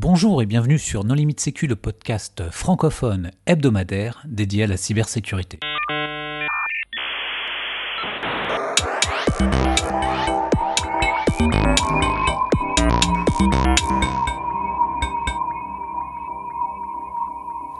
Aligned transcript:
Bonjour 0.00 0.40
et 0.42 0.46
bienvenue 0.46 0.78
sur 0.78 1.02
Non 1.02 1.14
Limite 1.14 1.40
Sécu, 1.40 1.66
le 1.66 1.74
podcast 1.74 2.44
francophone 2.52 3.32
hebdomadaire 3.46 4.22
dédié 4.28 4.62
à 4.62 4.66
la 4.68 4.76
cybersécurité. 4.76 5.58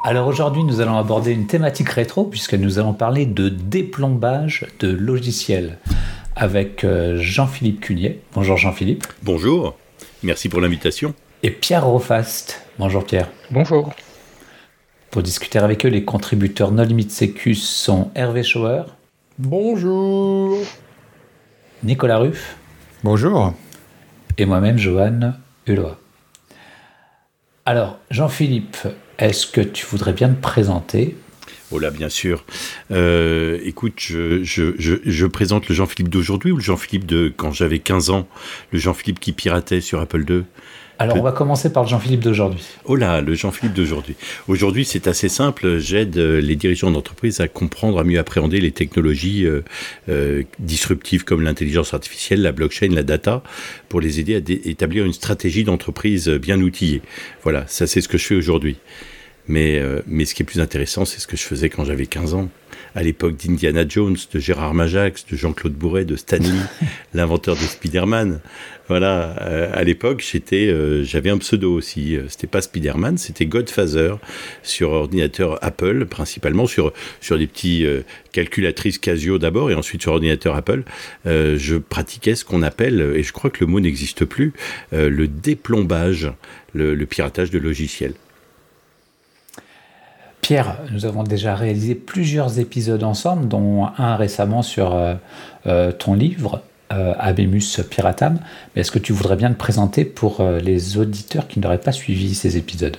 Alors 0.02 0.26
aujourd'hui, 0.26 0.64
nous 0.64 0.80
allons 0.80 0.96
aborder 0.96 1.30
une 1.30 1.46
thématique 1.46 1.90
rétro 1.90 2.24
puisque 2.24 2.54
nous 2.54 2.80
allons 2.80 2.94
parler 2.94 3.26
de 3.26 3.48
déplombage 3.48 4.66
de 4.80 4.88
logiciels 4.88 5.78
avec 6.34 6.82
euh, 6.82 7.16
Jean-Philippe 7.20 7.78
Cunier. 7.78 8.20
Bonjour 8.34 8.56
Jean-Philippe. 8.56 9.06
Bonjour, 9.22 9.76
merci 10.24 10.48
pour 10.48 10.60
l'invitation. 10.60 11.14
Et 11.44 11.52
Pierre 11.52 11.86
Rofast. 11.86 12.62
Bonjour 12.80 13.04
Pierre. 13.06 13.30
Bonjour. 13.52 13.94
Pour 15.12 15.22
discuter 15.22 15.60
avec 15.60 15.86
eux, 15.86 15.88
les 15.88 16.04
contributeurs 16.04 16.72
No 16.72 16.82
Limit 16.82 17.10
Sécu 17.10 17.54
sont 17.54 18.10
Hervé 18.16 18.42
Schauer. 18.42 18.82
Bonjour. 19.38 20.58
Nicolas 21.84 22.18
Ruff. 22.18 22.56
Bonjour. 23.04 23.54
Et 24.36 24.46
moi-même, 24.46 24.78
Johan 24.78 25.34
Hulot. 25.68 25.92
Alors, 27.64 28.00
Jean-Philippe, 28.10 28.76
est-ce 29.20 29.46
que 29.46 29.60
tu 29.60 29.86
voudrais 29.86 30.14
bien 30.14 30.30
te 30.30 30.40
présenter? 30.42 31.16
Oh 31.70 31.78
là, 31.78 31.90
bien 31.90 32.08
sûr. 32.08 32.44
Euh, 32.90 33.60
écoute, 33.62 33.94
je, 33.98 34.42
je, 34.42 34.72
je, 34.76 35.26
présente 35.26 35.68
le 35.68 35.74
Jean-Philippe 35.76 36.08
d'aujourd'hui 36.08 36.50
ou 36.50 36.56
le 36.56 36.62
Jean-Philippe 36.62 37.06
de 37.06 37.32
quand 37.34 37.52
j'avais 37.52 37.78
15 37.78 38.10
ans, 38.10 38.26
le 38.72 38.78
Jean-Philippe 38.80 39.20
qui 39.20 39.32
piratait 39.32 39.80
sur 39.80 40.00
Apple 40.00 40.24
II 40.28 40.44
alors, 41.00 41.16
on 41.16 41.22
va 41.22 41.30
commencer 41.30 41.72
par 41.72 41.84
le 41.84 41.88
Jean-Philippe 41.88 42.20
d'aujourd'hui. 42.20 42.64
Oh 42.84 42.96
là, 42.96 43.20
le 43.20 43.34
Jean-Philippe 43.34 43.74
d'aujourd'hui. 43.74 44.16
Aujourd'hui, 44.48 44.84
c'est 44.84 45.06
assez 45.06 45.28
simple. 45.28 45.78
J'aide 45.78 46.16
euh, 46.16 46.40
les 46.40 46.56
dirigeants 46.56 46.90
d'entreprise 46.90 47.40
à 47.40 47.46
comprendre, 47.46 48.00
à 48.00 48.04
mieux 48.04 48.18
appréhender 48.18 48.60
les 48.60 48.72
technologies 48.72 49.46
euh, 49.46 49.62
euh, 50.08 50.42
disruptives 50.58 51.24
comme 51.24 51.42
l'intelligence 51.42 51.94
artificielle, 51.94 52.42
la 52.42 52.50
blockchain, 52.50 52.88
la 52.88 53.04
data, 53.04 53.44
pour 53.88 54.00
les 54.00 54.18
aider 54.18 54.34
à 54.34 54.68
établir 54.68 55.04
une 55.04 55.12
stratégie 55.12 55.62
d'entreprise 55.62 56.28
bien 56.28 56.60
outillée. 56.60 57.00
Voilà, 57.44 57.64
ça 57.68 57.86
c'est 57.86 58.00
ce 58.00 58.08
que 58.08 58.18
je 58.18 58.26
fais 58.26 58.34
aujourd'hui. 58.34 58.76
Mais, 59.46 59.80
mais 60.06 60.26
ce 60.26 60.34
qui 60.34 60.42
est 60.42 60.44
plus 60.44 60.60
intéressant, 60.60 61.06
c'est 61.06 61.20
ce 61.20 61.26
que 61.26 61.38
je 61.38 61.42
faisais 61.42 61.70
quand 61.70 61.82
j'avais 61.86 62.04
15 62.04 62.34
ans 62.34 62.50
à 62.94 63.02
l'époque 63.02 63.36
d'Indiana 63.36 63.86
Jones, 63.88 64.16
de 64.32 64.38
Gérard 64.38 64.74
Majax, 64.74 65.26
de 65.30 65.36
Jean-Claude 65.36 65.74
Bourret, 65.74 66.04
de 66.04 66.16
Stanley, 66.16 66.50
l'inventeur 67.14 67.54
de 67.54 67.60
Spider-Man. 67.60 68.40
Voilà, 68.88 69.36
euh, 69.42 69.70
à 69.74 69.84
l'époque, 69.84 70.24
j'étais, 70.26 70.68
euh, 70.68 71.04
j'avais 71.04 71.28
un 71.28 71.36
pseudo 71.36 71.74
aussi. 71.74 72.16
Euh, 72.16 72.22
c'était 72.28 72.46
pas 72.46 72.62
Spider-Man, 72.62 73.18
c'était 73.18 73.44
Godfather 73.44 74.16
sur 74.62 74.92
ordinateur 74.92 75.58
Apple, 75.62 76.06
principalement 76.06 76.66
sur 76.66 76.94
sur 77.20 77.38
des 77.38 77.46
petits 77.46 77.86
calculatrices 78.32 78.98
Casio 78.98 79.38
d'abord 79.38 79.70
et 79.70 79.74
ensuite 79.74 80.02
sur 80.02 80.12
ordinateur 80.12 80.56
Apple. 80.56 80.84
je 81.26 81.76
pratiquais 81.76 82.34
ce 82.34 82.44
qu'on 82.44 82.62
appelle, 82.62 83.00
et 83.14 83.22
je 83.22 83.32
crois 83.32 83.50
que 83.50 83.64
le 83.64 83.70
mot 83.70 83.80
n'existe 83.80 84.24
plus, 84.24 84.52
le 84.92 85.26
déplombage, 85.26 86.32
le 86.74 87.04
piratage 87.04 87.50
de 87.50 87.58
logiciels. 87.58 88.14
Pierre, 90.40 90.78
nous 90.92 91.04
avons 91.04 91.24
déjà 91.24 91.54
réalisé 91.54 91.94
plusieurs 91.94 92.58
épisodes 92.58 93.02
ensemble, 93.02 93.48
dont 93.48 93.88
un 93.98 94.16
récemment 94.16 94.62
sur 94.62 94.94
euh, 94.94 95.14
euh, 95.66 95.92
ton 95.92 96.14
livre, 96.14 96.62
euh, 96.92 97.12
Abemus 97.18 97.80
Piratam. 97.90 98.38
Est-ce 98.74 98.90
que 98.90 98.98
tu 98.98 99.12
voudrais 99.12 99.36
bien 99.36 99.50
te 99.50 99.58
présenter 99.58 100.04
pour 100.04 100.42
les 100.42 100.96
auditeurs 100.96 101.48
qui 101.48 101.60
n'auraient 101.60 101.76
pas 101.76 101.92
suivi 101.92 102.34
ces 102.34 102.56
épisodes? 102.56 102.96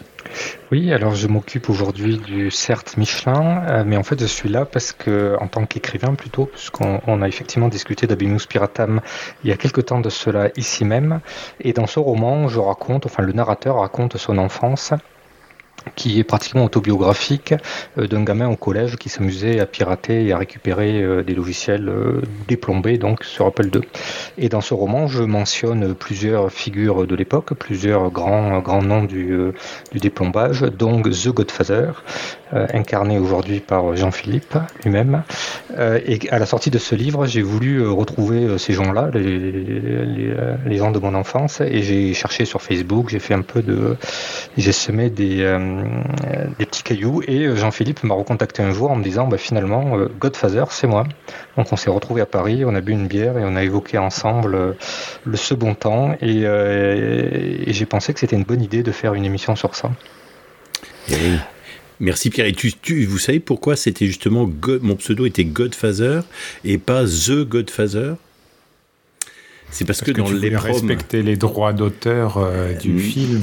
Oui, 0.71 0.93
alors 0.93 1.15
je 1.15 1.27
m'occupe 1.27 1.69
aujourd'hui 1.71 2.19
du 2.19 2.51
CERT 2.51 2.97
Michelin, 2.97 3.83
mais 3.83 3.97
en 3.97 4.03
fait 4.03 4.19
je 4.19 4.27
suis 4.27 4.47
là 4.47 4.65
parce 4.65 4.91
que, 4.91 5.35
en 5.41 5.47
tant 5.47 5.65
qu'écrivain 5.65 6.13
plutôt, 6.13 6.45
puisqu'on 6.45 7.21
a 7.23 7.27
effectivement 7.27 7.67
discuté 7.67 8.05
d'Abemus 8.05 8.45
Piratam 8.47 9.01
il 9.43 9.49
y 9.49 9.53
a 9.53 9.57
quelque 9.57 9.81
temps 9.81 10.01
de 10.01 10.09
cela 10.09 10.49
ici 10.55 10.85
même, 10.85 11.19
et 11.61 11.73
dans 11.73 11.87
ce 11.87 11.99
roman, 11.99 12.47
je 12.47 12.59
raconte, 12.59 13.07
enfin 13.07 13.23
le 13.23 13.33
narrateur 13.33 13.79
raconte 13.79 14.17
son 14.17 14.37
enfance 14.37 14.93
qui 15.95 16.19
est 16.19 16.23
pratiquement 16.23 16.65
autobiographique 16.65 17.53
euh, 17.97 18.07
d'un 18.07 18.23
gamin 18.23 18.49
au 18.49 18.55
collège 18.55 18.97
qui 18.97 19.09
s'amusait 19.09 19.59
à 19.59 19.65
pirater 19.65 20.25
et 20.25 20.31
à 20.31 20.37
récupérer 20.37 21.01
euh, 21.01 21.23
des 21.23 21.33
logiciels 21.33 21.89
euh, 21.89 22.21
déplombés 22.47 22.97
donc 22.97 23.23
sur 23.23 23.45
Apple 23.45 23.69
II. 23.73 23.81
Et 24.37 24.49
dans 24.49 24.61
ce 24.61 24.73
roman, 24.73 25.07
je 25.07 25.23
mentionne 25.23 25.93
plusieurs 25.93 26.51
figures 26.51 27.07
de 27.07 27.15
l'époque, 27.15 27.53
plusieurs 27.53 28.11
grands 28.11 28.59
grands 28.59 28.81
noms 28.81 29.03
du, 29.03 29.51
du 29.91 29.99
déplombage, 29.99 30.61
donc 30.61 31.09
The 31.09 31.29
Godfather, 31.29 32.03
incarné 32.51 33.19
aujourd'hui 33.19 33.59
par 33.59 33.95
Jean-Philippe 33.95 34.57
lui-même. 34.83 35.23
et 35.77 36.19
à 36.29 36.39
la 36.39 36.45
sortie 36.45 36.69
de 36.69 36.77
ce 36.77 36.95
livre, 36.95 37.25
j'ai 37.25 37.41
voulu 37.41 37.87
retrouver 37.87 38.57
ces 38.57 38.73
gens-là, 38.73 39.09
les, 39.13 40.33
les, 40.65 40.77
gens 40.77 40.91
de 40.91 40.99
mon 40.99 41.13
enfance, 41.13 41.61
et 41.61 41.81
j'ai 41.81 42.13
cherché 42.13 42.45
sur 42.45 42.61
Facebook, 42.61 43.09
j'ai 43.09 43.19
fait 43.19 43.33
un 43.33 43.41
peu 43.41 43.61
de, 43.61 43.97
j'ai 44.57 44.71
semé 44.71 45.09
des 45.09 45.43
euh, 45.59 45.83
des 46.57 46.65
petits 46.65 46.83
cailloux. 46.83 47.21
Et 47.27 47.45
euh, 47.45 47.55
Jean-Philippe 47.55 48.03
m'a 48.03 48.15
recontacté 48.15 48.63
un 48.63 48.71
jour 48.71 48.91
en 48.91 48.95
me 48.95 49.03
disant 49.03 49.27
bah, 49.27 49.37
finalement, 49.37 49.97
euh, 49.97 50.09
Godfather, 50.19 50.65
c'est 50.69 50.87
moi. 50.87 51.05
Donc 51.57 51.71
on 51.71 51.75
s'est 51.75 51.89
retrouvé 51.89 52.21
à 52.21 52.25
Paris, 52.25 52.63
on 52.65 52.75
a 52.75 52.81
bu 52.81 52.91
une 52.91 53.07
bière 53.07 53.37
et 53.37 53.43
on 53.43 53.55
a 53.55 53.63
évoqué 53.63 53.97
ensemble 53.97 54.75
le 55.25 55.37
ce 55.37 55.53
bon 55.53 55.75
temps. 55.75 56.15
Et, 56.21 56.45
j'ai 57.67 57.85
pensé 57.85 58.13
que 58.13 58.19
c'était 58.19 58.35
une 58.35 58.43
bonne 58.43 58.61
idée 58.61 58.83
de 58.83 58.91
faire 58.91 59.13
une 59.13 59.25
émission 59.25 59.55
sur 59.55 59.75
ça. 59.75 59.91
Merci 61.99 62.29
Pierre. 62.29 62.47
Et 62.47 62.53
tu, 62.53 63.05
vous 63.05 63.17
savez 63.17 63.39
pourquoi 63.39 63.75
c'était 63.75 64.07
justement 64.07 64.49
mon 64.81 64.95
pseudo 64.95 65.25
était 65.25 65.45
Godfather 65.45 66.21
et 66.63 66.77
pas 66.77 67.05
The 67.05 67.43
Godfather? 67.43 68.13
C'est 69.71 69.85
parce, 69.85 70.01
que, 70.01 70.11
dans 70.11 70.31
les 70.31 70.55
respecter 70.55 71.21
les 71.21 71.35
droits 71.35 71.73
d'auteur 71.73 72.37
euh, 72.37 72.73
du 72.73 72.93
mm. 72.93 72.99
film. 72.99 73.41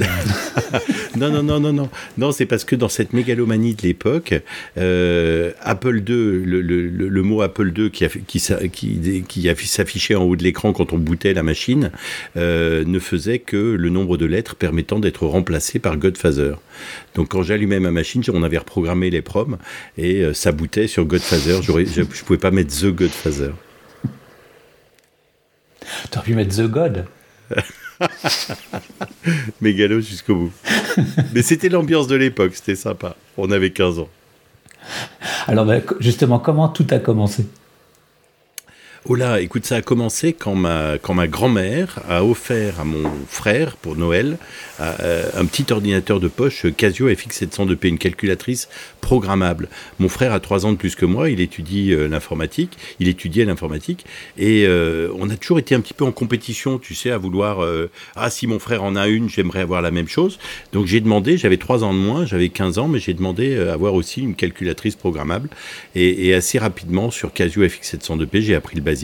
non, 1.17 1.31
non, 1.31 1.43
non, 1.43 1.59
non, 1.59 1.73
non. 1.73 1.89
Non, 2.17 2.31
c'est 2.31 2.45
parce 2.45 2.65
que 2.65 2.75
dans 2.75 2.89
cette 2.89 3.13
mégalomanie 3.13 3.75
de 3.75 3.83
l'époque, 3.83 4.33
euh, 4.77 5.51
Apple 5.61 5.97
II, 5.97 6.43
le, 6.45 6.61
le, 6.61 6.87
le, 6.87 7.21
mot 7.23 7.41
Apple 7.41 7.71
II 7.75 7.91
qui, 7.91 8.05
qui, 8.27 8.41
qui, 8.71 9.23
qui 9.27 9.67
s'affichait 9.67 10.15
en 10.15 10.23
haut 10.23 10.35
de 10.35 10.43
l'écran 10.43 10.73
quand 10.73 10.93
on 10.93 10.97
bootait 10.97 11.33
la 11.33 11.43
machine, 11.43 11.91
euh, 12.35 12.83
ne 12.85 12.99
faisait 12.99 13.39
que 13.39 13.57
le 13.57 13.89
nombre 13.89 14.17
de 14.17 14.25
lettres 14.25 14.55
permettant 14.55 14.99
d'être 14.99 15.25
remplacé 15.25 15.79
par 15.79 15.97
Godfather. 15.97 16.55
Donc 17.15 17.29
quand 17.29 17.43
j'allumais 17.43 17.79
ma 17.79 17.91
machine, 17.91 18.21
on 18.33 18.43
avait 18.43 18.57
reprogrammé 18.57 19.09
les 19.09 19.21
proms 19.21 19.57
et 19.97 20.23
ça 20.33 20.51
bootait 20.51 20.87
sur 20.87 21.05
Godfather. 21.05 21.61
Je 21.63 22.01
ne 22.01 22.05
pouvais 22.05 22.37
pas 22.37 22.51
mettre 22.51 22.75
The 22.75 22.87
Godfather. 22.87 23.51
T'aurais 26.11 26.25
pu 26.25 26.35
mettre 26.35 26.55
The 26.55 26.67
God. 26.67 27.05
Mégalo 29.61 30.01
jusqu'au 30.01 30.35
bout. 30.35 30.51
Mais 31.33 31.41
c'était 31.41 31.69
l'ambiance 31.69 32.07
de 32.07 32.15
l'époque, 32.15 32.51
c'était 32.55 32.75
sympa. 32.75 33.15
On 33.37 33.51
avait 33.51 33.71
15 33.71 33.99
ans. 33.99 34.09
Alors 35.47 35.65
bah, 35.65 35.77
justement, 35.99 36.39
comment 36.39 36.69
tout 36.69 36.87
a 36.91 36.99
commencé? 36.99 37.45
Oh 39.09 39.15
là, 39.15 39.39
écoute, 39.39 39.65
ça 39.65 39.77
a 39.77 39.81
commencé 39.81 40.33
quand 40.33 40.53
ma, 40.53 40.97
quand 40.97 41.13
ma 41.13 41.29
grand-mère 41.29 41.99
a 42.09 42.25
offert 42.25 42.81
à 42.81 42.83
mon 42.83 43.09
frère 43.29 43.77
pour 43.77 43.95
Noël 43.95 44.37
euh, 44.81 45.29
un 45.33 45.45
petit 45.45 45.71
ordinateur 45.71 46.19
de 46.19 46.27
poche 46.27 46.65
Casio 46.75 47.09
FX702P, 47.09 47.87
une 47.87 47.99
calculatrice 47.99 48.67
programmable. 48.99 49.69
Mon 49.99 50.09
frère 50.09 50.33
a 50.33 50.41
trois 50.41 50.65
ans 50.65 50.73
de 50.73 50.77
plus 50.77 50.95
que 50.95 51.05
moi, 51.05 51.29
il 51.29 51.39
étudie 51.39 51.93
euh, 51.93 52.09
l'informatique, 52.09 52.77
il 52.99 53.07
étudiait 53.07 53.45
l'informatique, 53.45 54.05
et 54.37 54.65
euh, 54.67 55.09
on 55.17 55.29
a 55.29 55.37
toujours 55.37 55.59
été 55.59 55.73
un 55.73 55.79
petit 55.79 55.93
peu 55.93 56.03
en 56.03 56.11
compétition, 56.11 56.77
tu 56.77 56.93
sais, 56.93 57.09
à 57.09 57.17
vouloir, 57.17 57.65
ah 58.17 58.29
si 58.29 58.45
mon 58.45 58.59
frère 58.59 58.83
en 58.83 58.97
a 58.97 59.07
une, 59.07 59.29
j'aimerais 59.29 59.61
avoir 59.61 59.81
la 59.81 59.91
même 59.91 60.09
chose. 60.09 60.37
Donc 60.73 60.85
j'ai 60.85 60.99
demandé, 60.99 61.37
j'avais 61.37 61.55
trois 61.55 61.85
ans 61.85 61.93
de 61.93 61.99
moins, 61.99 62.25
j'avais 62.25 62.49
15 62.49 62.77
ans, 62.77 62.89
mais 62.89 62.99
j'ai 62.99 63.13
demandé 63.13 63.57
à 63.57 63.71
avoir 63.71 63.93
aussi 63.93 64.21
une 64.21 64.35
calculatrice 64.35 64.97
programmable, 64.97 65.47
et, 65.95 66.27
et 66.27 66.33
assez 66.33 66.59
rapidement 66.59 67.09
sur 67.09 67.31
Casio 67.31 67.65
FX702P, 67.65 68.41
j'ai 68.41 68.55
appris 68.55 68.75
le 68.75 68.81
basique 68.81 68.96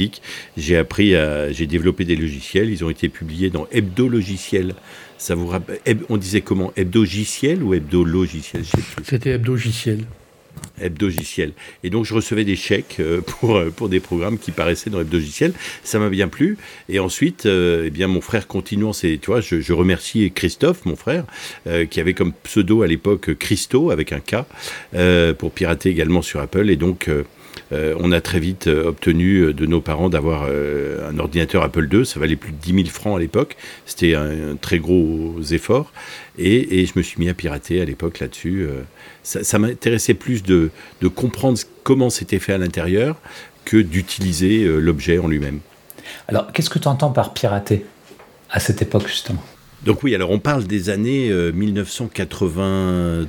j'ai 0.57 0.77
appris 0.77 1.15
à, 1.15 1.51
j'ai 1.51 1.67
développé 1.67 2.05
des 2.05 2.15
logiciels. 2.15 2.69
Ils 2.69 2.83
ont 2.83 2.89
été 2.89 3.09
publiés 3.09 3.49
dans 3.49 3.67
Hebdo 3.71 4.07
Logiciel. 4.07 4.75
Ça 5.17 5.35
vous 5.35 5.47
rappelle, 5.47 5.79
on 6.09 6.17
disait 6.17 6.41
comment? 6.41 6.73
Hebdogiciel 6.75 7.63
ou 7.63 7.73
Hebdo-logiciel? 7.73 8.63
C'était 9.03 9.31
Hebdogiciel. 9.31 10.05
Hebdogiciel. 10.81 11.53
Et 11.83 11.89
donc 11.89 12.05
je 12.05 12.13
recevais 12.13 12.43
des 12.43 12.55
chèques 12.55 12.97
euh, 12.99 13.21
pour, 13.25 13.55
euh, 13.55 13.69
pour 13.69 13.89
des 13.89 13.99
programmes 13.99 14.37
qui 14.37 14.51
paraissaient 14.51 14.89
dans 14.89 15.01
Hebdogiciel. 15.01 15.53
Ça 15.83 15.99
m'a 15.99 16.09
bien 16.09 16.27
plu. 16.27 16.57
Et 16.89 16.99
ensuite, 16.99 17.45
euh, 17.45 17.85
eh 17.87 17.89
bien, 17.89 18.07
mon 18.07 18.21
frère 18.21 18.47
continuant, 18.47 18.93
c'est, 18.93 19.19
tu 19.21 19.27
vois, 19.27 19.41
je, 19.41 19.61
je, 19.61 19.73
remercie 19.73 20.31
Christophe, 20.33 20.85
mon 20.85 20.95
frère, 20.95 21.25
qui 21.89 21.99
avait 21.99 22.13
comme 22.13 22.33
pseudo 22.43 22.81
à 22.81 22.87
l'époque 22.87 23.33
Christo 23.35 23.91
avec 23.91 24.13
un 24.13 24.19
K, 24.19 24.45
pour 25.37 25.51
pirater 25.51 25.89
également 25.89 26.21
sur 26.21 26.39
Apple. 26.39 26.69
Et 26.69 26.75
donc 26.75 27.09
on 27.71 28.11
a 28.11 28.21
très 28.21 28.39
vite 28.39 28.67
obtenu 28.67 29.53
de 29.53 29.65
nos 29.65 29.81
parents 29.81 30.09
d'avoir 30.09 30.43
un 30.43 31.17
ordinateur 31.17 31.63
Apple 31.63 31.87
II. 31.91 32.05
Ça 32.05 32.19
valait 32.19 32.35
plus 32.35 32.51
de 32.51 32.57
10 32.57 32.73
000 32.73 32.85
francs 32.87 33.17
à 33.17 33.19
l'époque. 33.19 33.57
C'était 33.85 34.15
un, 34.15 34.55
très 34.61 34.79
gros 34.79 35.41
effort. 35.51 35.91
Et, 36.37 36.85
je 36.85 36.91
me 36.95 37.01
suis 37.01 37.19
mis 37.19 37.29
à 37.29 37.33
pirater 37.33 37.81
à 37.81 37.85
l'époque 37.85 38.19
là-dessus. 38.19 38.67
ça, 39.23 39.59
m'intéressait 39.59 40.13
plus 40.13 40.43
de, 40.43 40.69
de 41.01 41.07
comprendre 41.07 41.57
comment 41.83 42.09
c'était 42.09 42.39
fait 42.39 42.53
à 42.53 42.57
l'intérieur 42.57 43.17
que 43.65 43.77
d'utiliser 43.77 44.65
l'objet 44.65 45.17
en 45.17 45.27
lui-même. 45.27 45.59
Alors, 46.27 46.51
qu'est-ce 46.51 46.69
que 46.69 46.79
tu 46.79 46.87
entends 46.87 47.11
par 47.11 47.33
pirater 47.33 47.85
à 48.51 48.59
cette 48.59 48.81
époque, 48.81 49.07
justement? 49.07 49.43
Donc 49.85 50.03
oui, 50.03 50.15
alors 50.15 50.31
on 50.31 50.39
parle 50.39 50.63
des 50.63 50.89
années 50.89 51.29
1982, 51.29 53.27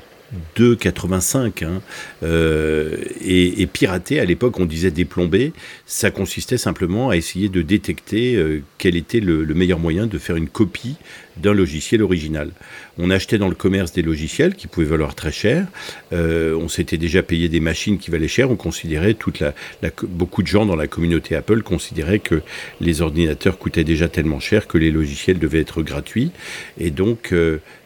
85. 0.78 1.62
Hein, 1.62 1.82
euh, 2.22 2.96
et, 3.20 3.66
pirater, 3.66 4.20
à 4.20 4.24
l'époque, 4.24 4.58
on 4.60 4.66
disait 4.66 4.90
déplomber, 4.90 5.52
ça 5.86 6.10
consistait 6.10 6.58
simplement 6.58 7.10
à 7.10 7.16
essayer 7.16 7.48
de 7.48 7.62
détecter 7.62 8.36
euh, 8.36 8.62
quel 8.78 8.96
était 8.96 9.20
le, 9.20 9.44
meilleur 9.54 9.78
moyen 9.78 10.06
de 10.06 10.18
faire 10.18 10.36
une 10.36 10.48
copie 10.48 10.96
d'un 11.36 11.52
logiciel 11.52 12.02
original. 12.02 12.50
On 12.98 13.10
achetait 13.10 13.38
dans 13.38 13.48
le 13.48 13.54
commerce 13.54 13.92
des 13.92 14.02
logiciels 14.02 14.54
qui 14.54 14.68
pouvaient 14.68 14.86
valoir 14.86 15.14
très 15.14 15.32
cher. 15.32 15.66
Euh, 16.12 16.54
on 16.54 16.68
s'était 16.68 16.96
déjà 16.96 17.22
payé 17.22 17.48
des 17.48 17.60
machines 17.60 17.98
qui 17.98 18.10
valaient 18.10 18.28
cher. 18.28 18.50
On 18.50 18.56
considérait 18.56 19.14
toute 19.14 19.40
la, 19.40 19.52
beaucoup 20.04 20.42
de 20.42 20.46
gens 20.46 20.64
dans 20.64 20.76
la 20.76 20.86
communauté 20.86 21.34
Apple 21.34 21.62
considéraient 21.62 22.20
que 22.20 22.40
les 22.80 23.00
ordinateurs 23.02 23.58
coûtaient 23.58 23.84
déjà 23.84 24.08
tellement 24.08 24.38
cher 24.38 24.68
que 24.68 24.78
les 24.78 24.92
logiciels 24.92 25.38
devaient 25.38 25.60
être 25.60 25.82
gratuits. 25.82 26.30
Et 26.78 26.90
donc 26.90 27.32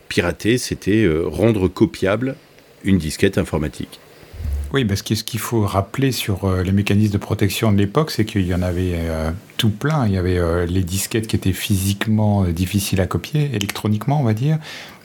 pirater, 0.09 0.59
c'était 0.59 1.05
euh, 1.05 1.25
rendre 1.27 1.69
copiable 1.69 2.37
une 2.85 2.99
disquette 2.99 3.39
informatique. 3.39 4.01
Oui, 4.73 4.85
parce 4.85 5.01
que 5.01 5.15
ce 5.15 5.25
qu'il 5.25 5.41
faut 5.41 5.63
rappeler 5.63 6.13
sur 6.13 6.45
euh, 6.45 6.63
les 6.63 6.73
mécanismes 6.73 7.13
de 7.13 7.19
protection 7.19 7.73
de 7.73 7.79
l'époque, 7.79 8.11
c'est 8.11 8.25
qu'il 8.25 8.47
y 8.47 8.55
en 8.55 8.61
avait 8.61 8.93
euh, 8.95 9.31
tout 9.57 9.71
plein. 9.71 10.07
Il 10.07 10.13
y 10.13 10.19
avait 10.19 10.67
les 10.67 10.83
disquettes 10.83 11.27
qui 11.27 11.37
étaient 11.37 11.53
physiquement 11.53 12.45
difficiles 12.45 13.01
à 13.01 13.07
copier, 13.07 13.51
électroniquement, 13.55 14.21
on 14.21 14.25
va 14.25 14.35
dire. 14.35 14.59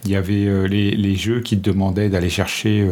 Il 0.05 0.11
y 0.11 0.17
avait 0.17 0.67
les, 0.67 1.15
jeux 1.15 1.39
qui 1.39 1.55
demandaient 1.55 2.09
d'aller 2.09 2.29
chercher 2.29 2.85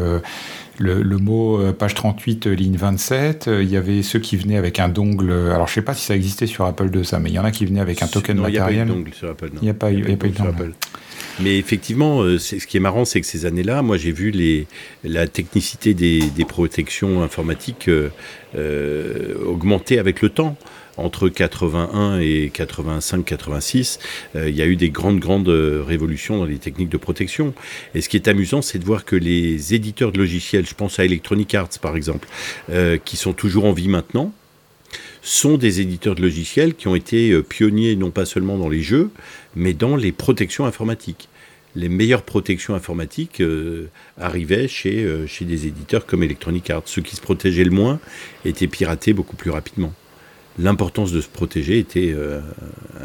le, 0.78 1.18
mot 1.18 1.60
page 1.74 1.94
38, 1.94 2.48
ligne 2.48 2.78
27. 2.78 3.50
Il 3.62 3.70
y 3.70 3.76
avait 3.76 4.02
ceux 4.02 4.20
qui 4.20 4.38
venaient 4.38 4.56
avec 4.56 4.80
un 4.80 4.88
dongle. 4.88 5.30
Alors, 5.30 5.68
je 5.68 5.74
ne 5.74 5.76
sais 5.76 5.82
pas 5.82 5.94
si 5.94 6.06
ça 6.06 6.16
existait 6.16 6.48
sur 6.48 6.66
Apple 6.66 6.90
II, 6.96 7.04
ça, 7.04 7.20
mais 7.20 7.30
il 7.30 7.34
y 7.34 7.40
en 7.40 7.44
a 7.44 7.52
qui 7.52 7.66
venaient 7.66 7.82
avec 7.82 8.02
un 8.02 8.08
token 8.08 8.40
matériel. 8.40 8.56
Il 8.58 8.64
n'y 8.64 8.70
a 8.70 8.72
pas 8.72 8.72
eu 8.72 8.86
de 8.86 8.94
dongle 8.94 9.14
sur 9.14 9.30
Apple. 9.30 9.50
Il 9.56 9.64
n'y 9.64 9.70
a 9.70 9.74
pas 9.74 9.92
eu, 9.92 10.02
de 10.04 10.38
dongle. 10.38 10.74
Mais 11.40 11.58
effectivement, 11.58 12.22
euh, 12.22 12.38
ce 12.38 12.56
qui 12.56 12.78
est 12.78 12.82
marrant, 12.82 13.06
c'est 13.06 13.22
que 13.22 13.28
ces 13.28 13.46
années-là, 13.46 13.82
moi 13.82 13.98
j'ai 13.98 14.12
vu 14.12 14.34
la 15.04 15.28
technicité 15.28 15.94
des, 15.94 16.46
protections 16.46 17.24
informatiques 17.24 17.88
euh, 17.88 18.10
euh, 18.56 19.36
augmenter 19.46 20.00
avec 20.00 20.22
le 20.22 20.30
temps 20.30 20.58
entre 20.98 21.30
81 21.30 22.20
et 22.20 22.52
85-86, 22.54 24.00
il 24.36 24.50
y 24.50 24.62
a 24.62 24.66
eu 24.66 24.76
des 24.76 24.90
grandes, 24.90 25.20
grandes 25.20 25.48
révolutions 25.48 26.38
dans 26.38 26.46
les 26.46 26.58
techniques 26.58 26.90
de 26.90 26.98
protection. 26.98 27.54
Et 27.96 28.02
ce 28.02 28.10
qui 28.10 28.18
est 28.18 28.28
amusant, 28.28 28.62
c'est 28.62 28.78
de 28.78 28.84
voir 28.84 29.06
que 29.06 29.16
les 29.16 29.74
éditeurs 29.74 30.12
de 30.12 30.18
logiciels, 30.18 30.68
je 30.68 30.76
pense 30.76 31.00
à 31.00 31.06
Electronic 31.06 31.56
Arts 31.56 31.80
par 31.82 31.96
exemple, 31.96 32.28
qui 33.06 33.16
sont 33.16 33.32
toujours 33.32 33.66
en 33.66 33.72
vie 33.72 33.88
maintenant, 33.88 34.34
sont 35.22 35.58
des 35.58 35.82
éditeurs 35.82 36.16
de 36.16 36.22
logiciels 36.22 36.74
qui 36.74 36.88
ont 36.88 36.96
été 36.96 37.42
pionniers 37.44 37.96
non 37.96 38.12
pas 38.12 38.26
seulement 38.26 38.58
dans 38.58 38.70
les 38.70 38.82
jeux, 38.82 39.10
mais 39.56 39.74
dans 39.74 39.96
les 39.96 40.12
protections 40.12 40.66
informatiques. 40.66 41.30
Les 41.76 41.90
meilleures 41.90 42.24
protections 42.24 42.76
informatiques 42.76 43.40
euh, 43.40 43.90
arrivaient 44.20 44.68
euh, 44.86 45.28
chez 45.28 45.46
des 45.46 45.68
éditeurs 45.68 46.06
comme 46.06 46.24
Electronic 46.24 46.70
Arts. 46.70 46.84
Ceux 46.86 47.02
qui 47.02 47.16
se 47.16 47.22
protégeaient 47.22 47.64
le 47.64 47.72
moins 47.72 48.00
étaient 48.44 48.68
piratés 48.68 49.14
beaucoup 49.14 49.38
plus 49.38 49.52
rapidement. 49.52 49.94
L'importance 50.60 51.12
de 51.12 51.22
se 51.22 51.28
protéger 51.28 51.80
était 51.80 52.12
euh, 52.14 52.40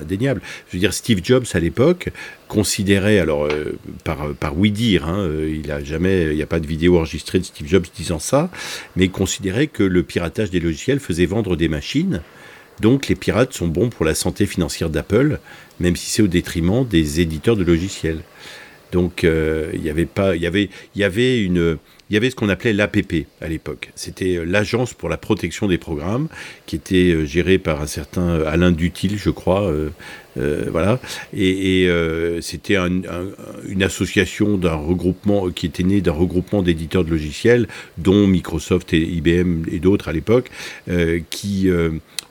indéniable. 0.00 0.42
Je 0.68 0.76
veux 0.76 0.80
dire, 0.80 0.92
Steve 0.92 1.20
Jobs 1.22 1.46
à 1.52 1.60
l'époque 1.60 2.10
considérait, 2.48 3.18
alors 3.18 3.48
par, 4.04 4.34
par 4.34 4.58
oui 4.58 4.70
dire, 4.70 5.06
hein, 5.06 5.28
il 5.48 5.70
a 5.70 5.82
jamais, 5.82 6.26
il 6.30 6.36
n'y 6.36 6.42
a 6.42 6.46
pas 6.46 6.60
de 6.60 6.66
vidéo 6.66 6.96
enregistrée 6.96 7.38
de 7.38 7.44
Steve 7.44 7.68
Jobs 7.68 7.86
disant 7.94 8.18
ça, 8.18 8.50
mais 8.96 9.08
considérait 9.08 9.66
que 9.66 9.82
le 9.82 10.02
piratage 10.02 10.50
des 10.50 10.60
logiciels 10.60 11.00
faisait 11.00 11.26
vendre 11.26 11.56
des 11.56 11.68
machines 11.68 12.20
donc 12.80 13.08
les 13.08 13.14
pirates 13.14 13.54
sont 13.54 13.68
bons 13.68 13.88
pour 13.88 14.04
la 14.04 14.14
santé 14.14 14.46
financière 14.46 14.90
d'Apple, 14.90 15.38
même 15.80 15.96
si 15.96 16.10
c'est 16.10 16.22
au 16.22 16.26
détriment 16.26 16.86
des 16.86 17.20
éditeurs 17.20 17.56
de 17.56 17.64
logiciels. 17.64 18.20
Donc 18.92 19.24
euh, 19.24 19.70
il 19.74 19.84
y 19.84 19.90
avait 19.90 20.06
pas, 20.06 20.36
il 20.36 20.42
y 20.42 20.46
avait, 20.46 20.70
il 20.94 21.00
y 21.00 21.04
avait 21.04 21.42
une, 21.42 21.78
il 22.08 22.14
y 22.14 22.16
avait 22.16 22.30
ce 22.30 22.36
qu'on 22.36 22.48
appelait 22.48 22.72
l'APP 22.72 23.26
à 23.40 23.48
l'époque. 23.48 23.90
C'était 23.94 24.36
euh, 24.36 24.44
l'agence 24.44 24.94
pour 24.94 25.08
la 25.08 25.16
protection 25.16 25.66
des 25.66 25.78
programmes, 25.78 26.28
qui 26.66 26.76
était 26.76 27.12
euh, 27.12 27.24
gérée 27.24 27.58
par 27.58 27.80
un 27.80 27.86
certain 27.86 28.42
Alain 28.42 28.70
Dutil, 28.70 29.18
je 29.18 29.30
crois. 29.30 29.72
voilà. 30.36 31.00
Et, 31.34 31.88
c'était 32.40 32.76
une 32.76 33.82
association 33.82 34.58
d'un 34.58 34.74
regroupement 34.74 35.50
qui 35.50 35.66
était 35.66 35.82
né 35.82 36.00
d'un 36.00 36.12
regroupement 36.12 36.62
d'éditeurs 36.62 37.04
de 37.04 37.10
logiciels, 37.10 37.68
dont 37.98 38.26
Microsoft 38.26 38.92
et 38.92 39.00
IBM 39.00 39.64
et 39.70 39.78
d'autres 39.78 40.08
à 40.08 40.12
l'époque, 40.12 40.50
qui 41.30 41.70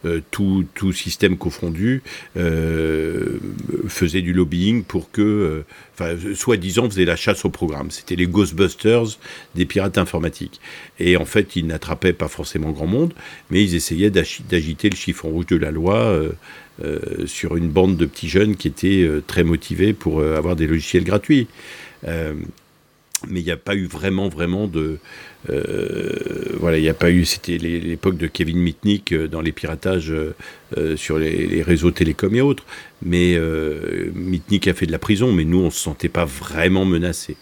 euh, 0.05 0.21
tout, 0.29 0.65
système 0.93 1.35
confondu, 1.37 2.03
euh, 2.37 3.37
faisait 3.87 4.21
du 4.21 4.33
lobbying 4.33 4.83
pour 4.83 5.11
que, 5.11 5.21
euh, 5.21 5.65
enfin, 5.93 6.15
soi-disant, 6.35 6.89
faisait 6.89 7.05
la 7.05 7.15
chasse 7.15 7.43
au 7.45 7.49
programme. 7.49 7.89
C'était 7.91 8.15
les 8.15 8.27
Ghostbusters 8.27 9.17
des 9.55 9.65
pirates 9.65 9.97
informatiques. 9.97 10.61
Et 10.99 11.17
en 11.17 11.25
fait, 11.25 11.55
ils 11.55 11.65
n'attrapaient 11.65 12.13
pas 12.13 12.27
forcément 12.27 12.71
grand 12.71 12.87
monde, 12.87 13.13
mais 13.49 13.63
ils 13.63 13.75
essayaient 13.75 14.11
d'agiter 14.11 14.89
le 14.89 14.95
chiffon 14.95 15.29
rouge 15.29 15.47
de 15.47 15.57
la 15.57 15.71
loi. 15.71 16.17
sur 17.25 17.55
une 17.55 17.69
bande 17.69 17.95
de 17.95 18.05
petits 18.05 18.27
jeunes 18.27 18.57
qui 18.57 18.67
étaient 18.67 19.09
très 19.27 19.45
motivés 19.45 19.93
pour 19.93 20.21
avoir 20.21 20.57
des 20.57 20.67
logiciels 20.67 21.05
gratuits. 21.05 21.47
Mais 23.29 23.39
il 23.41 23.45
n'y 23.45 23.51
a 23.51 23.57
pas 23.57 23.75
eu 23.75 23.85
vraiment, 23.85 24.29
vraiment 24.29 24.67
de, 24.67 24.99
euh, 25.49 26.55
voilà, 26.59 26.77
il 26.77 26.81
n'y 26.81 26.89
a 26.89 26.93
pas 26.93 27.11
eu, 27.11 27.25
c'était 27.25 27.57
l'époque 27.57 28.17
de 28.17 28.27
Kevin 28.27 28.57
Mitnick 28.57 29.11
euh, 29.11 29.27
dans 29.27 29.41
les 29.41 29.51
piratages 29.51 30.11
euh, 30.11 30.97
sur 30.97 31.17
les, 31.17 31.61
réseaux 31.61 31.91
télécoms 31.91 32.35
et 32.35 32.41
autres. 32.41 32.65
Mais 33.03 33.37
Mitnick 34.13 34.67
a 34.67 34.73
fait 34.73 34.85
de 34.85 34.91
la 34.91 34.99
prison, 34.99 35.31
mais 35.31 35.43
nous, 35.43 35.59
on 35.59 35.65
ne 35.65 35.69
se 35.69 35.79
sentait 35.79 36.09
pas 36.09 36.25
vraiment 36.25 36.85
menacés. 36.85 37.37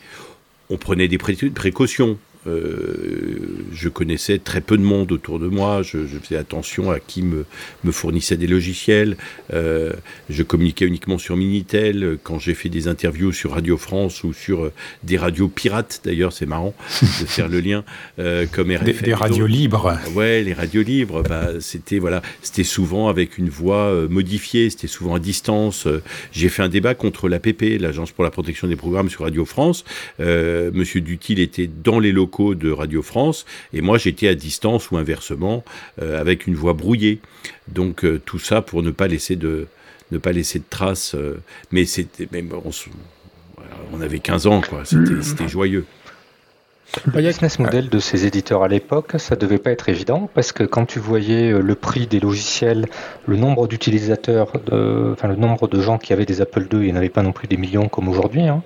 On 0.70 0.78
prenait 0.78 1.08
des 1.08 1.18
précautions. 1.18 2.18
Euh, 2.48 3.66
je 3.74 3.90
connaissais 3.90 4.38
très 4.38 4.62
peu 4.62 4.78
de 4.78 4.84
monde 4.84 5.12
autour 5.12 5.40
de 5.40 5.48
moi, 5.48 5.82
je, 5.82 6.00
faisais 6.22 6.38
attention 6.38 6.92
à 6.92 7.00
qui 7.00 7.22
me, 7.22 7.46
me 7.84 7.92
fournissait 7.92 8.38
des 8.38 8.48
logiciels, 8.48 9.18
euh, 9.54 9.94
je 10.30 10.44
communiquais 10.44 10.86
uniquement 10.86 11.18
sur 11.18 11.38
Minitel, 11.38 12.18
quand 12.22 12.40
j'ai 12.40 12.54
fait 12.54 12.70
des 12.70 12.88
interviews 12.88 13.32
sur 13.32 13.52
Radio 13.52 13.78
France 13.78 14.24
ou 14.24 14.34
sur 14.34 14.66
euh, 14.66 14.74
des 15.04 15.18
radios 15.18 15.48
pirates, 15.48 16.02
d'ailleurs 16.04 16.34
c'est 16.34 16.46
marrant 16.46 16.74
de 17.02 17.26
faire 17.26 17.48
le 17.48 17.60
lien, 17.60 17.84
comme 18.52 18.72
RFM. 18.72 19.04
Des, 19.04 19.14
radios 19.14 19.48
libres. 19.48 19.98
Ouais, 20.14 20.44
les 20.44 20.54
radios 20.54 20.84
libres, 20.84 21.24
bah, 21.24 21.50
c'était 21.60 22.00
voilà, 22.00 22.22
c'était 22.42 22.64
souvent 22.64 23.08
avec 23.08 23.38
une 23.38 23.50
voix 23.50 24.08
modifiée, 24.10 24.70
c'était 24.70 24.88
souvent 24.88 25.16
à 25.16 25.20
distance. 25.20 25.88
j'ai 26.32 26.50
fait 26.50 26.62
un 26.62 26.70
débat 26.70 26.96
contre 26.96 27.30
l'APP, 27.30 27.80
l'Agence 27.80 28.12
pour 28.12 28.24
la 28.24 28.32
protection 28.32 28.68
des 28.68 28.76
programmes 28.76 29.10
sur 29.10 29.22
Radio 29.22 29.46
France. 29.46 29.84
Monsieur 30.20 31.02
Dutil 31.02 31.40
était 31.40 31.70
dans 31.84 32.00
les 32.00 32.12
locaux 32.12 32.33
de 32.42 32.72
Radio 32.72 33.02
France, 33.02 33.46
et 33.74 33.82
moi 33.82 33.98
j'étais 33.98 34.28
à 34.28 34.36
distance 34.36 34.92
ou 34.92 34.98
inversement 34.98 35.64
euh, 36.02 36.20
avec 36.20 36.48
une 36.48 36.56
voix 36.56 36.74
brouillée. 36.74 37.20
Donc 37.68 38.04
euh, 38.04 38.20
tout 38.24 38.40
ça 38.40 38.62
pour 38.62 38.82
ne 38.82 38.92
pas 38.92 39.08
laisser 39.08 39.36
de 39.36 39.68
ne 40.12 40.18
pas 40.18 40.32
laisser 40.32 40.60
de 40.60 40.66
traces. 40.70 41.16
Euh, 41.16 41.40
mais 41.72 41.86
c'était, 41.86 42.28
on, 42.52 42.72
on, 43.94 44.02
avait 44.02 44.20
15 44.20 44.48
ans, 44.48 44.62
quoi. 44.62 44.84
C'était 44.86 45.48
joyeux. 45.48 45.86
Le 47.06 47.12
business 47.12 47.58
model 47.58 47.90
de 47.90 47.98
ces 47.98 48.28
éditeurs 48.28 48.62
à 48.62 48.68
l'époque, 48.68 49.14
ça 49.18 49.36
devait 49.36 49.58
pas 49.58 49.72
être 49.72 49.90
évident 49.90 50.30
parce 50.32 50.52
que 50.52 50.64
quand 50.64 50.86
tu 50.86 51.00
voyais 51.00 51.52
le 51.52 51.76
prix 51.76 52.06
des 52.06 52.20
logiciels, 52.20 52.86
le 53.26 53.36
nombre 53.36 53.68
d'utilisateurs, 53.68 54.52
enfin 54.68 55.28
le 55.28 55.36
nombre 55.36 55.68
de 55.68 55.82
gens 55.82 55.98
qui 55.98 56.14
avaient 56.14 56.28
des 56.28 56.42
Apple 56.42 56.68
II, 56.72 56.80
il 56.82 56.86
n'y 56.86 56.94
en 56.94 56.98
avait 56.98 57.10
pas 57.10 57.24
non 57.24 57.32
plus 57.32 57.48
des 57.48 57.58
millions 57.58 57.88
comme 57.88 58.10
aujourd'hui. 58.10 58.44
Hein 58.44 58.62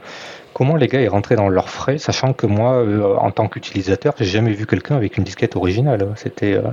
comment 0.57 0.75
les 0.75 0.87
gars 0.87 1.01
est 1.01 1.07
rentrés 1.07 1.35
dans 1.35 1.49
leurs 1.49 1.69
frais, 1.69 1.99
sachant 1.99 2.33
que 2.33 2.47
moi, 2.47 2.77
euh, 2.77 3.13
en 3.17 3.29
tant 3.29 3.47
qu'utilisateur, 3.47 4.15
j'ai 4.17 4.25
jamais 4.25 4.53
vu 4.53 4.65
quelqu'un 4.65 4.95
avec 4.95 5.15
une 5.15 5.23
disquette 5.23 5.55
originale. 5.55 6.11
C'était, 6.15 6.53
euh, 6.53 6.63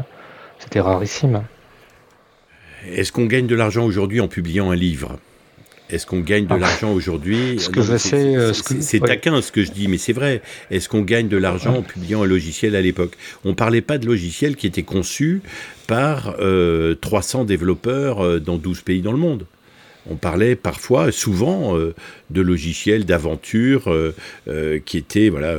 c'était 0.58 0.80
rarissime. 0.80 1.42
Est-ce 2.90 3.12
qu'on 3.12 3.26
gagne 3.26 3.46
de 3.46 3.54
l'argent 3.54 3.84
aujourd'hui 3.84 4.22
en 4.22 4.28
publiant 4.28 4.70
un 4.70 4.74
livre? 4.74 5.18
Est-ce 5.90 6.06
qu'on 6.06 6.20
gagne 6.20 6.46
de 6.46 6.54
ah. 6.54 6.58
l'argent 6.58 6.92
aujourd'hui? 6.92 7.56
Ce 7.58 7.68
que 7.68 7.82
je 7.82 7.98
sais, 7.98 8.34
euh, 8.34 8.54
c'est 8.54 9.00
taquin 9.00 9.42
ce 9.42 9.52
que 9.52 9.62
je 9.62 9.70
dis, 9.70 9.86
mais 9.86 9.98
c'est 9.98 10.14
vrai. 10.14 10.40
Est-ce 10.70 10.88
qu'on 10.88 11.02
gagne 11.02 11.28
de 11.28 11.36
l'argent 11.36 11.74
en 11.74 11.82
publiant 11.82 12.22
un 12.22 12.26
logiciel 12.26 12.76
à 12.76 12.80
l'époque? 12.80 13.12
On 13.44 13.52
parlait 13.52 13.82
pas 13.82 13.98
de 13.98 14.06
logiciel 14.06 14.56
qui 14.56 14.66
était 14.66 14.82
conçu 14.82 15.42
par 15.86 16.34
300 17.02 17.44
développeurs 17.44 18.40
dans 18.40 18.56
12 18.56 18.80
pays 18.80 19.02
dans 19.02 19.12
le 19.12 19.18
monde. 19.18 19.44
On 20.10 20.16
parlait 20.16 20.54
parfois, 20.54 21.12
souvent, 21.12 21.78
euh, 21.78 21.94
de 22.30 22.40
logiciels 22.40 23.04
d'aventure 23.04 23.90
euh, 23.90 24.14
euh, 24.48 24.78
qui 24.84 24.98
étaient, 24.98 25.28
voilà, 25.28 25.56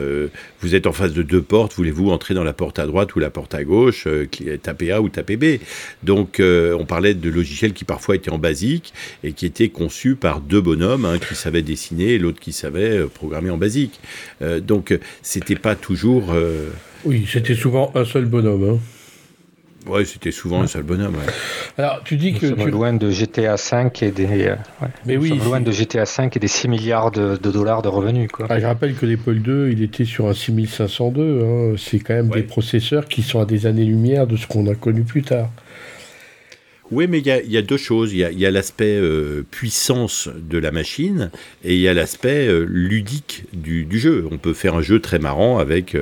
vous 0.62 0.76
êtes 0.76 0.88
en 0.88 0.92
face 0.92 1.14
de 1.14 1.24
deux 1.24 1.42
portes, 1.42 1.74
voulez-vous 1.74 2.10
entrer 2.10 2.34
dans 2.34 2.44
la 2.44 2.54
porte 2.54 2.80
à 2.80 2.86
droite 2.86 3.16
ou 3.16 3.20
la 3.20 3.30
porte 3.30 3.56
à 3.56 3.64
gauche, 3.64 4.08
tapez 4.62 4.92
A 4.92 5.02
ou 5.02 5.10
tapez 5.10 5.38
B. 5.38 5.60
Donc, 6.04 6.40
on 6.40 6.86
parlait 6.86 7.14
de 7.14 7.30
logiciels 7.30 7.74
qui 7.74 7.86
parfois 7.86 8.16
étaient 8.16 8.32
en 8.32 8.38
basique 8.38 8.94
et 9.24 9.34
qui 9.34 9.46
étaient 9.46 9.70
conçus 9.70 10.16
par 10.16 10.42
deux 10.42 10.62
bonhommes, 10.62 11.06
un 11.06 11.20
qui 11.20 11.36
savait 11.36 11.62
dessiner 11.62 12.14
et 12.14 12.20
l'autre 12.20 12.40
qui 12.40 12.52
savait 12.52 13.06
programmer 13.06 13.50
en 13.50 13.58
basique. 13.58 14.00
donc, 14.62 14.98
c'était 15.22 15.56
pas 15.56 15.76
toujours. 15.76 16.34
Oui, 17.04 17.28
c'était 17.32 17.56
souvent 17.56 17.92
un 17.96 18.06
seul 18.06 18.26
bonhomme. 18.26 18.70
Hein. 18.70 18.95
Ouais, 19.88 20.04
c'était 20.04 20.32
souvent 20.32 20.62
un 20.62 20.68
seul 20.68 20.84
bonhomme. 20.84 21.16
Alors, 21.78 22.02
tu 22.04 22.18
dis 22.18 22.34
que. 22.34 22.48
tu... 22.48 22.72
loin 22.72 22.94
de 22.94 23.10
GTA 23.12 23.58
5 23.58 24.02
et 24.02 24.12
des. 24.12 24.48
Euh, 24.48 24.56
Mais 25.06 25.16
oui. 25.18 25.40
loin 25.44 25.62
de 25.62 25.72
GTA 25.72 26.06
5 26.06 26.36
et 26.36 26.40
des 26.40 26.48
6 26.48 26.68
milliards 26.68 27.12
de, 27.12 27.36
dollars 27.38 27.82
de 27.82 27.90
revenus. 27.90 28.30
Quoi. 28.32 28.48
Ah, 28.50 28.60
je 28.60 28.66
rappelle 28.66 28.96
que 28.96 29.06
l'Apple 29.06 29.36
2, 29.36 29.70
il 29.72 29.84
était 29.84 30.06
sur 30.06 30.28
un 30.28 30.34
6502. 30.34 31.44
Hein. 31.44 31.76
C'est 31.78 32.00
quand 32.00 32.16
même 32.16 32.30
des 32.30 32.44
processeurs 32.44 33.06
qui 33.06 33.22
sont 33.22 33.40
à 33.40 33.46
des 33.46 33.68
années-lumière 33.68 34.26
de 34.26 34.38
ce 34.38 34.48
qu'on 34.48 34.68
a 34.68 34.76
connu 34.76 35.04
plus 35.04 35.22
tard. 35.22 35.50
Oui, 36.92 37.08
mais 37.08 37.18
il 37.20 37.26
y, 37.26 37.58
a, 37.58 37.62
deux 37.64 37.78
choses. 37.78 38.14
Il 38.14 38.20
y 38.20 38.46
a, 38.46 38.52
l'aspect 38.52 38.96
euh, 38.96 39.44
puissance 39.50 40.30
de 40.36 40.60
la 40.60 40.72
machine 40.72 41.32
et 41.64 41.74
il 41.74 41.82
y 41.82 41.88
a 41.88 41.96
l'aspect 41.96 42.48
euh, 42.48 42.64
ludique 42.70 43.46
du, 43.54 43.88
jeu. 43.98 44.28
On 44.32 44.38
peut 44.38 44.54
faire 44.54 44.76
un 44.76 44.84
jeu 44.84 45.00
très 45.00 45.18
marrant 45.18 45.58
avec 45.58 45.96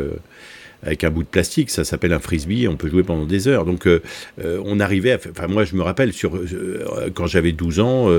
avec 0.86 1.04
un 1.04 1.10
bout 1.10 1.24
de 1.24 1.28
plastique. 1.28 1.70
Ça 1.70 1.84
s'appelle 1.84 2.14
un 2.14 2.20
frisbee. 2.20 2.68
On 2.68 2.76
peut 2.76 2.90
jouer 2.90 3.04
pendant 3.04 3.26
des 3.26 3.48
heures. 3.48 3.66
Donc, 3.66 3.88
euh, 3.88 4.02
euh, 4.44 4.62
on 4.66 4.80
arrivait 4.80 5.12
à. 5.12 5.18
Enfin, 5.30 5.48
moi, 5.48 5.64
je 5.64 5.76
me 5.76 5.82
rappelle, 5.82 6.14
sur, 6.14 6.36
euh, 6.36 7.10
quand 7.14 7.28
j'avais 7.28 7.52
12 7.52 7.80
ans, 7.80 8.10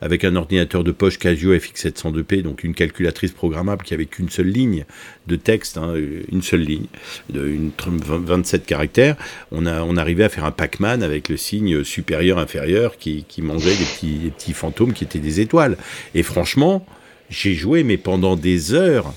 avec 0.00 0.24
un 0.24 0.36
ordinateur 0.36 0.84
de 0.84 0.92
poche 0.92 1.18
Casio 1.18 1.54
FX702P, 1.54 2.42
donc 2.42 2.64
une 2.64 2.74
calculatrice 2.74 3.32
programmable 3.32 3.84
qui 3.84 3.94
avait 3.94 4.06
qu'une 4.06 4.30
seule 4.30 4.48
ligne 4.48 4.84
de 5.26 5.36
texte, 5.36 5.78
hein, 5.78 5.94
une 6.30 6.42
seule 6.42 6.62
ligne, 6.62 6.86
de 7.30 7.46
une, 7.46 7.70
27 7.76 8.66
caractères, 8.66 9.16
on, 9.52 9.66
a, 9.66 9.82
on 9.82 9.96
arrivait 9.96 10.24
à 10.24 10.28
faire 10.28 10.44
un 10.44 10.50
Pac-Man 10.50 11.02
avec 11.02 11.28
le 11.28 11.36
signe 11.36 11.84
supérieur-inférieur 11.84 12.96
qui, 12.96 13.24
qui 13.28 13.42
mangeait 13.42 13.72
petits, 13.72 14.18
des 14.18 14.30
petits 14.30 14.52
fantômes 14.52 14.92
qui 14.92 15.04
étaient 15.04 15.18
des 15.18 15.40
étoiles. 15.40 15.76
Et 16.14 16.22
franchement, 16.22 16.86
j'ai 17.30 17.54
joué, 17.54 17.82
mais 17.84 17.96
pendant 17.96 18.36
des 18.36 18.74
heures, 18.74 19.14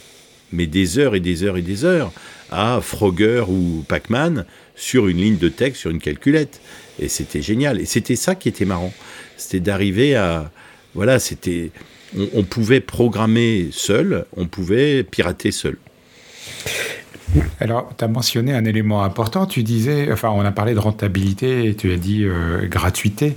mais 0.51 0.67
des 0.67 0.97
heures 0.99 1.15
et 1.15 1.19
des 1.19 1.43
heures 1.43 1.57
et 1.57 1.61
des 1.61 1.85
heures 1.85 2.11
à 2.51 2.79
Frogger 2.81 3.43
ou 3.47 3.83
Pac-Man 3.87 4.45
sur 4.75 5.07
une 5.07 5.17
ligne 5.17 5.37
de 5.37 5.49
texte, 5.49 5.81
sur 5.81 5.91
une 5.91 5.99
calculette. 5.99 6.61
Et 6.99 7.09
c'était 7.09 7.41
génial. 7.41 7.79
Et 7.79 7.85
c'était 7.85 8.15
ça 8.15 8.35
qui 8.35 8.49
était 8.49 8.65
marrant. 8.65 8.93
C'était 9.35 9.59
d'arriver 9.59 10.15
à. 10.15 10.51
Voilà, 10.95 11.19
c'était. 11.19 11.71
On, 12.33 12.43
pouvait 12.43 12.79
programmer 12.79 13.67
seul, 13.71 14.25
on 14.37 14.45
pouvait 14.45 15.03
pirater 15.03 15.51
seul. 15.51 15.77
Alors, 17.59 17.91
tu 17.97 18.05
as 18.05 18.07
mentionné 18.07 18.53
un 18.53 18.63
élément 18.63 19.03
important. 19.03 19.45
Tu 19.45 19.61
disais, 19.61 20.09
enfin, 20.11 20.29
on 20.29 20.39
a 20.45 20.51
parlé 20.53 20.73
de 20.73 20.79
rentabilité 20.79 21.67
et 21.67 21.75
tu 21.75 21.91
as 21.91 21.97
dit 21.97 22.23
euh, 22.23 22.65
gratuité. 22.67 23.35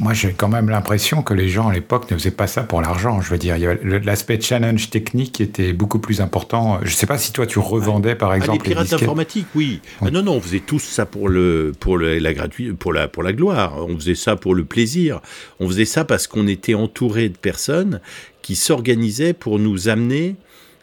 Moi, 0.00 0.14
j'ai 0.14 0.32
quand 0.32 0.48
même 0.48 0.68
l'impression 0.68 1.22
que 1.22 1.34
les 1.34 1.48
gens 1.48 1.68
à 1.68 1.72
l'époque 1.72 2.08
ne 2.10 2.16
faisaient 2.16 2.30
pas 2.30 2.46
ça 2.46 2.62
pour 2.62 2.80
l'argent. 2.80 3.20
Je 3.20 3.30
veux 3.30 3.38
dire, 3.38 3.56
l'aspect 3.82 4.40
challenge 4.40 4.90
technique 4.90 5.40
était 5.40 5.72
beaucoup 5.72 5.98
plus 5.98 6.20
important. 6.20 6.78
Je 6.82 6.90
ne 6.90 6.94
sais 6.94 7.06
pas 7.06 7.18
si 7.18 7.32
toi 7.32 7.46
tu 7.46 7.58
revendais 7.58 8.14
par 8.14 8.32
exemple. 8.32 8.60
Ah, 8.60 8.68
les 8.68 8.74
pirates 8.74 8.92
informatiques, 8.92 9.48
oui. 9.56 9.80
Ah, 10.00 10.10
non, 10.10 10.22
non, 10.22 10.34
on 10.34 10.40
faisait 10.40 10.60
tous 10.60 10.78
ça 10.78 11.04
pour 11.04 11.28
le 11.28 11.72
pour 11.80 11.98
la 11.98 12.32
gratuite, 12.32 12.78
pour 12.78 12.92
la 12.92 13.08
pour 13.08 13.24
la 13.24 13.32
gloire. 13.32 13.74
On 13.88 13.96
faisait 13.96 14.14
ça 14.14 14.36
pour 14.36 14.54
le 14.54 14.64
plaisir. 14.64 15.20
On 15.58 15.66
faisait 15.66 15.84
ça 15.84 16.04
parce 16.04 16.28
qu'on 16.28 16.46
était 16.46 16.74
entouré 16.74 17.28
de 17.28 17.36
personnes 17.36 18.00
qui 18.42 18.54
s'organisaient 18.54 19.32
pour 19.32 19.58
nous 19.58 19.88
amener 19.88 20.36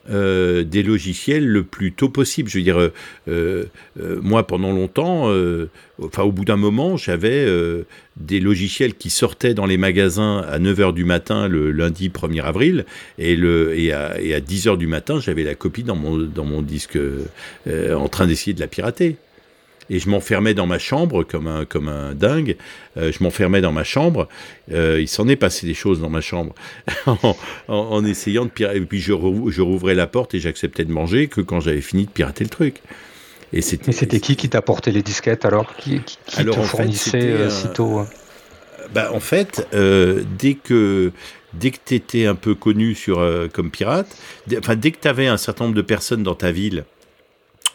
euh, 0.10 0.64
des 0.64 0.84
logiciels 0.84 1.48
le 1.48 1.64
plus 1.64 1.92
tôt 1.92 2.10
possible. 2.10 2.50
Je 2.50 2.60
veux 2.60 2.64
dire, 2.64 2.80
euh, 2.80 2.92
euh, 3.28 3.66
moi, 4.22 4.46
pendant 4.46 4.72
longtemps, 4.72 5.32
enfin, 6.02 6.24
au 6.24 6.32
bout 6.32 6.46
d'un 6.46 6.58
moment, 6.58 6.98
j'avais 6.98 7.48
des 8.18 8.40
logiciels 8.40 8.96
qui 8.96 9.10
sortaient 9.10 9.54
dans 9.54 9.66
les 9.66 9.78
magasins 9.78 10.46
à 10.48 10.60
9h 10.60 10.94
du 10.94 11.06
matin 11.06 11.48
le 11.48 11.72
lundi 11.72 12.10
1er 12.10 12.44
avril, 12.44 12.86
et, 13.18 13.34
à 13.92 14.40
10h 14.40 14.78
du 14.78 14.88
matin, 14.88 15.20
j'avais 15.20 15.44
la 15.44 15.56
copie 15.56 15.84
dans 15.84 15.96
mon, 15.96 16.18
dans 16.18 16.46
mon 16.46 16.62
disque 16.62 16.98
en 17.68 18.08
train 18.08 18.28
d'essayer 18.28 18.54
de 18.54 18.60
la 18.60 18.68
pirater 18.68 19.18
et 19.90 20.00
je 20.00 20.10
m'enfermais 20.10 20.54
dans 20.54 20.66
ma 20.66 20.80
chambre 20.80 21.24
comme 21.24 21.48
un, 21.48 21.66
comme 21.66 21.88
un 21.88 22.14
dingue. 22.14 22.58
Euh, 22.98 23.12
je 23.12 23.24
m'enfermais 23.24 23.62
dans 23.62 23.72
ma 23.72 23.84
chambre. 23.84 24.28
Euh, 24.72 25.00
il 25.00 25.08
s'en 25.08 25.28
est 25.28 25.36
passé 25.36 25.68
des 25.68 25.74
choses 25.74 26.02
dans 26.02 26.10
ma 26.10 26.22
chambre 26.22 26.56
en, 27.68 28.06
essayant 28.06 28.46
de 28.46 28.50
pirater. 28.50 28.78
Et 28.78 28.82
puis 28.82 29.00
je, 29.00 29.14
je 29.50 29.62
rouvrais 29.62 29.96
la 29.96 30.08
porte 30.08 30.34
et 30.34 30.40
j'acceptais 30.40 30.86
de 30.86 30.92
manger 30.92 31.28
que 31.28 31.42
quand 31.42 31.60
j'avais 31.60 31.82
fini 31.82 32.06
de 32.06 32.12
pirater 32.12 32.44
le 32.44 32.50
truc. 32.50 32.82
Et 33.54 33.62
c'était 33.62 34.20
qui 34.20 34.36
qui 34.36 34.50
t'apportait 34.50 34.92
les 34.92 35.04
disquettes 35.04 35.46
alors? 35.46 35.76
Qui, 35.78 36.02
qui, 36.02 36.40
alors, 36.40 36.56
te 36.56 36.62
fournissait 36.62 37.32
euh, 37.32 37.50
hein? 37.78 38.08
Bah, 38.94 39.12
En 39.14 39.20
fait, 39.20 39.68
dès 39.72 40.56
que 40.56 41.12
dès 41.54 41.72
que 41.72 41.78
tu 41.86 41.96
étais 41.96 42.26
un 42.26 42.36
peu 42.36 42.54
connu 42.54 42.96
sur, 42.96 43.24
comme 43.54 43.72
pirate, 43.72 44.18
enfin, 44.58 44.76
dès 44.76 44.92
que 44.92 44.98
tu 45.00 45.08
avais 45.08 45.28
un 45.28 45.38
certain 45.38 45.66
nombre 45.66 45.76
de 45.76 45.82
personnes 45.82 46.24
dans 46.24 46.36
ta 46.36 46.52
ville 46.52 46.86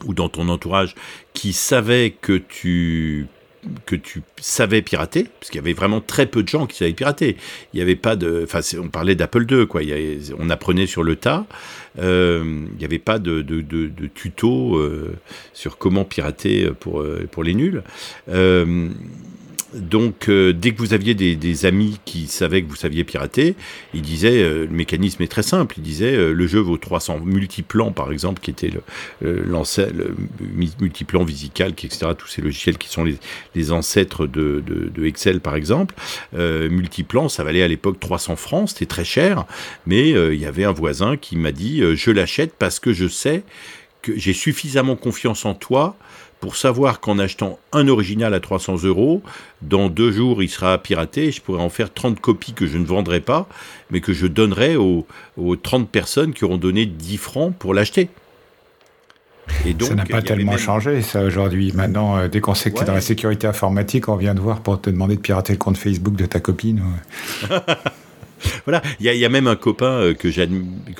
ou 0.05 0.15
dans 0.15 0.29
ton 0.29 0.49
entourage 0.49 0.95
qui 1.35 1.53
savaient 1.53 2.15
que 2.21 2.35
tu 2.37 3.27
que 3.87 3.97
tu 3.97 4.23
savais 4.41 4.83
pirater, 4.83 5.27
parce 5.39 5.51
qu'il 5.51 5.59
y 5.59 5.63
avait 5.63 5.75
vraiment 5.75 6.01
très 6.01 6.27
peu 6.27 6.43
de 6.43 6.49
gens 6.49 6.67
qui 6.67 6.79
savaient 6.79 6.93
pirater. 6.93 7.37
Il 7.73 7.77
n'y 7.77 7.83
avait 7.83 7.97
pas 7.97 8.17
de, 8.17 8.43
enfin, 8.45 8.61
on 8.79 8.89
parlait 8.89 9.15
d'Apple 9.15 9.45
II, 9.51 9.67
quoi. 9.67 9.83
on 10.39 10.51
apprenait 10.51 10.87
sur 10.87 11.03
le 11.03 11.17
tas. 11.17 11.47
Euh, 11.99 12.65
il 12.73 12.79
n'y 12.79 12.85
avait 12.85 12.99
pas 12.99 13.19
de, 13.19 13.43
de, 13.43 14.07
tuto 14.15 14.77
euh, 14.77 15.15
sur 15.53 15.77
comment 15.77 16.05
pirater 16.05 16.71
pour 16.79 17.01
euh, 17.01 17.29
pour 17.31 17.43
les 17.43 17.55
nuls 17.55 17.83
donc, 19.75 20.29
euh, 20.29 20.53
dès 20.53 20.73
que 20.73 20.79
vous 20.79 20.95
aviez 20.95 21.15
des, 21.15 21.67
amis 21.67 22.01
qui 22.05 22.27
savaient 22.27 22.63
que 22.63 22.69
vous 22.69 22.77
saviez 22.77 23.05
pirater, 23.05 23.55
ils 23.95 24.03
disaient, 24.03 24.43
euh, 24.43 24.67
le 24.67 24.71
mécanisme 24.71 25.23
est 25.23 25.29
très 25.29 25.43
simple, 25.43 25.77
ils 25.79 25.83
disaient, 25.83 26.15
euh, 26.15 26.33
le 26.33 26.47
jeu 26.47 26.61
vaut 26.61 26.79
300 26.79 27.21
multiplans, 27.25 27.93
par 27.93 28.13
exemple, 28.13 28.41
qui 28.41 28.51
était 28.51 28.71
le, 28.71 28.83
le 29.21 30.15
multiplan 30.81 31.25
visical, 31.25 31.71
etc., 31.71 32.13
tous 32.17 32.29
ces 32.29 32.43
logiciels 32.43 32.79
qui 32.79 32.89
sont 32.89 33.05
les, 33.05 33.73
ancêtres 33.73 34.27
de, 34.27 34.63
Excel, 35.05 35.41
par 35.41 35.55
exemple. 35.55 35.95
multiplan, 36.33 37.29
ça 37.29 37.45
valait 37.45 37.63
à 37.63 37.69
l'époque 37.69 37.99
300 38.01 38.37
francs, 38.37 38.71
c'était 38.71 38.87
très 38.87 39.05
cher, 39.05 39.45
mais 39.87 40.11
il 40.11 40.41
y 40.41 40.47
avait 40.47 40.65
un 40.65 40.73
voisin 40.73 41.17
qui 41.17 41.37
m'a 41.37 41.53
dit, 41.53 41.83
je 41.95 42.11
l'achète 42.11 42.55
parce 42.59 42.81
que 42.81 42.93
je 42.93 43.09
sais 43.09 43.43
que 44.03 44.17
j'ai 44.17 44.33
suffisamment 44.33 44.97
confiance 44.97 45.45
en 45.45 45.55
toi 45.55 45.97
pour 46.41 46.57
savoir 46.57 47.01
qu'en 47.01 47.19
achetant 47.19 47.59
un 47.73 47.87
original 47.89 48.35
à 48.35 48.41
300 48.41 48.85
euros, 48.85 49.23
dans 49.63 49.89
deux 49.89 50.11
jours 50.11 50.43
il 50.43 50.49
sera 50.49 50.77
piraté, 50.79 51.31
je 51.31 51.41
pourrais 51.41 51.63
en 51.63 51.69
faire 51.69 51.93
30 51.93 52.21
copies 52.21 52.55
que 52.55 52.67
je 52.67 52.79
ne 52.79 52.87
vendrai 52.87 53.21
pas, 53.21 53.47
mais 53.91 54.01
que 54.01 54.13
je 54.13 54.27
donnerai 54.27 54.77
aux, 54.77 55.07
30 55.63 55.89
personnes 55.89 56.33
qui 56.33 56.45
auront 56.45 56.57
donné 56.57 56.87
10 56.87 57.17
francs 57.19 57.55
pour 57.59 57.75
l'acheter. 57.75 58.09
Et 59.67 59.75
donc, 59.75 59.89
ça 59.89 59.95
n'a 59.97 60.05
pas 60.05 60.23
tellement 60.23 60.57
changé, 60.57 61.03
ça, 61.03 61.25
aujourd'hui. 61.25 61.73
Maintenant, 61.73 62.17
euh, 62.17 62.29
dès 62.29 62.41
qu'on 62.41 62.55
sait 62.55 62.71
que 62.71 62.77
tu 62.77 62.83
es 62.83 62.87
dans 62.87 62.95
la 62.95 63.01
sécurité 63.01 63.49
informatique, 63.49 64.09
on 64.09 64.15
vient 64.15 64.35
de 64.35 64.41
voir 64.41 64.61
pour 64.61 64.81
te 64.81 64.91
demander 64.91 65.17
de 65.17 65.21
pirater 65.21 65.53
le 65.53 65.59
compte 65.59 65.77
Facebook 65.77 66.15
de 66.15 66.25
ta 66.25 66.39
copine. 66.39 66.83
voilà, 68.65 68.83
il 69.01 69.07
y, 69.07 69.25
a 69.25 69.29
même 69.29 69.47
un 69.47 69.57
copain 69.57 70.01
euh, 70.01 70.15
que 70.15 70.31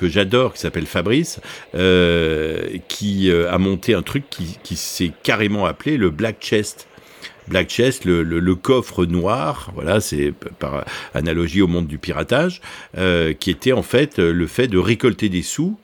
j'adore, 0.09 0.55
qui 0.55 0.61
s'appelle 0.61 0.87
Fabrice, 0.87 1.41
euh, 1.75 2.77
qui 2.89 3.31
euh, 3.31 3.51
a 3.51 3.59
monté 3.59 3.95
un 3.95 4.03
truc 4.03 4.25
qui, 4.31 4.77
s'est 4.77 5.13
carrément 5.23 5.67
appelé 5.67 5.97
le 5.97 6.11
Black 6.11 6.39
Chest. 6.41 6.87
Black 7.49 7.69
Chest, 7.69 8.05
le, 8.05 8.55
coffre 8.55 9.07
noir, 9.07 9.73
voilà, 9.75 10.01
c'est 10.01 10.33
par 10.33 10.85
analogie 11.15 11.63
au 11.63 11.67
monde 11.67 11.89
du 11.89 11.99
piratage, 11.99 12.61
qui 13.41 13.51
était 13.51 13.73
en 13.73 13.83
fait 13.83 14.19
le 14.19 14.47
fait 14.47 14.69
de 14.69 14.79
récolter 14.79 15.29
des 15.29 15.43
sous 15.43 15.77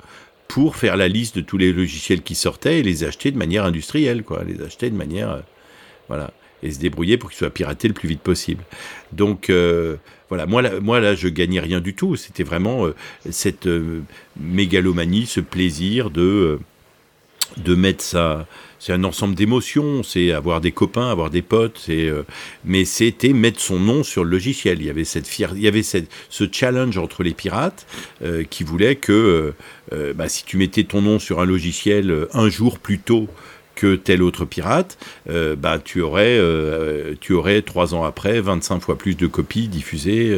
pour 0.46 0.76
faire 0.76 0.96
la 0.96 1.08
liste 1.08 1.36
de 1.36 1.40
tous 1.40 1.58
les 1.58 1.72
logiciels 1.72 2.22
qui 2.22 2.36
sortaient 2.36 2.78
et 2.78 2.82
les 2.84 3.02
acheter 3.02 3.32
de 3.32 3.38
manière 3.38 3.64
industrielle, 3.64 4.22
quoi, 4.22 4.44
les 4.44 4.62
acheter 4.62 4.90
de 4.90 4.96
manière, 4.96 5.42
voilà, 6.06 6.30
et 6.62 6.70
se 6.70 6.78
débrouiller 6.78 7.16
pour 7.16 7.30
qu'ils 7.30 7.38
soient 7.38 7.50
piratés 7.50 7.88
le 7.88 7.94
plus 7.94 8.08
vite 8.08 8.20
possible. 8.20 8.62
Donc 9.12 9.50
voilà, 10.28 10.46
moi 10.46 10.62
là, 10.62 10.80
moi 10.80 11.00
là, 11.00 11.14
je 11.14 11.28
gagnais 11.28 11.60
rien 11.60 11.80
du 11.80 11.94
tout. 11.94 12.16
C'était 12.16 12.42
vraiment 12.42 12.86
euh, 12.86 12.94
cette 13.30 13.66
euh, 13.66 14.02
mégalomanie, 14.38 15.26
ce 15.26 15.40
plaisir 15.40 16.10
de 16.10 16.22
euh, 16.22 16.58
de 17.58 17.74
mettre 17.74 18.02
ça. 18.02 18.46
C'est 18.78 18.92
un 18.92 19.04
ensemble 19.04 19.34
d'émotions. 19.34 20.02
C'est 20.02 20.32
avoir 20.32 20.60
des 20.60 20.72
copains, 20.72 21.10
avoir 21.10 21.30
des 21.30 21.42
potes. 21.42 21.88
Mais 22.64 22.84
c'était 22.84 23.32
mettre 23.32 23.60
son 23.60 23.78
nom 23.78 24.02
sur 24.02 24.24
le 24.24 24.30
logiciel. 24.30 24.80
Il 24.80 24.86
y 24.86 24.90
avait 24.90 25.04
cette 25.04 25.26
fière, 25.26 25.52
il 25.54 25.62
y 25.62 25.68
avait 25.68 25.84
cette, 25.84 26.10
ce 26.28 26.44
challenge 26.50 26.98
entre 26.98 27.22
les 27.22 27.32
pirates 27.32 27.86
qui 28.50 28.64
voulait 28.64 28.96
que 28.96 29.54
bah, 30.14 30.28
si 30.28 30.44
tu 30.44 30.58
mettais 30.58 30.84
ton 30.84 31.00
nom 31.00 31.18
sur 31.18 31.40
un 31.40 31.46
logiciel 31.46 32.26
un 32.34 32.50
jour 32.50 32.78
plus 32.78 32.98
tôt 32.98 33.28
que 33.76 33.94
tel 33.94 34.22
autre 34.22 34.44
pirate, 34.44 34.98
bah, 35.28 35.78
tu, 35.82 36.00
aurais, 36.00 36.40
tu 37.20 37.32
aurais 37.32 37.62
trois 37.62 37.94
ans 37.94 38.02
après 38.02 38.40
25 38.40 38.80
fois 38.80 38.98
plus 38.98 39.14
de 39.14 39.28
copies 39.28 39.68
diffusées. 39.68 40.36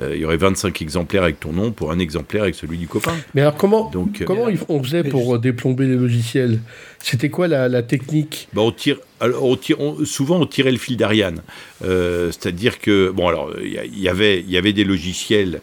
il 0.00 0.16
y 0.16 0.24
aurait 0.24 0.38
25 0.38 0.80
exemplaires 0.80 1.24
avec 1.24 1.40
ton 1.40 1.52
nom 1.52 1.72
pour 1.72 1.90
un 1.90 1.98
exemplaire 1.98 2.44
avec 2.44 2.54
celui 2.54 2.78
du 2.78 2.86
copain. 2.86 3.14
Mais 3.34 3.42
alors 3.42 3.56
comment, 3.56 3.90
Donc, 3.90 4.22
comment 4.24 4.46
on 4.68 4.82
faisait 4.82 5.04
pour 5.04 5.38
déplomber 5.38 5.86
les 5.86 5.96
logiciels? 5.96 6.60
C'était 7.00 7.28
quoi 7.28 7.48
la, 7.48 7.82
technique? 7.82 8.48
Bah, 8.54 8.62
on 8.62 8.72
tire, 8.72 8.98
on 9.20 9.56
tire 9.56 9.76
Souvent 10.04 10.40
on 10.40 10.46
tirait 10.46 10.72
le 10.72 10.78
fil 10.78 10.96
d'Ariane. 10.96 11.42
C'est-à-dire 11.80 12.78
que, 12.78 13.10
bon 13.10 13.28
alors, 13.28 13.52
il 13.62 13.98
y, 13.98 14.08
avait, 14.08 14.42
y 14.42 14.56
avait 14.56 14.72
des 14.72 14.84
logiciels 14.84 15.60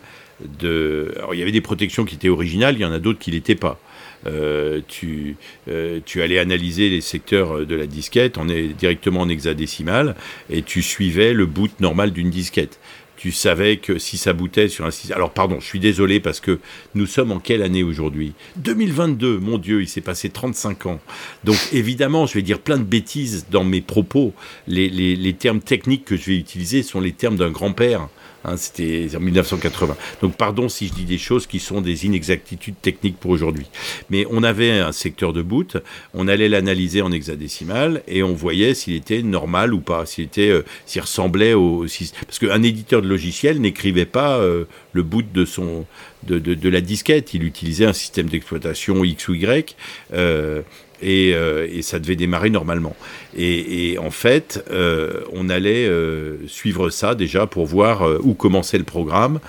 de... 0.59 1.13
Alors 1.17 1.33
il 1.33 1.39
y 1.39 1.41
avait 1.41 1.51
des 1.51 1.61
protections 1.61 2.05
qui 2.05 2.15
étaient 2.15 2.29
originales, 2.29 2.75
il 2.75 2.81
y 2.81 2.85
en 2.85 2.91
a 2.91 2.99
d'autres 2.99 3.19
qui 3.19 3.31
l'étaient 3.31 3.55
pas. 3.55 3.79
Euh, 4.27 4.81
tu, 4.87 5.37
euh, 5.69 5.99
tu 6.05 6.21
allais 6.21 6.39
analyser 6.39 6.89
les 6.89 7.01
secteurs 7.01 7.65
de 7.65 7.75
la 7.75 7.87
disquette, 7.87 8.37
on 8.37 8.49
est 8.49 8.67
directement 8.67 9.21
en 9.21 9.29
hexadécimal, 9.29 10.15
et 10.49 10.61
tu 10.61 10.81
suivais 10.81 11.33
le 11.33 11.45
boot 11.45 11.71
normal 11.79 12.11
d'une 12.11 12.29
disquette. 12.29 12.79
Tu 13.15 13.33
savais 13.33 13.77
que 13.77 13.99
si 13.99 14.17
ça 14.17 14.31
bootait 14.31 14.69
sur 14.69 14.85
un. 14.85 14.91
Alors 15.13 15.31
pardon, 15.31 15.59
je 15.59 15.65
suis 15.65 15.81
désolé 15.81 16.21
parce 16.21 16.39
que 16.39 16.59
nous 16.95 17.05
sommes 17.05 17.33
en 17.33 17.39
quelle 17.39 17.61
année 17.63 17.83
aujourd'hui? 17.83 18.31
2022, 18.55 19.39
mon 19.39 19.57
Dieu, 19.57 19.81
il 19.81 19.89
s'est 19.89 19.99
passé 19.99 20.29
35 20.29 20.85
ans. 20.85 21.01
Donc 21.43 21.57
évidemment, 21.73 22.27
je 22.27 22.35
vais 22.35 22.41
dire 22.41 22.59
plein 22.59 22.77
de 22.77 22.83
bêtises 22.83 23.47
dans 23.51 23.65
mes 23.65 23.81
propos. 23.81 24.33
Les, 24.67 24.89
les 24.89 25.33
termes 25.33 25.59
techniques 25.59 26.05
que 26.05 26.15
je 26.15 26.27
vais 26.27 26.37
utiliser 26.37 26.81
sont 26.81 27.01
les 27.01 27.11
termes 27.11 27.35
d'un 27.35 27.51
grand-père. 27.51 28.07
Hein, 28.45 28.55
c'était 28.55 29.09
en 29.15 29.19
1980. 29.19 29.97
Donc 30.21 30.35
pardon 30.35 30.69
si 30.69 30.87
je 30.87 30.93
dis 30.93 31.03
des 31.03 31.17
choses 31.17 31.45
qui 31.45 31.59
sont 31.59 31.81
des 31.81 32.05
inexactitudes 32.05 32.75
techniques 32.81 33.17
pour 33.17 33.31
aujourd'hui. 33.31 33.65
Mais 34.09 34.25
on 34.29 34.43
avait 34.43 34.79
un 34.79 34.93
secteur 34.93 35.33
de 35.33 35.41
boot, 35.41 35.77
on 36.13 36.27
allait 36.27 36.47
l'analyser 36.47 37.01
en 37.01 37.11
hexadécimal 37.11 38.01
et 38.07 38.23
on 38.23 38.33
voyait 38.33 38.73
s'il 38.73 38.95
était 38.95 39.23
normal 39.23 39.73
ou 39.73 39.81
pas, 39.81 40.05
s'il 40.05 40.29
euh, 40.37 40.63
ressemblait 40.95 41.53
au, 41.53 41.85
parce 42.25 42.39
qu'un 42.39 42.63
éditeur 42.63 43.01
de 43.01 43.07
logiciel 43.07 43.59
n'écrivait 43.59 44.05
pas 44.05 44.37
euh, 44.37 44.65
le 44.93 45.03
boot 45.03 45.25
de 45.33 45.43
son 45.43 45.85
de, 46.23 46.37
de, 46.37 46.69
la 46.69 46.81
disquette, 46.81 47.33
il 47.33 47.43
utilisait 47.43 47.85
un 47.85 47.93
système 47.93 48.27
d'exploitation 48.27 49.03
X 49.03 49.29
ou 49.29 49.35
Y. 49.35 49.75
Euh, 50.13 50.61
euh, 51.03 51.67
et, 51.71 51.81
ça 51.81 51.99
devait 51.99 52.15
démarrer 52.15 52.49
normalement. 52.49 52.95
Et, 53.37 53.97
en 53.99 54.11
fait, 54.11 54.63
euh, 54.71 55.21
on 55.33 55.49
allait 55.49 55.87
euh, 55.87 56.47
suivre 56.47 56.89
ça 56.89 57.15
déjà 57.15 57.47
pour 57.47 57.65
voir 57.65 58.07
où 58.21 58.33
commençait 58.33 58.77
le 58.77 58.83
programme, 58.83 59.39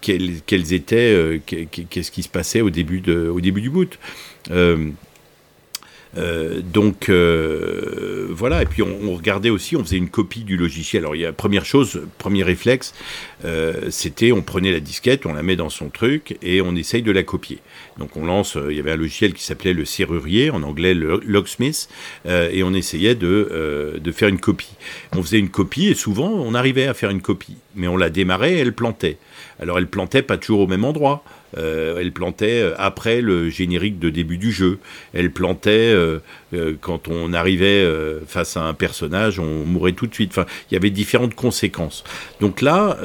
quels, 0.00 0.72
étaient, 0.72 1.40
qu'est-ce 1.46 2.10
qui 2.10 2.22
se 2.22 2.28
passait 2.28 2.60
au 2.60 2.70
début, 2.70 3.02
au 3.10 3.40
début 3.40 3.60
du 3.60 3.70
boot. 3.70 3.98
Euh, 6.18 6.60
donc 6.60 7.08
euh, 7.08 8.26
voilà, 8.30 8.62
et 8.62 8.66
puis 8.66 8.82
on, 8.82 9.14
regardait 9.14 9.50
aussi, 9.50 9.76
on 9.76 9.84
faisait 9.84 9.96
une 9.96 10.10
copie 10.10 10.44
du 10.44 10.56
logiciel. 10.56 11.02
Alors 11.02 11.16
y 11.16 11.24
a 11.24 11.32
première 11.32 11.64
chose, 11.64 12.02
premier 12.18 12.42
réflexe, 12.42 12.94
euh, 13.44 13.90
c'était 13.90 14.32
on 14.32 14.42
prenait 14.42 14.72
la 14.72 14.80
disquette, 14.80 15.26
on 15.26 15.32
la 15.32 15.42
met 15.42 15.56
dans 15.56 15.70
son 15.70 15.88
truc 15.88 16.36
et 16.42 16.60
on 16.60 16.74
essaye 16.76 17.02
de 17.02 17.12
la 17.12 17.22
copier. 17.22 17.58
Donc 17.98 18.16
on 18.16 18.26
lance, 18.26 18.58
il 18.68 18.76
y 18.76 18.80
avait 18.80 18.92
un 18.92 18.96
logiciel 18.96 19.32
qui 19.32 19.42
s'appelait 19.42 19.72
le 19.72 19.84
serrurier, 19.84 20.50
en 20.50 20.62
anglais 20.62 20.94
le 20.94 21.20
locksmith, 21.24 21.88
et 22.26 22.62
on 22.62 22.74
essayait 22.74 23.14
de, 23.14 23.98
de 23.98 24.12
faire 24.12 24.28
une 24.28 24.40
copie. 24.40 24.74
On 25.16 25.22
faisait 25.22 25.38
une 25.38 25.50
copie 25.50 25.88
et 25.88 25.94
souvent 25.94 26.30
on 26.30 26.54
arrivait 26.54 26.86
à 26.86 26.94
faire 26.94 27.10
une 27.10 27.22
copie, 27.22 27.56
mais 27.74 27.88
on 27.88 27.96
la 27.96 28.10
démarrait 28.10 28.54
et 28.54 28.58
elle 28.58 28.72
plantait. 28.72 29.18
Alors 29.60 29.78
elle 29.78 29.86
plantait 29.86 30.22
pas 30.22 30.38
toujours 30.38 30.60
au 30.60 30.66
même 30.66 30.84
endroit. 30.84 31.22
Euh, 31.58 31.98
elle 31.98 32.12
plantait 32.12 32.62
euh, 32.62 32.74
après 32.78 33.20
le 33.20 33.48
générique 33.50 33.98
de 33.98 34.10
début 34.10 34.38
du 34.38 34.52
jeu. 34.52 34.78
Elle 35.12 35.30
plantait 35.30 35.94
euh, 36.52 36.74
quand 36.80 37.08
on 37.08 37.32
arrivait 37.32 37.86
face 38.26 38.56
à 38.56 38.62
un 38.62 38.74
personnage, 38.74 39.38
on 39.38 39.64
mourait 39.64 39.92
tout 39.92 40.06
de 40.06 40.14
suite. 40.14 40.30
Enfin, 40.30 40.46
il 40.70 40.74
y 40.74 40.76
avait 40.76 40.90
différentes 40.90 41.34
conséquences. 41.34 42.04
Donc 42.40 42.60
là, 42.60 42.98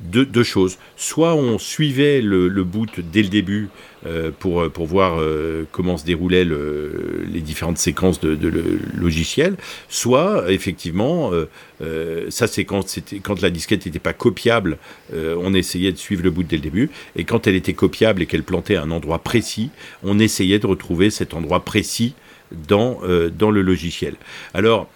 deux, 0.00 0.42
choses. 0.42 0.78
Soit 0.96 1.34
on 1.34 1.58
suivait 1.58 2.20
le, 2.20 2.48
boot 2.64 3.00
dès 3.00 3.22
le 3.22 3.28
début 3.28 3.68
euh, 4.06 4.30
pour, 4.38 4.62
euh, 4.62 4.68
pour 4.68 4.86
voir 4.86 5.18
euh, 5.18 5.64
comment 5.72 5.96
se 5.96 6.04
déroulaient 6.04 6.44
le, 6.44 7.24
les 7.32 7.40
différentes 7.40 7.78
séquences 7.78 8.20
de, 8.20 8.38
logiciel, 8.96 9.56
soit 9.88 10.52
effectivement, 10.52 11.32
ça 12.28 12.46
c'est 12.46 12.64
quand, 12.64 12.98
quand 13.22 13.40
la 13.42 13.50
disquette 13.50 13.86
n'était 13.86 13.98
pas 13.98 14.12
copiable, 14.12 14.78
on 15.12 15.54
essayait 15.54 15.92
de 15.92 15.96
suivre 15.96 16.22
le 16.22 16.30
bout 16.30 16.42
dès 16.42 16.56
le 16.56 16.62
début, 16.62 16.90
et 17.16 17.24
quand 17.24 17.46
elle 17.46 17.54
était 17.54 17.72
copiable 17.72 18.22
et 18.22 18.26
qu'elle 18.26 18.42
plantait 18.42 18.76
un 18.76 18.90
endroit 18.90 19.18
précis, 19.18 19.70
on 20.02 20.18
essayait 20.18 20.58
de 20.58 20.66
retrouver 20.66 21.10
cet 21.10 21.34
endroit 21.34 21.64
précis 21.64 22.14
dans, 22.52 23.00
dans 23.36 23.50
le 23.50 23.62
logiciel. 23.62 24.14
Alors, 24.54 24.88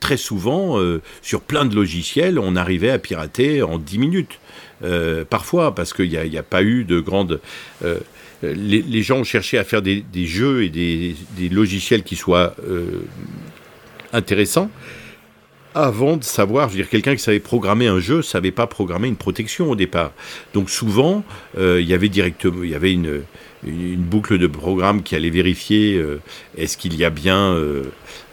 très 0.00 0.16
souvent, 0.16 0.80
sur 1.22 1.40
plein 1.40 1.64
de 1.64 1.74
logiciels, 1.74 2.38
on 2.38 2.56
arrivait 2.56 2.90
à 2.90 2.98
pirater 2.98 3.62
en 3.62 3.78
10 3.78 3.98
minutes. 3.98 4.38
Euh, 4.84 5.24
parfois, 5.24 5.74
parce 5.74 5.92
qu'il 5.92 6.10
n'y 6.10 6.38
a, 6.38 6.42
pas 6.42 6.62
eu 6.62 6.84
de 6.84 7.00
grande... 7.00 7.40
Euh, 7.84 7.98
les, 8.42 9.02
gens 9.02 9.20
ont 9.20 9.24
cherché 9.24 9.56
à 9.56 9.64
faire 9.64 9.80
des, 9.80 10.04
jeux 10.14 10.64
et 10.64 10.68
des, 10.68 11.48
logiciels 11.50 12.02
qui 12.02 12.16
soient 12.16 12.54
euh, 12.68 13.02
intéressants 14.12 14.70
avant 15.74 16.16
de 16.16 16.24
savoir, 16.24 16.68
je 16.68 16.74
veux 16.74 16.80
dire, 16.82 16.88
quelqu'un 16.88 17.14
qui 17.14 17.22
savait 17.22 17.40
programmer 17.40 17.86
un 17.86 17.98
jeu 17.98 18.22
savait 18.22 18.50
pas 18.50 18.66
programmer 18.66 19.08
une 19.08 19.16
protection 19.16 19.70
au 19.70 19.76
départ. 19.76 20.12
Donc 20.54 20.70
souvent, 20.70 21.22
il 21.58 21.82
y 21.82 21.92
avait 21.92 22.08
directement, 22.08 22.62
il 22.62 22.70
y 22.70 22.74
avait 22.74 22.92
une, 22.92 23.22
une, 23.66 23.96
boucle 23.96 24.38
de 24.38 24.46
programme 24.46 25.02
qui 25.02 25.16
allait 25.16 25.30
vérifier 25.30 26.00
est-ce 26.56 26.76
qu'il 26.76 26.96
y 26.96 27.04
a 27.04 27.10
bien 27.10 27.54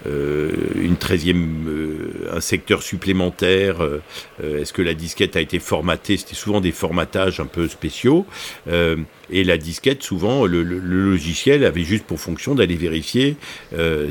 euh, 0.06 0.50
une 0.76 0.96
13e, 0.96 1.66
euh, 1.68 2.30
un 2.34 2.42
secteur 2.42 2.84
supplémentaire, 2.84 3.82
euh, 3.82 4.02
est-ce 4.42 4.74
que 4.74 4.82
la 4.82 4.94
disquette 4.94 5.38
a 5.38 5.42
été 5.42 5.60
formatée? 5.60 6.18
C'était 6.18 6.36
souvent 6.36 6.60
des 6.60 6.74
formatages 6.74 7.40
un 7.40 7.46
peu 7.46 7.68
spéciaux. 7.68 8.26
et 8.68 9.44
la 9.44 9.58
disquette, 9.58 10.04
souvent, 10.04 10.46
le, 10.46 10.64
logiciel 10.64 11.64
avait 11.64 11.84
juste 11.84 12.06
pour 12.06 12.20
fonction 12.20 12.56
d'aller 12.56 12.76
vérifier 12.76 13.38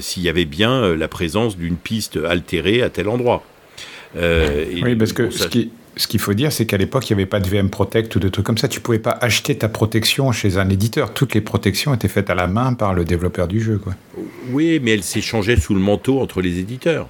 s'il 0.00 0.22
y 0.22 0.28
avait 0.28 0.44
bien 0.44 0.96
la 0.96 1.08
présence 1.08 1.56
d'une 1.56 1.76
piste 1.76 2.18
altérée 2.28 2.82
à 2.82 2.90
tel 2.90 3.08
endroit. 3.08 3.44
oui, 4.16 4.94
parce 4.96 5.12
que 5.12 5.30
ce 5.30 5.48
qui, 5.48 5.70
ce 5.96 6.06
qu'il 6.06 6.20
faut 6.20 6.34
dire, 6.34 6.52
c'est 6.52 6.66
qu'à 6.66 6.78
l'époque, 6.78 7.08
il 7.10 7.14
n'y 7.14 7.22
avait 7.22 7.28
pas 7.28 7.40
de 7.40 7.48
VM 7.48 7.68
Protect 7.68 8.16
ou 8.16 8.20
de 8.20 8.28
trucs 8.28 8.46
comme 8.46 8.58
ça. 8.58 8.68
Tu 8.68 8.78
ne 8.78 8.82
pouvais 8.82 8.98
pas 8.98 9.16
acheter 9.20 9.56
ta 9.56 9.68
protection 9.68 10.32
chez 10.32 10.56
un 10.56 10.68
éditeur. 10.68 11.12
Toutes 11.12 11.34
les 11.34 11.40
protections 11.40 11.94
étaient 11.94 12.08
faites 12.08 12.30
à 12.30 12.34
la 12.34 12.46
main 12.46 12.74
par 12.74 12.94
le 12.94 13.04
développeur 13.04 13.48
du 13.48 13.60
jeu. 13.60 13.80
Oui, 14.50 14.80
mais 14.82 14.92
elles 14.92 15.02
s'échangeaient 15.02 15.56
sous 15.56 15.74
le 15.74 15.80
manteau 15.80 16.20
entre 16.20 16.40
les 16.40 16.58
éditeurs. 16.58 17.08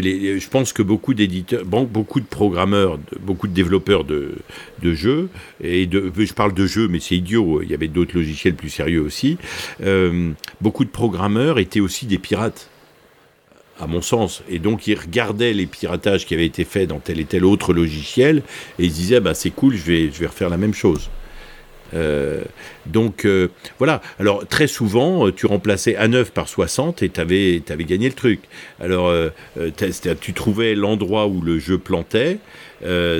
Je 0.00 0.48
pense 0.48 0.72
que 0.72 0.82
beaucoup 0.82 1.12
d'éditeurs, 1.12 1.64
beaucoup 1.66 2.20
de 2.20 2.24
programmeurs, 2.24 2.98
beaucoup 3.20 3.46
de 3.46 3.52
développeurs 3.52 4.04
de, 4.04 4.34
jeux, 4.82 5.28
et 5.62 5.88
je 5.90 6.32
parle 6.32 6.54
de 6.54 6.66
jeux, 6.66 6.88
mais 6.88 6.98
c'est 6.98 7.16
idiot, 7.16 7.60
il 7.62 7.70
y 7.70 7.74
avait 7.74 7.88
d'autres 7.88 8.16
logiciels 8.16 8.54
plus 8.54 8.70
sérieux 8.70 9.02
aussi, 9.02 9.36
euh, 9.82 10.32
beaucoup 10.62 10.84
de 10.84 10.90
programmeurs 10.90 11.58
étaient 11.58 11.80
aussi 11.80 12.06
des 12.06 12.18
pirates 12.18 12.70
à 13.82 13.86
mon 13.86 14.00
sens. 14.00 14.42
Et 14.48 14.58
donc, 14.58 14.86
ils 14.86 14.98
regardaient 14.98 15.52
les 15.52 15.66
piratages 15.66 16.24
qui 16.24 16.34
avaient 16.34 16.46
été 16.46 16.64
faits 16.64 16.88
dans 16.88 17.00
tel 17.00 17.20
et 17.20 17.24
tel 17.24 17.44
autre 17.44 17.72
logiciel 17.72 18.42
et 18.78 18.84
ils 18.84 18.92
disaient, 18.92 19.20
bah, 19.20 19.34
c'est 19.34 19.50
cool, 19.50 19.74
je 19.76 19.82
vais, 19.82 20.10
je 20.12 20.20
vais 20.20 20.26
refaire 20.26 20.48
la 20.48 20.56
même 20.56 20.74
chose. 20.74 21.10
Euh, 21.94 22.40
donc 22.86 23.24
euh, 23.24 23.48
voilà. 23.78 24.00
Alors 24.18 24.46
très 24.46 24.66
souvent, 24.66 25.26
euh, 25.26 25.32
tu 25.32 25.46
remplaçais 25.46 25.92
A9 25.92 26.30
par 26.30 26.48
60 26.48 27.02
et 27.02 27.10
tu 27.10 27.20
avais, 27.20 27.62
gagné 27.84 28.08
le 28.08 28.14
truc. 28.14 28.40
Alors 28.80 29.12
tu 30.20 30.32
trouvais 30.32 30.74
l'endroit 30.74 31.26
où 31.26 31.40
le 31.40 31.58
jeu 31.58 31.78
plantait. 31.78 32.38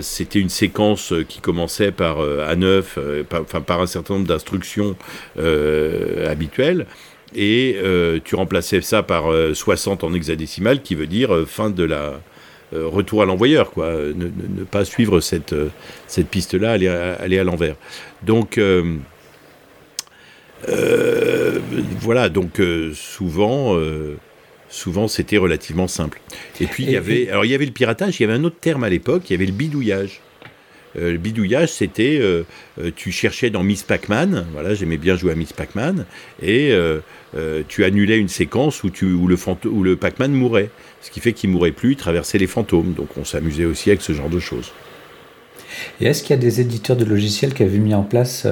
C'était 0.00 0.38
une 0.38 0.48
séquence 0.48 1.12
qui 1.28 1.40
commençait 1.40 1.92
par 1.92 2.18
A9, 2.20 3.24
par, 3.24 3.42
enfin 3.42 3.60
par 3.60 3.80
un 3.80 3.86
certain 3.86 4.14
nombre 4.14 4.26
d'instructions 4.26 4.96
habituelles 5.36 6.86
et 7.34 7.76
euh, 7.82 8.18
tu 8.24 8.34
remplaçais 8.34 8.80
ça 8.80 9.02
par 9.02 9.24
60 9.54 10.02
euh, 10.02 10.06
en 10.06 10.14
hexadécimal, 10.14 10.82
qui 10.82 10.94
veut 10.94 11.06
dire 11.06 11.34
euh, 11.34 11.46
fin 11.46 11.70
de 11.70 11.84
la 11.84 12.20
retour 12.74 13.20
à 13.20 13.26
l'envoyeur, 13.26 13.70
quoi. 13.70 13.92
Ne, 13.92 14.64
pas 14.64 14.86
suivre 14.86 15.20
cette, 15.20 15.54
cette 16.06 16.28
piste-là, 16.28 16.72
aller, 16.72 16.88
aller, 16.88 17.38
à 17.38 17.44
l'envers. 17.44 17.76
Donc 18.22 18.58
voilà, 22.00 22.30
donc 22.30 22.62
souvent 22.94 23.78
souvent 24.70 25.06
c'était 25.06 25.36
relativement 25.36 25.86
simple. 25.86 26.22
Et 26.62 26.66
puis 26.66 26.84
il 26.84 26.92
y 26.92 26.96
avait, 26.96 27.28
alors 27.28 27.44
il 27.44 27.50
y 27.50 27.54
avait 27.54 27.66
le 27.66 27.72
piratage, 27.72 28.18
il 28.18 28.22
y 28.22 28.24
avait 28.24 28.38
un 28.38 28.44
autre 28.44 28.56
terme 28.58 28.84
à 28.84 28.88
l'époque, 28.88 29.28
il 29.28 29.34
y 29.34 29.36
avait 29.36 29.44
le 29.44 29.52
bidouillage. 29.52 30.22
Euh, 30.96 31.12
le 31.12 31.18
bidouillage, 31.18 31.72
c'était 31.72 32.18
euh, 32.20 32.42
euh, 32.80 32.90
tu 32.94 33.12
cherchais 33.12 33.50
dans 33.50 33.62
Miss 33.62 33.82
Pac-Man, 33.82 34.46
voilà, 34.52 34.74
j'aimais 34.74 34.98
bien 34.98 35.16
jouer 35.16 35.32
à 35.32 35.34
Miss 35.34 35.52
Pac-Man, 35.52 36.04
et 36.42 36.74
tu 37.68 37.84
annulais 37.84 38.18
une 38.18 38.28
séquence 38.28 38.82
où, 38.84 38.90
tu, 38.90 39.06
où 39.06 39.26
le, 39.26 39.36
où 39.66 39.82
le 39.82 39.96
Pac-Man 39.96 40.32
mourait. 40.32 40.70
Ce 41.00 41.10
qui 41.10 41.20
fait 41.20 41.32
qu'il 41.32 41.50
mourait 41.50 41.72
plus, 41.72 41.92
il 41.92 41.96
traversait 41.96 42.38
les 42.38 42.46
fantômes. 42.46 42.92
Donc 42.92 43.08
on 43.16 43.24
s'amusait 43.24 43.64
aussi 43.64 43.90
avec 43.90 44.02
ce 44.02 44.12
genre 44.12 44.28
de 44.28 44.38
choses. 44.38 44.72
Et 46.00 46.06
est-ce 46.06 46.22
qu'il 46.22 46.30
y 46.30 46.38
a 46.38 46.42
des 46.42 46.60
éditeurs 46.60 46.96
de 46.96 47.04
logiciels 47.04 47.54
qui 47.54 47.62
avaient 47.62 47.78
mis 47.78 47.94
en 47.94 48.02
place 48.02 48.46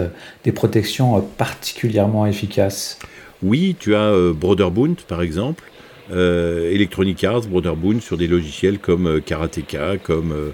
des 0.44 0.52
protections 0.52 1.20
particulièrement 1.20 2.26
efficaces? 2.26 2.98
Oui, 3.42 3.76
tu 3.78 3.94
as 3.94 4.12
Broderbund 4.32 4.96
par 5.06 5.20
exemple, 5.20 5.64
Electronic 6.10 7.22
Arts, 7.22 7.42
Broderbund 7.42 8.00
sur 8.00 8.16
des 8.16 8.26
logiciels 8.26 8.78
comme 8.78 9.20
Karateka, 9.20 9.98
comme 9.98 10.52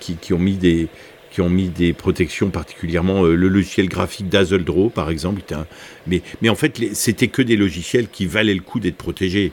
qui, 0.00 0.32
ont 0.32 0.38
mis 0.38 0.56
des 0.56 0.88
qui 1.30 1.40
ont 1.40 1.48
mis 1.48 1.68
des 1.68 1.92
protections 1.92 2.50
particulièrement 2.50 3.22
le 3.22 3.48
logiciel 3.48 3.88
graphique 3.88 4.28
d'Azeldro 4.28 4.90
par 4.90 5.10
exemple 5.10 5.42
mais, 6.06 6.22
mais 6.42 6.48
en 6.48 6.54
fait 6.56 6.94
c'était 6.94 7.28
que 7.28 7.42
des 7.42 7.56
logiciels 7.56 8.08
qui 8.08 8.26
valaient 8.26 8.54
le 8.54 8.60
coup 8.60 8.80
d'être 8.80 8.96
protégés 8.96 9.52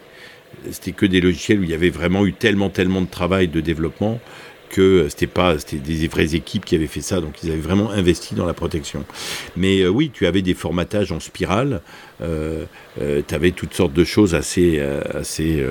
c'était 0.71 0.91
que 0.91 1.06
des 1.06 1.21
logiciels 1.21 1.60
où 1.60 1.63
il 1.63 1.69
y 1.69 1.73
avait 1.73 1.89
vraiment 1.89 2.25
eu 2.25 2.34
tellement, 2.34 2.69
tellement 2.69 3.01
de 3.01 3.10
travail 3.10 3.47
de 3.47 3.62
développement 3.62 4.19
que 4.69 5.08
c'était 5.08 5.27
pas, 5.27 5.60
c'était 5.60 5.77
des 5.77 6.08
vraies 6.08 6.34
équipes 6.34 6.65
qui 6.65 6.75
avaient 6.75 6.88
fait 6.88 7.01
ça, 7.01 7.21
donc 7.21 7.43
ils 7.43 7.51
avaient 7.51 7.62
vraiment 7.62 7.91
investi 7.91 8.34
dans 8.34 8.45
la 8.45 8.56
protection. 8.56 9.06
Mais 9.56 9.82
euh, 9.82 9.89
oui, 9.89 10.10
tu 10.12 10.25
avais 10.25 10.41
des 10.41 10.56
formatages 10.56 11.12
en 11.12 11.19
spirale, 11.19 11.82
euh, 12.21 12.65
euh, 12.99 13.21
tu 13.25 13.36
avais 13.36 13.51
toutes 13.51 13.75
sortes 13.75 13.93
de 13.93 14.03
choses 14.03 14.34
assez, 14.34 14.79
assez, 14.79 15.63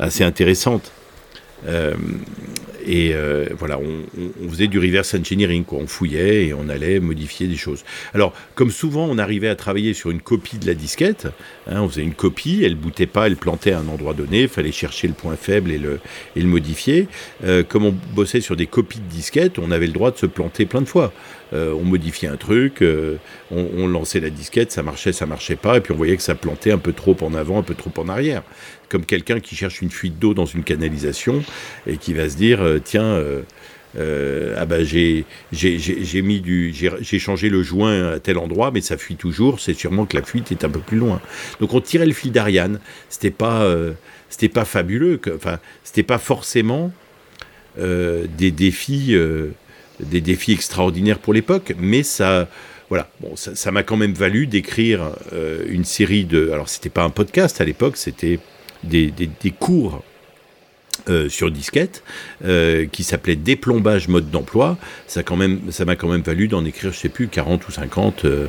assez 0.00 0.24
intéressantes. 0.24 0.90
Et 2.88 3.12
euh, 3.12 3.46
voilà, 3.56 3.78
on, 3.78 4.48
faisait 4.48 4.66
du 4.66 4.78
reverse 4.78 5.14
engineering. 5.14 5.62
On 5.72 5.86
fouillait 5.86 6.46
et 6.46 6.54
on 6.54 6.70
allait 6.70 7.00
modifier 7.00 7.46
des 7.46 7.56
choses. 7.56 7.84
Alors, 8.14 8.32
comme 8.54 8.70
souvent, 8.70 9.06
on 9.10 9.18
arrivait 9.18 9.48
à 9.48 9.56
travailler 9.56 9.92
sur 9.92 10.10
une 10.10 10.22
copie 10.22 10.56
de 10.56 10.66
la 10.66 10.72
disquette. 10.72 11.28
Hein, 11.66 11.82
on 11.82 11.88
faisait 11.90 12.02
une 12.02 12.14
copie, 12.14 12.62
elle 12.64 12.76
boutait 12.76 13.06
pas, 13.06 13.26
elle 13.26 13.36
plantait 13.36 13.72
à 13.72 13.80
un 13.80 13.88
endroit 13.88 14.14
donné. 14.14 14.42
Il 14.42 14.48
fallait 14.48 14.72
chercher 14.72 15.06
le 15.06 15.12
point 15.12 15.36
faible 15.36 15.70
et 15.70 15.78
le, 15.78 16.00
et 16.34 16.40
le 16.40 16.48
modifier. 16.48 17.08
Euh, 17.44 17.62
comme 17.62 17.84
on 17.84 17.94
bossait 18.14 18.40
sur 18.40 18.56
des 18.56 18.66
copies 18.66 19.00
de 19.00 19.08
disquettes, 19.10 19.58
on 19.58 19.70
avait 19.70 19.86
le 19.86 19.92
droit 19.92 20.10
de 20.10 20.16
se 20.16 20.26
planter 20.26 20.64
plein 20.64 20.80
de 20.80 20.88
fois. 20.88 21.12
Euh, 21.52 21.72
on 21.72 21.84
modifiait 21.84 22.28
un 22.28 22.36
truc, 22.36 22.82
on, 22.82 23.68
on, 23.76 23.86
lançait 23.86 24.20
la 24.20 24.30
disquette, 24.30 24.70
ça 24.70 24.82
marchait, 24.82 25.12
ça 25.12 25.24
marchait 25.24 25.56
pas, 25.56 25.78
et 25.78 25.80
puis 25.80 25.92
on 25.92 25.96
voyait 25.96 26.16
que 26.16 26.22
ça 26.22 26.34
plantait 26.34 26.72
un 26.72 26.78
peu 26.78 26.92
trop 26.92 27.16
en 27.22 27.34
avant, 27.34 27.58
un 27.58 27.62
peu 27.62 27.74
trop 27.74 27.92
en 27.96 28.08
arrière. 28.08 28.42
Comme 28.88 29.04
quelqu'un 29.04 29.40
qui 29.40 29.54
cherche 29.54 29.82
une 29.82 29.90
fuite 29.90 30.18
d'eau 30.18 30.34
dans 30.34 30.46
une 30.46 30.64
canalisation 30.64 31.42
et 31.86 31.98
qui 31.98 32.14
va 32.14 32.28
se 32.28 32.36
dire 32.36 32.62
euh, 32.62 32.78
tiens 32.82 33.04
euh, 33.04 33.42
euh, 33.98 34.54
ah 34.58 34.64
bah 34.64 34.82
j'ai 34.84 35.24
j'ai 35.52 36.22
mis 36.22 36.40
du 36.40 36.74
j'ai 36.74 37.18
changé 37.18 37.48
le 37.48 37.62
joint 37.62 38.12
à 38.12 38.18
tel 38.18 38.38
endroit 38.38 38.70
mais 38.70 38.80
ça 38.80 38.96
fuit 38.96 39.16
toujours 39.16 39.60
c'est 39.60 39.74
sûrement 39.74 40.04
que 40.06 40.16
la 40.16 40.22
fuite 40.22 40.52
est 40.52 40.64
un 40.64 40.70
peu 40.70 40.80
plus 40.80 40.98
loin. 40.98 41.20
Donc 41.60 41.74
on 41.74 41.80
tirait 41.80 42.06
le 42.06 42.12
fil 42.12 42.32
d'Ariane. 42.32 42.80
C'était 43.08 43.30
pas 43.30 43.66
c'était 44.28 44.50
pas 44.50 44.64
fabuleux 44.64 45.20
enfin 45.34 45.58
c'était 45.84 46.02
pas 46.02 46.18
forcément 46.18 46.92
des 47.78 48.50
défis 48.50 49.16
des 50.00 50.20
défis 50.20 50.52
extraordinaires 50.52 51.18
pour 51.18 51.34
l'époque 51.34 51.74
mais 51.78 52.02
ça 52.02 52.48
voilà, 52.90 53.10
bon, 53.20 53.34
ça 53.36 53.70
m'a 53.70 53.82
quand 53.82 53.98
même 53.98 54.14
valu 54.14 54.46
d'écrire 54.46 55.10
une 55.68 55.84
série 55.84 56.24
de. 56.24 56.50
Alors, 56.52 56.70
c'était 56.70 56.88
pas 56.88 57.02
un 57.02 57.10
podcast 57.10 57.60
à 57.60 57.66
l'époque, 57.66 57.98
c'était 57.98 58.38
des, 58.84 59.12
cours 59.58 60.02
euh, 61.08 61.28
sur 61.28 61.50
disquette 61.50 62.02
euh, 62.44 62.86
qui 62.86 63.04
s'appelait 63.04 63.36
Déplombage 63.36 64.08
mode 64.08 64.30
d'emploi. 64.30 64.76
Ça 65.06 65.22
quand 65.22 65.36
même, 65.36 65.60
ça 65.70 65.84
m'a 65.84 65.96
quand 65.96 66.08
même 66.08 66.22
valu 66.22 66.48
d'en 66.48 66.64
écrire, 66.64 66.92
je 66.92 66.98
sais 66.98 67.08
plus, 67.08 67.28
40 67.28 67.66
ou 67.68 67.72
50 67.72 68.24
euh, 68.24 68.48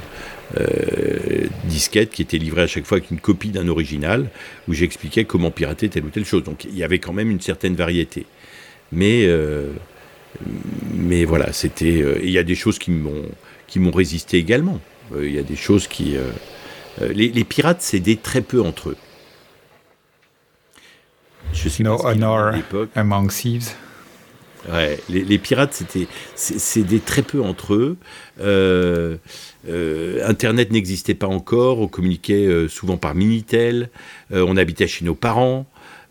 disquettes 1.65 2.09
qui 2.09 2.21
étaient 2.21 2.37
livrées 2.37 2.63
à 2.63 2.67
chaque 2.67 2.85
fois 2.85 2.97
avec 2.97 3.11
une 3.11 3.19
copie 3.19 3.49
d'un 3.49 3.67
original 3.67 4.29
où 4.67 4.73
j'expliquais 4.73 5.25
comment 5.25 5.51
pirater 5.51 5.89
telle 5.89 6.05
ou 6.05 6.09
telle 6.09 6.25
chose. 6.25 6.43
Donc 6.43 6.65
il 6.65 6.77
y 6.77 6.83
avait 6.83 6.99
quand 6.99 7.13
même 7.13 7.31
une 7.31 7.41
certaine 7.41 7.75
variété. 7.75 8.25
Mais, 8.91 9.27
mais 10.93 11.25
voilà, 11.25 11.53
c'était. 11.53 12.03
Il 12.23 12.29
y 12.29 12.37
a 12.37 12.43
des 12.43 12.55
choses 12.55 12.79
qui 12.79 12.91
m'ont 12.91 13.25
qui 13.67 13.79
m'ont 13.79 13.91
résisté 13.91 14.37
également. 14.37 14.79
Il 15.15 15.31
y 15.31 15.39
a 15.39 15.43
des 15.43 15.55
choses 15.55 15.87
qui. 15.87 16.15
Les, 17.01 17.29
les, 17.29 17.43
pirates 17.45 17.81
s'aidaient 17.81 18.17
très 18.17 18.41
peu 18.41 18.61
entre 18.61 18.89
eux. 18.89 18.97
Je 21.53 21.69
suis 21.69 21.83
no 21.83 21.97
honor 22.05 22.53
among 22.95 23.29
thieves. 23.31 23.73
Ouais, 24.71 24.99
les, 25.09 25.37
pirates, 25.37 25.73
c'était, 25.73 26.07
c'est 26.35 27.05
très 27.05 27.21
peu 27.21 27.41
entre 27.41 27.73
eux. 27.73 27.97
Euh, 28.41 29.17
euh, 29.67 30.27
Internet 30.27 30.71
n'existait 30.71 31.13
pas 31.13 31.27
encore. 31.27 31.79
On 31.79 31.87
communiquait 31.87 32.45
euh, 32.45 32.67
souvent 32.67 32.97
par 32.97 33.15
Minitel. 33.15 33.89
on 34.31 34.57
habitait 34.57 34.87
chez 34.87 35.05
nos 35.05 35.15
parents. 35.15 35.65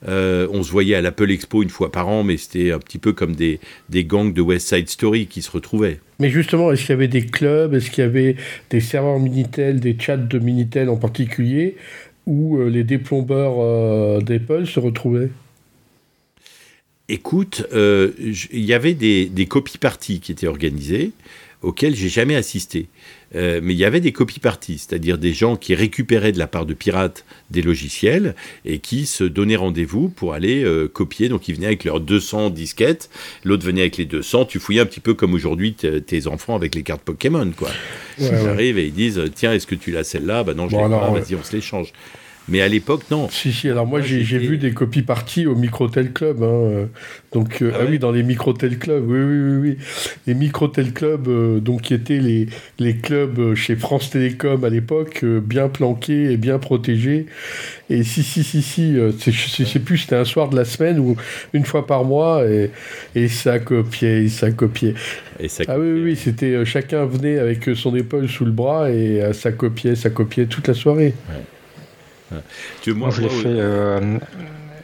On 0.07 0.63
se 0.63 0.71
voyait 0.71 0.95
à 0.95 1.01
l'Apple 1.01 1.31
Expo 1.31 1.63
une 1.63 1.71
fois 1.71 1.91
par 1.91 2.09
an, 2.09 2.25
mais 2.25 2.37
c'était 2.37 2.73
un 2.73 2.79
petit 2.79 2.99
peu 2.99 3.13
comme 3.13 3.35
des, 3.35 3.61
des, 3.89 4.05
gangs 4.05 4.33
de 4.33 4.41
West 4.41 4.69
Side 4.69 4.89
Story 4.89 5.27
qui 5.27 5.43
se 5.43 5.51
retrouvaient. 5.51 6.01
Mais 6.21 6.31
justement, 6.31 6.73
est-ce 6.73 6.83
qu'il 6.83 6.91
y 6.91 6.93
avait 6.93 7.09
des 7.09 7.27
clubs 7.27 7.75
Est-ce 7.75 7.91
qu'il 7.91 8.03
y 8.03 8.07
avait 8.07 8.37
des 8.71 8.81
serveurs 8.81 9.19
Minitel, 9.19 9.81
des 9.81 9.97
chats 9.99 10.17
de 10.17 10.39
Minitel 10.39 10.89
en 10.89 10.97
particulier 10.97 11.77
où 12.29 12.59
euh, 12.59 12.69
les 12.69 12.85
déplombeurs 12.85 13.57
euh, 13.59 14.21
d'Apple 14.21 14.67
se 14.67 14.79
retrouvaient? 14.79 15.31
Écoute, 17.09 17.67
euh, 17.73 18.13
il 18.19 18.65
y 18.65 18.75
avait 18.75 18.93
des, 18.93 19.47
copies 19.49 19.79
parties 19.79 20.21
qui 20.21 20.31
étaient 20.31 20.47
organisées, 20.47 21.13
auxquelles 21.63 21.97
j'ai 21.97 22.11
jamais 22.11 22.37
assisté. 22.37 22.87
Mais 23.35 23.61
il 23.75 23.79
y 23.79 23.85
avait 23.85 24.01
des 24.01 24.13
copies 24.13 24.41
parties, 24.41 24.79
c'est-à-dire 24.79 25.19
des 25.19 25.33
gens 25.33 25.57
qui 25.57 25.75
récupéraient 25.75 26.33
de 26.33 26.39
la 26.39 26.47
part 26.47 26.67
de 26.67 26.75
pirates 26.75 27.25
des 27.51 27.63
logiciels 27.63 28.35
et 28.65 28.79
qui 28.79 29.07
se 29.07 29.25
donnaient 29.25 29.57
rendez-vous 29.57 30.09
pour 30.09 30.35
aller 30.35 30.65
copier. 30.93 31.29
Donc 31.29 31.49
ils 31.49 31.55
venaient 31.55 31.67
avec 31.67 31.85
leurs 31.85 32.01
200 32.01 32.51
disquettes, 32.51 33.11
l'autre 33.45 33.65
venait 33.65 33.83
avec 33.83 33.97
les 33.97 34.07
200. 34.07 34.47
Tu 34.47 34.59
fouillais 34.59 34.81
un 34.81 34.87
petit 34.87 35.01
peu 35.01 35.15
comme 35.15 35.35
aujourd'hui 35.35 35.75
tes 35.75 36.27
enfants 36.27 36.57
avec 36.57 36.75
les 36.75 36.83
cartes 36.83 37.03
Pokémon, 37.03 37.51
quoi. 37.57 37.71
ils 38.19 38.27
arrivent 38.27 38.79
et 38.79 38.87
ils 38.87 38.95
disent 38.95 39.21
tiens, 39.35 39.53
est-ce 39.53 39.67
que 39.67 39.75
tu 39.75 39.91
l'as 39.91 40.05
celle-là? 40.05 40.45
Bah 40.45 40.55
non, 40.55 40.69
je 40.69 40.77
l'ai 40.77 40.83
pas. 40.83 41.11
Vas-y, 41.11 41.35
on 41.35 41.43
se 41.43 41.55
l'échange. 41.55 41.93
Mais 42.49 42.63
à 42.63 42.69
l'époque, 42.69 43.03
non. 43.11 43.29
Si, 43.29 43.53
si, 43.53 43.69
alors 43.69 43.87
moi, 43.87 44.01
j'ai 44.01 44.23
vu 44.23 44.57
des 44.57 44.73
copies 44.73 45.03
parties 45.03 45.47
au 45.47 45.55
Microtel 45.55 46.13
Club. 46.13 46.43
Hein. 46.43 46.47
Euh. 46.47 46.87
Donc, 47.33 47.61
euh, 47.61 47.73
ah, 47.75 47.81
ah, 47.83 47.87
oui, 47.89 47.99
dans 47.99 48.11
les 48.11 48.23
Microtel 48.23 48.79
Club, 48.79 49.05
oui, 49.07 49.19
oui, 49.19 49.41
oui. 49.41 49.77
oui. 49.77 49.85
Les 50.27 50.33
Microtel 50.33 50.95
Club, 50.95 51.29
euh, 51.29 51.61
donc, 51.61 51.83
qui 51.83 51.95
étaient 51.95 52.19
les, 52.19 52.49
les 52.79 52.97
clubs 52.97 53.55
chez 53.55 53.77
France 53.77 54.09
Télécom 54.11 54.65
à 54.65 54.71
l'époque, 54.71 55.25
bien 55.25 55.69
planqués 55.69 56.33
et 56.33 56.37
bien 56.39 56.59
protégés. 56.59 57.27
Et 57.91 58.03
si, 58.03 58.23
si, 58.23 58.43
si, 58.43 58.63
si, 58.63 58.95
je 58.95 59.65
sais 59.65 59.79
plus, 59.79 59.99
c'était 59.99 60.17
un 60.17 60.25
soir 60.25 60.49
de 60.49 60.57
la 60.57 60.65
semaine 60.65 60.99
ou 60.99 61.17
une 61.53 61.67
fois 61.67 61.87
par 61.87 62.05
mois, 62.05 62.47
et, 62.47 62.71
et 63.15 63.29
ça 63.29 63.59
copiait, 63.59 64.25
et 64.25 64.29
ça 64.29 64.51
copiait. 64.51 64.95
Et 65.39 65.49
ça 65.49 65.65
Ah 65.69 65.79
oui, 65.79 65.93
oui, 65.93 66.03
oui 66.03 66.17
c'était 66.17 66.65
chacun 66.65 67.05
venait 67.05 67.39
avec 67.39 67.71
son 67.75 67.95
épaule 67.95 68.29
sous 68.29 68.45
le 68.45 68.51
bras 68.51 68.91
et 68.91 69.23
ça 69.33 69.53
copiait, 69.53 69.95
ça 69.95 70.11
copiait 70.11 70.47
toute 70.47 70.69
la 70.69 70.75
soirée. 70.75 71.15
Ouais. 71.29 71.45
Tu 72.83 72.93
moi, 72.93 73.11
je 73.11 73.23
l'ai 73.23 73.29
fait. 73.29 73.47
Euh, 73.47 74.19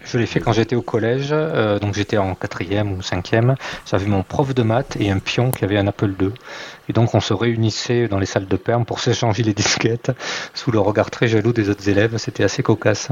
je 0.04 0.18
l'ai 0.18 0.26
fait 0.26 0.40
quand 0.40 0.52
j'étais 0.52 0.76
au 0.76 0.82
collège, 0.82 1.28
euh, 1.32 1.78
donc 1.78 1.94
j'étais 1.94 2.18
en 2.18 2.34
quatrième 2.34 2.92
ou 2.92 3.02
cinquième. 3.02 3.54
J'avais 3.86 4.06
mon 4.06 4.22
prof 4.22 4.54
de 4.54 4.62
maths 4.62 4.96
et 5.00 5.10
un 5.10 5.18
pion 5.18 5.50
qui 5.50 5.64
avait 5.64 5.78
un 5.78 5.86
Apple 5.86 6.12
II. 6.20 6.30
Et 6.88 6.92
donc 6.92 7.14
on 7.14 7.20
se 7.20 7.32
réunissait 7.32 8.08
dans 8.08 8.18
les 8.18 8.26
salles 8.26 8.46
de 8.46 8.56
perme 8.56 8.84
pour 8.84 9.00
s'échanger 9.00 9.42
les 9.42 9.54
disquettes 9.54 10.12
sous 10.52 10.70
le 10.70 10.78
regard 10.78 11.10
très 11.10 11.26
jaloux 11.26 11.52
des 11.52 11.70
autres 11.70 11.88
élèves. 11.88 12.18
C'était 12.18 12.44
assez 12.44 12.62
cocasse. 12.62 13.08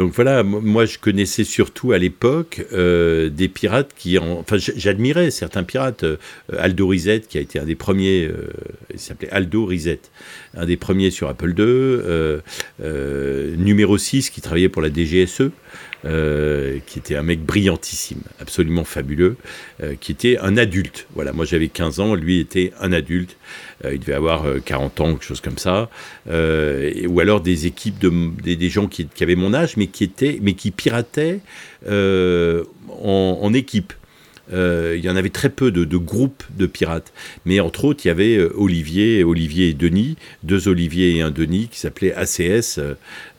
Donc 0.00 0.14
voilà, 0.14 0.42
moi 0.42 0.86
je 0.86 0.96
connaissais 0.96 1.44
surtout 1.44 1.92
à 1.92 1.98
l'époque 1.98 2.64
euh, 2.72 3.28
des 3.28 3.48
pirates 3.48 3.90
qui, 3.94 4.16
enfin 4.16 4.56
j'admirais 4.56 5.30
certains 5.30 5.62
pirates. 5.62 6.04
Euh, 6.04 6.16
Aldo 6.56 6.88
Rizet 6.88 7.20
qui 7.20 7.36
a 7.36 7.42
été 7.42 7.58
un 7.58 7.64
des 7.64 7.74
premiers, 7.74 8.24
euh, 8.24 8.48
il 8.94 8.98
s'appelait 8.98 9.28
Aldo 9.28 9.66
Rizet, 9.66 10.00
un 10.54 10.64
des 10.64 10.78
premiers 10.78 11.10
sur 11.10 11.28
Apple 11.28 11.52
II. 11.54 12.40
numéro 13.58 13.98
6 13.98 14.30
qui 14.30 14.40
travaillait 14.40 14.70
pour 14.70 14.80
la 14.80 14.88
DGSE. 14.88 15.50
Qui 16.02 16.98
était 16.98 17.16
un 17.16 17.22
mec 17.22 17.44
brillantissime, 17.44 18.22
absolument 18.38 18.84
fabuleux, 18.84 19.36
qui 20.00 20.12
était 20.12 20.38
un 20.38 20.56
adulte. 20.56 21.06
Voilà, 21.14 21.34
moi 21.34 21.44
j'avais 21.44 21.68
15 21.68 22.00
ans, 22.00 22.14
lui 22.14 22.40
était 22.40 22.72
un 22.80 22.92
adulte. 22.92 23.36
Euh, 23.84 23.94
il 23.94 24.00
devait 24.00 24.14
avoir 24.14 24.44
40 24.64 25.00
ans, 25.00 25.12
quelque 25.12 25.24
chose 25.24 25.40
comme 25.40 25.58
ça. 25.58 25.90
ou 26.26 27.20
alors 27.20 27.40
des 27.40 27.66
équipes 27.66 27.98
de 27.98 28.10
des, 28.42 28.68
gens 28.68 28.86
qui, 28.86 29.08
avaient 29.20 29.36
mon 29.36 29.54
âge, 29.54 29.76
mais 29.76 29.86
qui 29.86 30.70
pirataient 30.70 31.40
en, 31.86 33.52
équipe. 33.54 33.92
il 34.52 35.00
y 35.00 35.08
en 35.08 35.16
avait 35.16 35.30
très 35.30 35.50
peu 35.50 35.70
de, 35.70 35.96
groupes 35.96 36.44
de 36.56 36.66
pirates. 36.66 37.12
Mais 37.44 37.60
entre 37.60 37.84
autres, 37.84 38.04
il 38.04 38.08
y 38.08 38.10
avait 38.10 38.38
Olivier, 38.54 39.24
Olivier 39.24 39.68
et 39.70 39.74
Denis, 39.74 40.16
deux 40.42 40.68
Olivier 40.68 41.16
et 41.16 41.22
un 41.22 41.30
Denis, 41.30 41.68
qui 41.70 41.78
s'appelaient 41.78 42.14
ACS, 42.14 42.80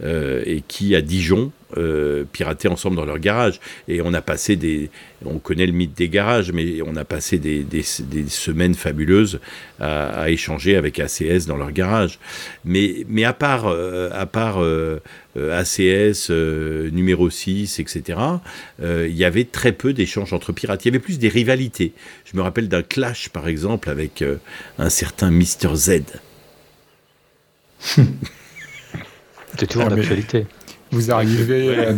et 0.04 0.64
qui, 0.68 0.96
à 0.96 1.02
Dijon, 1.02 1.52
euh, 1.78 2.24
pirater 2.32 2.68
ensemble 2.68 2.96
dans 2.96 3.06
leur 3.06 3.20
garage. 3.20 3.60
Et 3.88 4.02
on 4.02 4.14
a 4.14 4.22
passé 4.22 4.56
des. 4.56 4.90
On 5.26 5.40
connaît 5.40 5.66
le 5.66 5.72
mythe 5.72 5.96
des 5.96 6.10
garages, 6.10 6.52
mais 6.52 6.82
on 6.82 6.96
a 6.96 7.06
passé 7.06 7.38
des, 7.38 7.64
des, 7.64 7.84
semaines 7.84 8.74
fabuleuses 8.74 9.40
à, 9.80 10.30
échanger 10.30 10.76
avec 10.76 11.00
ACS 11.00 11.46
dans 11.48 11.58
leur 11.58 11.72
garage. 11.72 12.20
Mais, 12.66 13.06
mais 13.08 13.24
à 13.24 13.34
part, 13.34 13.68
euh, 13.68 14.10
à 14.14 14.26
part 14.26 14.64
euh, 14.64 15.00
ACS, 15.36 16.32
numéro 16.92 17.30
6, 17.30 17.80
etc., 17.80 18.20
il 18.82 19.16
y 19.16 19.24
avait 19.24 19.46
très 19.46 19.72
peu 19.72 19.94
d'échanges 19.94 20.34
entre 20.34 20.52
pirates. 20.54 20.84
Il 20.86 20.88
y 20.88 20.92
avait 20.92 21.00
plus 21.00 21.20
des 21.20 21.30
rivalités. 21.30 21.94
Je 22.26 22.36
me 22.36 22.42
rappelle 22.42 22.68
d'un 22.68 22.84
clash, 22.84 23.30
par 23.30 23.48
exemple, 23.48 23.90
avec 23.90 24.24
un 24.80 24.90
certain 24.90 25.30
Mr. 25.30 25.76
Z. 25.76 26.02
C'est 29.58 29.68
toujours 29.68 29.88
ah, 29.92 29.96
d'actualité. 29.96 30.46
Vous 30.92 31.12
arrivez, 31.12 31.70
euh, 31.70 31.94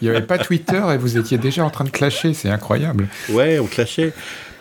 il 0.00 0.08
n'y 0.08 0.10
avait 0.14 0.26
pas 0.26 0.38
Twitter 0.38 0.80
et 0.94 0.96
vous 0.96 1.18
étiez 1.18 1.38
déjà 1.38 1.64
en 1.64 1.70
train 1.70 1.84
de 1.84 1.90
clasher, 1.90 2.34
c'est 2.34 2.50
incroyable. 2.50 3.08
Ouais, 3.30 3.58
on 3.58 3.66
clashait. 3.66 4.12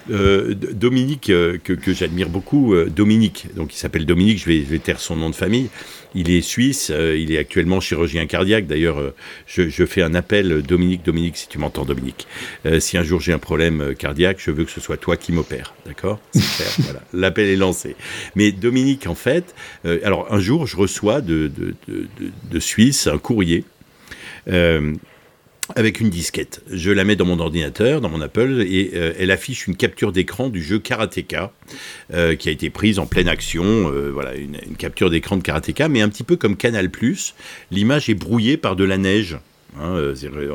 Euh, 0.10 0.54
Dominique, 0.54 1.30
euh, 1.30 1.58
que, 1.64 1.94
j'admire 1.94 2.30
beaucoup, 2.30 2.76
Dominique, 2.88 3.48
donc 3.56 3.74
il 3.74 3.78
s'appelle 3.78 4.06
Dominique, 4.06 4.40
je 4.40 4.46
vais, 4.46 4.60
je 4.60 4.70
vais, 4.70 4.80
taire 4.80 5.00
son 5.00 5.16
nom 5.16 5.30
de 5.30 5.36
famille. 5.36 5.70
Il 6.16 6.30
est 6.32 6.42
suisse, 6.42 6.92
il 6.92 7.32
est 7.32 7.38
actuellement 7.38 7.80
chirurgien 7.80 8.26
cardiaque. 8.26 8.66
D'ailleurs, 8.66 9.14
je, 9.46 9.86
fais 9.86 10.02
un 10.02 10.16
appel, 10.16 10.62
Dominique, 10.62 11.04
Dominique, 11.04 11.38
si 11.38 11.48
tu 11.48 11.60
m'entends, 11.60 11.86
Dominique. 11.86 12.28
si 12.80 12.98
un 12.98 13.04
jour 13.04 13.20
j'ai 13.20 13.34
un 13.34 13.40
problème 13.40 13.94
cardiaque, 13.94 14.38
je 14.40 14.52
veux 14.52 14.64
que 14.64 14.72
ce 14.72 14.80
soit 14.80 14.98
toi 14.98 15.18
qui 15.18 15.32
m'opère, 15.32 15.76
d'accord 15.86 16.20
voilà. 16.80 17.02
L'appel 17.14 17.50
est 17.50 17.56
lancé. 17.56 17.96
Mais 18.36 18.52
Dominique, 18.52 19.06
en 19.06 19.16
fait, 19.16 19.54
alors 20.04 20.28
un 20.32 20.40
jour, 20.40 20.66
je 20.66 20.78
reçois 20.78 21.22
de, 21.22 21.52
de, 21.56 21.76
de, 21.88 22.08
de 22.50 22.60
Suisse 22.60 23.08
un 23.08 23.18
courrier 23.18 23.66
euh, 24.50 24.94
avec 25.76 26.00
une 26.00 26.10
disquette. 26.10 26.62
Je 26.72 26.92
la 26.92 27.04
mets 27.04 27.16
dans 27.16 27.26
mon 27.26 27.40
ordinateur, 27.40 28.02
dans 28.02 28.10
mon 28.10 28.22
Apple, 28.22 28.66
et 28.68 28.92
euh, 28.94 29.14
elle 29.20 29.32
affiche 29.32 29.68
une 29.68 29.76
capture 29.76 30.12
d'écran 30.12 30.50
du 30.50 30.64
jeu 30.64 30.80
Karateka, 30.80 31.52
euh, 32.14 32.36
qui 32.36 32.50
a 32.50 32.52
été 32.52 32.70
prise 32.70 33.00
en 33.00 33.06
pleine 33.06 33.28
action. 33.28 33.92
voilà, 34.14 34.36
une, 34.36 34.58
capture 34.78 35.10
d'écran 35.10 35.38
de 35.38 35.44
Karateka, 35.44 35.90
mais 35.90 36.02
un 36.02 36.10
petit 36.10 36.24
peu 36.24 36.36
comme 36.36 36.56
Canal+, 36.56 36.90
l'image 37.72 38.10
est 38.10 38.16
brouillée 38.16 38.58
par 38.58 38.76
de 38.76 38.84
la 38.84 38.98
neige. 38.98 39.38
Hein, 39.80 40.14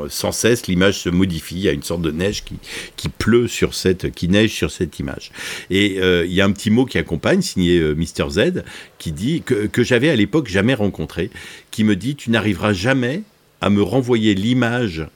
sans 0.09 0.33
cesse, 0.33 0.67
l'image 0.67 0.99
se 0.99 1.09
modifie. 1.09 1.55
Il 1.55 1.61
y 1.61 1.69
a 1.69 1.71
une 1.71 1.83
sorte 1.83 2.01
de 2.01 2.11
neige 2.11 2.43
qui, 2.43 2.55
qui 2.97 3.07
pleut 3.07 3.47
sur 3.47 3.73
cette, 3.73 4.11
qui 4.11 4.27
neige 4.27 4.51
sur 4.51 4.71
cette 4.71 4.99
image. 4.99 5.31
Et 5.69 5.97
il 5.97 6.33
y 6.33 6.41
a 6.41 6.45
un 6.45 6.51
petit 6.51 6.69
mot 6.69 6.85
qui 6.85 6.97
accompagne, 6.97 7.41
signé 7.41 7.79
Mr 7.79 8.29
Z, 8.29 8.63
qui 8.97 9.11
dit 9.11 9.41
que, 9.45 9.67
que 9.67 9.83
j'avais 9.83 10.09
à 10.09 10.15
l'époque 10.15 10.47
jamais 10.47 10.73
rencontré, 10.73 11.29
qui 11.71 11.83
me 11.83 11.95
dit 11.95 12.15
tu 12.15 12.31
n'arriveras 12.31 12.73
jamais 12.73 13.23
à 13.63 13.69
me 13.69 13.81
renvoyer 13.81 14.35
l'image 14.35 15.07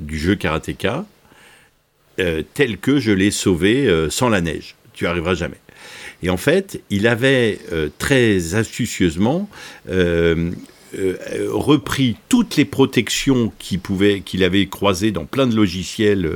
du 0.00 0.18
jeu 0.18 0.34
Karateka 0.34 1.06
euh, 2.18 2.42
tel 2.52 2.78
que 2.78 2.98
je 2.98 3.12
l'ai 3.12 3.30
sauvé 3.30 3.86
euh, 3.86 4.10
sans 4.10 4.28
la 4.28 4.40
neige. 4.40 4.74
Tu 4.92 5.06
arriveras 5.06 5.34
jamais. 5.34 5.60
Et 6.24 6.28
en 6.28 6.36
fait, 6.36 6.82
il 6.90 7.06
avait 7.06 7.60
euh, 7.70 7.90
très 7.98 8.56
astucieusement 8.56 9.48
repris 11.48 12.16
toutes 12.28 12.56
les 12.56 12.66
protections 12.66 13.52
qu'il 13.58 13.78
pouvait, 13.78 14.20
qu'il 14.20 14.44
avait 14.44 14.66
croisées 14.66 15.10
dans 15.10 15.24
plein 15.24 15.46
de 15.46 15.56
logiciels 15.56 16.30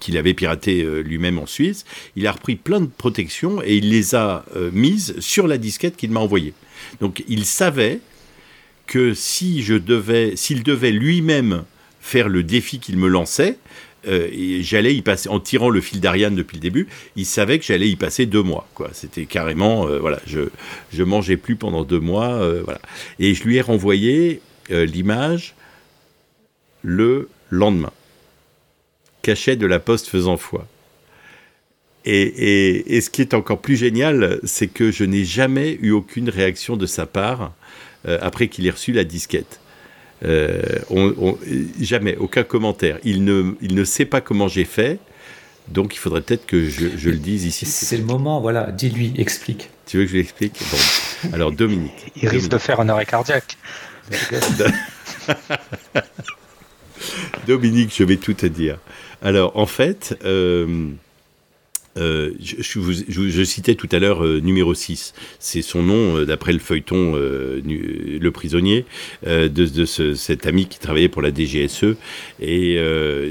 qu'il 0.00 0.16
avait 0.18 0.34
piratés 0.34 0.84
lui-même 1.04 1.38
en 1.38 1.46
Suisse. 1.46 1.84
Il 2.16 2.26
a 2.26 2.32
repris 2.32 2.56
plein 2.56 2.80
de 2.80 2.86
protections 2.86 3.62
et 3.62 3.76
il 3.76 3.90
les 3.90 4.16
a 4.16 4.44
mises 4.72 5.14
sur 5.20 5.46
la 5.46 5.56
disquette 5.56 5.96
qu'il 5.96 6.10
m'a 6.10 6.18
envoyée. 6.18 6.52
Donc 7.00 7.22
il 7.28 7.44
savait 7.44 8.00
que 8.86 9.14
si 9.14 9.62
je 9.62 9.74
devais, 9.74 10.36
s'il 10.36 10.62
devait 10.62 10.92
lui-même 10.92 11.64
faire 12.00 12.28
le 12.28 12.42
défi 12.42 12.78
qu'il 12.78 12.96
me 12.96 13.08
lançait, 13.08 13.58
euh, 14.08 14.28
j'allais 14.62 14.94
y 14.94 15.02
passer 15.02 15.28
en 15.28 15.38
tirant 15.38 15.70
le 15.70 15.80
fil 15.80 16.00
d'Ariane 16.00 16.34
depuis 16.34 16.56
le 16.56 16.60
début. 16.60 16.88
Il 17.16 17.26
savait 17.26 17.58
que 17.58 17.64
j'allais 17.64 17.88
y 17.88 17.96
passer 17.96 18.26
deux 18.26 18.42
mois. 18.42 18.68
Quoi, 18.74 18.90
c'était 18.92 19.26
carrément 19.26 19.86
euh, 19.86 19.98
voilà, 19.98 20.20
je 20.26 20.48
je 20.92 21.02
mangeais 21.02 21.36
plus 21.36 21.56
pendant 21.56 21.84
deux 21.84 22.00
mois. 22.00 22.32
Euh, 22.34 22.62
voilà, 22.64 22.80
et 23.18 23.34
je 23.34 23.44
lui 23.44 23.56
ai 23.56 23.60
renvoyé 23.60 24.40
l'image 24.70 25.54
le 26.82 27.28
lendemain. 27.50 27.92
Cachet 29.20 29.56
de 29.56 29.66
la 29.66 29.78
poste 29.78 30.08
faisant 30.08 30.36
foi. 30.36 30.66
Et, 32.04 32.22
et, 32.22 32.96
et, 32.96 33.00
ce 33.00 33.10
qui 33.10 33.20
est 33.20 33.34
encore 33.34 33.60
plus 33.60 33.76
génial, 33.76 34.40
c'est 34.44 34.66
que 34.66 34.90
je 34.90 35.04
n'ai 35.04 35.24
jamais 35.24 35.78
eu 35.82 35.90
aucune 35.90 36.30
réaction 36.30 36.76
de 36.76 36.86
sa 36.86 37.06
part 37.06 37.52
euh, 38.06 38.18
après 38.20 38.48
qu'il 38.48 38.66
ait 38.66 38.70
reçu 38.70 38.92
la 38.92 39.04
disquette. 39.04 39.60
Euh, 40.24 40.62
jamais, 41.80 42.16
aucun 42.16 42.44
commentaire. 42.44 42.98
Il 43.04 43.24
ne, 43.24 43.54
il 43.60 43.74
ne 43.74 43.84
sait 43.84 44.04
pas 44.04 44.20
comment 44.20 44.48
j'ai 44.48 44.64
fait, 44.64 44.98
donc 45.68 45.94
il 45.94 45.98
faudrait 45.98 46.22
peut-être 46.22 46.46
que 46.46 46.68
je, 46.68 47.08
le 47.08 47.16
dise 47.16 47.44
ici. 47.44 47.66
C'est 47.66 47.96
le 47.96 48.04
moment, 48.04 48.40
voilà, 48.40 48.70
dis-lui, 48.70 49.14
explique. 49.16 49.70
Tu 49.86 49.98
veux 49.98 50.04
que 50.04 50.10
je 50.10 50.16
l'explique? 50.16 50.60
Bon. 50.70 51.30
Alors 51.32 51.52
Dominique. 51.52 52.12
Il 52.16 52.28
risque 52.28 52.50
de 52.50 52.58
faire 52.58 52.80
un 52.80 52.88
arrêt 52.88 53.06
cardiaque. 53.06 53.56
Dominique, 57.46 57.92
je 57.96 58.04
vais 58.04 58.16
tout 58.16 58.34
te 58.34 58.46
dire. 58.46 58.78
Alors 59.22 59.56
en 59.56 59.66
fait, 59.66 60.18
euh, 60.24 60.88
euh, 61.98 62.32
je, 62.40 63.44
citais 63.44 63.74
tout 63.74 63.88
à 63.92 63.98
l'heure 63.98 64.24
euh, 64.24 64.40
numéro 64.40 64.72
6. 64.72 65.12
C'est 65.38 65.60
son 65.62 65.82
nom 65.82 66.16
euh, 66.16 66.24
d'après 66.24 66.52
le 66.52 66.58
feuilleton 66.58 67.12
Le 67.14 68.30
Prisonnier 68.30 68.84
de, 69.24 69.84
cet 69.84 70.46
ami 70.46 70.66
qui 70.66 70.78
travaillait 70.78 71.08
pour 71.08 71.22
la 71.22 71.30
DGSE. 71.30 71.96
Et 72.40 72.78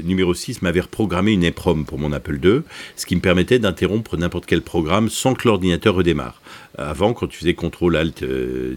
numéro 0.04 0.34
6 0.34 0.62
m'avait 0.62 0.80
reprogrammé 0.80 1.32
une 1.32 1.44
EPROM 1.44 1.84
pour 1.84 1.98
mon 1.98 2.12
Apple 2.12 2.38
II, 2.42 2.60
ce 2.96 3.06
qui 3.06 3.16
me 3.16 3.20
permettait 3.20 3.58
d'interrompre 3.58 4.16
n'importe 4.16 4.46
quel 4.46 4.62
programme 4.62 5.08
sans 5.08 5.34
que 5.34 5.48
l'ordinateur 5.48 5.94
redémarre. 5.94 6.40
Avant, 6.78 7.12
quand 7.12 7.26
tu 7.26 7.38
faisais 7.38 7.52
contrôle 7.52 7.96
alt, 7.96 8.22
euh, 8.22 8.76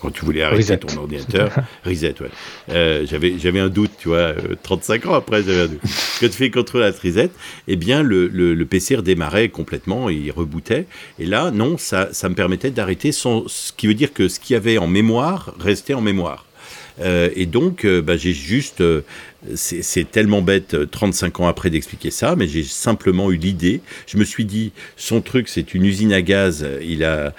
quand 0.00 0.10
tu 0.10 0.24
voulais 0.24 0.42
arrêter 0.42 0.78
ton 0.78 0.96
ordinateur, 0.96 1.50
reset, 1.84 2.14
ouais. 2.20 2.28
Euh, 2.68 3.04
j'avais, 3.06 3.38
j'avais 3.40 3.58
un 3.58 3.68
doute, 3.68 3.90
tu 3.98 4.08
vois, 4.08 4.34
35 4.62 5.04
euh, 5.04 5.08
ans 5.08 5.14
après, 5.14 5.42
j'avais 5.42 5.62
un 5.62 5.66
doute. 5.66 5.80
Quand 6.20 6.28
tu 6.28 6.32
fais 6.32 6.50
contrôle 6.50 6.84
alt 6.84 6.96
reset, 6.98 7.30
eh 7.66 7.74
bien, 7.74 8.04
le, 8.04 8.28
le, 8.28 8.66
PC 8.66 8.96
redémarrait 8.96 9.48
complètement, 9.48 10.08
il 10.08 10.30
rebootait. 10.30 10.86
Et 11.18 11.26
là, 11.26 11.50
non, 11.50 11.76
ça, 11.76 12.08
ça 12.12 12.28
me 12.28 12.36
permettait 12.36 12.70
d'arrêter 12.70 13.10
sans, 13.10 13.48
ce 13.48 13.72
qui 13.72 13.88
veut 13.88 13.94
dire 13.94 14.12
que 14.12 14.28
ce 14.28 14.38
qu'il 14.38 14.54
y 14.54 14.56
avait 14.56 14.78
en 14.78 14.86
mémoire 14.86 15.54
restait 15.58 15.94
en 15.94 16.00
mémoire. 16.00 16.46
Euh, 17.00 17.30
et 17.34 17.46
donc, 17.46 17.84
euh, 17.84 18.00
bah, 18.00 18.16
j'ai 18.16 18.32
juste, 18.32 18.80
euh, 18.80 19.02
c'est 19.56 20.10
tellement 20.10 20.42
bête 20.42 20.90
35 20.90 21.40
ans 21.40 21.48
après 21.48 21.70
d'expliquer 21.70 22.10
ça, 22.10 22.36
mais 22.36 22.46
j'ai 22.46 22.62
simplement 22.62 23.30
eu 23.30 23.36
l'idée. 23.36 23.80
Je 24.06 24.16
me 24.16 24.24
suis 24.24 24.44
dit, 24.44 24.72
son 24.96 25.20
truc, 25.20 25.48
c'est 25.48 25.74
une 25.74 25.84
usine 25.84 26.12
à 26.12 26.22
gaz. 26.22 26.66
Il 26.82 27.04
a 27.04 27.34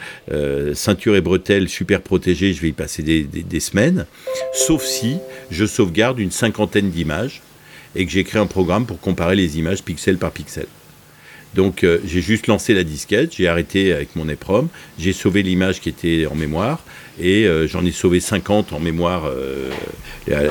ceinture 0.73 1.15
et 1.15 1.21
bretelles 1.21 1.69
super 1.69 2.01
protégées. 2.01 2.53
Je 2.53 2.61
vais 2.61 2.69
y 2.69 2.73
passer 2.73 3.01
des, 3.01 3.59
semaines. 3.59 4.05
Sauf 4.53 4.83
si 4.83 5.17
je 5.49 5.65
sauvegarde 5.65 6.19
une 6.19 6.29
cinquantaine 6.31 6.91
d'images 6.91 7.41
et 7.95 8.05
que 8.05 8.11
j'écris 8.11 8.37
un 8.37 8.45
programme 8.45 8.85
pour 8.85 8.99
comparer 8.99 9.35
les 9.35 9.57
images 9.57 9.81
pixel 9.81 10.17
par 10.17 10.31
pixel. 10.31 10.67
Donc 11.55 11.85
j'ai 12.05 12.21
juste 12.21 12.45
lancé 12.47 12.73
la 12.73 12.83
disquette, 12.83 13.33
j'ai 13.35 13.47
arrêté 13.47 13.93
avec 13.93 14.15
mon 14.15 14.27
EPROM, 14.29 14.67
j'ai 14.99 15.13
sauvé 15.13 15.41
l'image 15.41 15.79
qui 15.79 15.89
était 15.89 16.27
en 16.27 16.35
mémoire, 16.35 16.83
et 17.19 17.45
euh, 17.45 17.67
j'en 17.67 17.85
ai 17.85 17.91
sauvé 17.91 18.19
50 18.19 18.73
en 18.73 18.79
mémoire 18.79 19.23
euh, 19.25 19.69
à, 20.31 20.43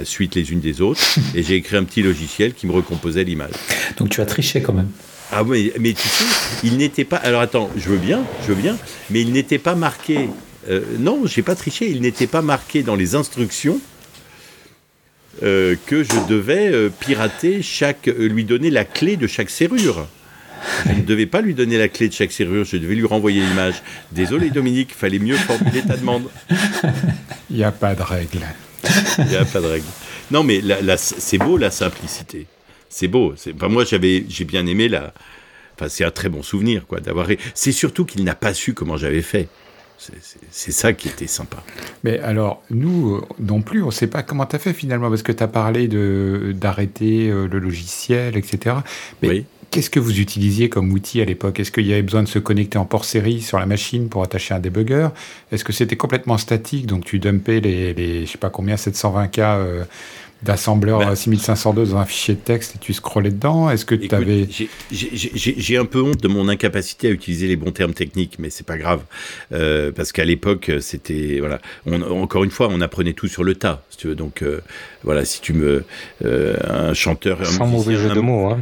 la 0.00 0.04
suite 0.04 0.34
les 0.34 0.52
unes 0.52 0.60
des 0.60 0.80
autres 0.80 1.00
et 1.34 1.42
j'ai 1.42 1.56
écrit 1.56 1.76
un 1.76 1.84
petit 1.84 2.02
logiciel 2.02 2.54
qui 2.54 2.66
me 2.66 2.72
recomposait 2.72 3.24
l'image. 3.24 3.52
Donc 3.96 4.10
tu 4.10 4.20
as 4.20 4.26
triché 4.26 4.62
quand 4.62 4.72
même. 4.72 4.90
Ah 5.30 5.42
oui, 5.42 5.72
mais 5.80 5.94
tu 5.94 6.06
sais, 6.06 6.24
il 6.62 6.76
n'était 6.76 7.04
pas. 7.04 7.16
Alors 7.16 7.40
attends, 7.40 7.70
je 7.76 7.88
veux 7.88 7.96
bien, 7.96 8.22
je 8.42 8.48
veux 8.48 8.60
bien, 8.60 8.76
mais 9.10 9.22
il 9.22 9.32
n'était 9.32 9.58
pas 9.58 9.74
marqué. 9.74 10.28
Euh, 10.68 10.82
non, 10.98 11.22
j'ai 11.24 11.42
pas 11.42 11.54
triché. 11.54 11.90
Il 11.90 12.02
n'était 12.02 12.26
pas 12.26 12.42
marqué 12.42 12.82
dans 12.82 12.96
les 12.96 13.14
instructions 13.14 13.80
euh, 15.42 15.74
que 15.86 16.04
je 16.04 16.28
devais 16.28 16.90
pirater 17.00 17.62
chaque, 17.62 18.06
lui 18.06 18.44
donner 18.44 18.68
la 18.68 18.84
clé 18.84 19.16
de 19.16 19.26
chaque 19.26 19.48
serrure. 19.48 20.06
Je 20.86 20.92
ne 20.92 21.02
devais 21.02 21.26
pas 21.26 21.40
lui 21.40 21.54
donner 21.54 21.78
la 21.78 21.88
clé 21.88 22.08
de 22.08 22.12
chaque 22.12 22.32
serrure, 22.32 22.64
je 22.64 22.76
devais 22.76 22.94
lui 22.94 23.06
renvoyer 23.06 23.40
l'image. 23.40 23.82
Désolé 24.12 24.50
Dominique, 24.50 24.94
fallait 24.94 25.18
mieux 25.18 25.36
formuler 25.36 25.82
ta 25.82 25.96
demande. 25.96 26.28
Il 27.50 27.56
n'y 27.56 27.64
a 27.64 27.72
pas 27.72 27.94
de 27.94 28.02
règle. 28.02 28.40
Il 29.18 29.26
n'y 29.26 29.36
a 29.36 29.44
pas 29.44 29.60
de 29.60 29.66
règle. 29.66 29.86
Non, 30.30 30.42
mais 30.42 30.62
c'est 30.96 31.38
beau 31.38 31.56
la 31.56 31.70
simplicité. 31.70 32.46
C'est 32.88 33.08
beau. 33.08 33.34
Enfin, 33.54 33.68
moi, 33.68 33.84
j'avais, 33.84 34.24
j'ai 34.28 34.44
bien 34.44 34.66
aimé 34.66 34.88
la. 34.88 35.12
Enfin, 35.74 35.88
c'est 35.88 36.04
un 36.04 36.10
très 36.10 36.28
bon 36.28 36.42
souvenir, 36.42 36.86
quoi, 36.86 37.00
d'avoir. 37.00 37.26
C'est 37.54 37.72
surtout 37.72 38.04
qu'il 38.04 38.24
n'a 38.24 38.34
pas 38.34 38.54
su 38.54 38.74
comment 38.74 38.96
j'avais 38.96 39.22
fait. 39.22 39.48
C'est 40.50 40.72
ça 40.72 40.92
qui 40.92 41.08
était 41.08 41.28
sympa. 41.28 41.62
Mais 42.02 42.18
alors, 42.18 42.62
nous 42.70 43.16
euh, 43.16 43.20
non 43.38 43.62
plus, 43.62 43.82
on 43.82 43.86
ne 43.86 43.92
sait 43.92 44.08
pas 44.08 44.24
comment 44.24 44.46
tu 44.46 44.56
as 44.56 44.58
fait 44.58 44.72
finalement, 44.72 45.08
parce 45.08 45.22
que 45.22 45.30
tu 45.30 45.42
as 45.42 45.48
parlé 45.48 45.86
d'arrêter 45.86 47.30
euh, 47.30 47.46
le 47.46 47.58
logiciel, 47.60 48.36
etc. 48.36 48.76
Mais 49.22 49.28
oui 49.28 49.46
Qu'est-ce 49.72 49.88
que 49.88 49.98
vous 49.98 50.20
utilisiez 50.20 50.68
comme 50.68 50.92
outil 50.92 51.22
à 51.22 51.24
l'époque? 51.24 51.58
Est-ce 51.58 51.72
qu'il 51.72 51.86
y 51.86 51.94
avait 51.94 52.02
besoin 52.02 52.22
de 52.22 52.28
se 52.28 52.38
connecter 52.38 52.76
en 52.76 52.84
port 52.84 53.06
série 53.06 53.40
sur 53.40 53.58
la 53.58 53.64
machine 53.64 54.10
pour 54.10 54.22
attacher 54.22 54.52
un 54.52 54.58
debugger 54.58 55.08
Est-ce 55.50 55.64
que 55.64 55.72
c'était 55.72 55.96
complètement 55.96 56.36
statique? 56.36 56.84
Donc 56.84 57.06
tu 57.06 57.18
dumpais 57.18 57.58
les, 57.60 57.94
les 57.94 58.26
je 58.26 58.32
sais 58.32 58.36
pas 58.36 58.50
combien, 58.50 58.74
720K 58.74 59.40
euh, 59.40 59.84
d'assembleur 60.42 61.16
6502 61.16 61.86
dans 61.86 61.96
un 61.96 62.04
fichier 62.04 62.34
de 62.34 62.40
texte 62.40 62.74
et 62.76 62.78
tu 62.80 62.92
scrollais 62.92 63.30
dedans? 63.30 63.70
Est-ce 63.70 63.86
que 63.86 63.94
tu 63.94 64.14
avais... 64.14 64.46
J'ai 64.90 65.78
un 65.78 65.86
peu 65.86 66.02
honte 66.02 66.20
de 66.20 66.28
mon 66.28 66.50
incapacité 66.50 67.08
à 67.08 67.10
utiliser 67.10 67.48
les 67.48 67.56
bons 67.56 67.72
termes 67.72 67.94
techniques, 67.94 68.38
mais 68.38 68.50
c'est 68.50 68.66
pas 68.66 68.76
grave. 68.76 69.00
Euh, 69.52 69.90
parce 69.90 70.12
qu'à 70.12 70.26
l'époque, 70.26 70.70
c'était... 70.80 71.38
Voilà, 71.40 71.60
encore 72.10 72.44
une 72.44 72.50
fois, 72.50 72.68
on 72.70 72.82
apprenait 72.82 73.14
tout 73.14 73.28
sur 73.28 73.42
le 73.42 73.54
tas, 73.54 73.82
si 73.88 73.96
tu 73.96 74.08
veux. 74.08 74.16
Donc, 74.16 74.42
euh, 74.42 74.60
voilà, 75.02 75.24
si 75.24 75.40
tu 75.40 75.54
me... 75.54 75.84
un 76.22 76.92
chanteur... 76.92 77.46
Sans 77.46 77.66
mauvais 77.66 77.96
jeu 77.96 78.10
de 78.10 78.20
mots, 78.20 78.50
hein. 78.50 78.60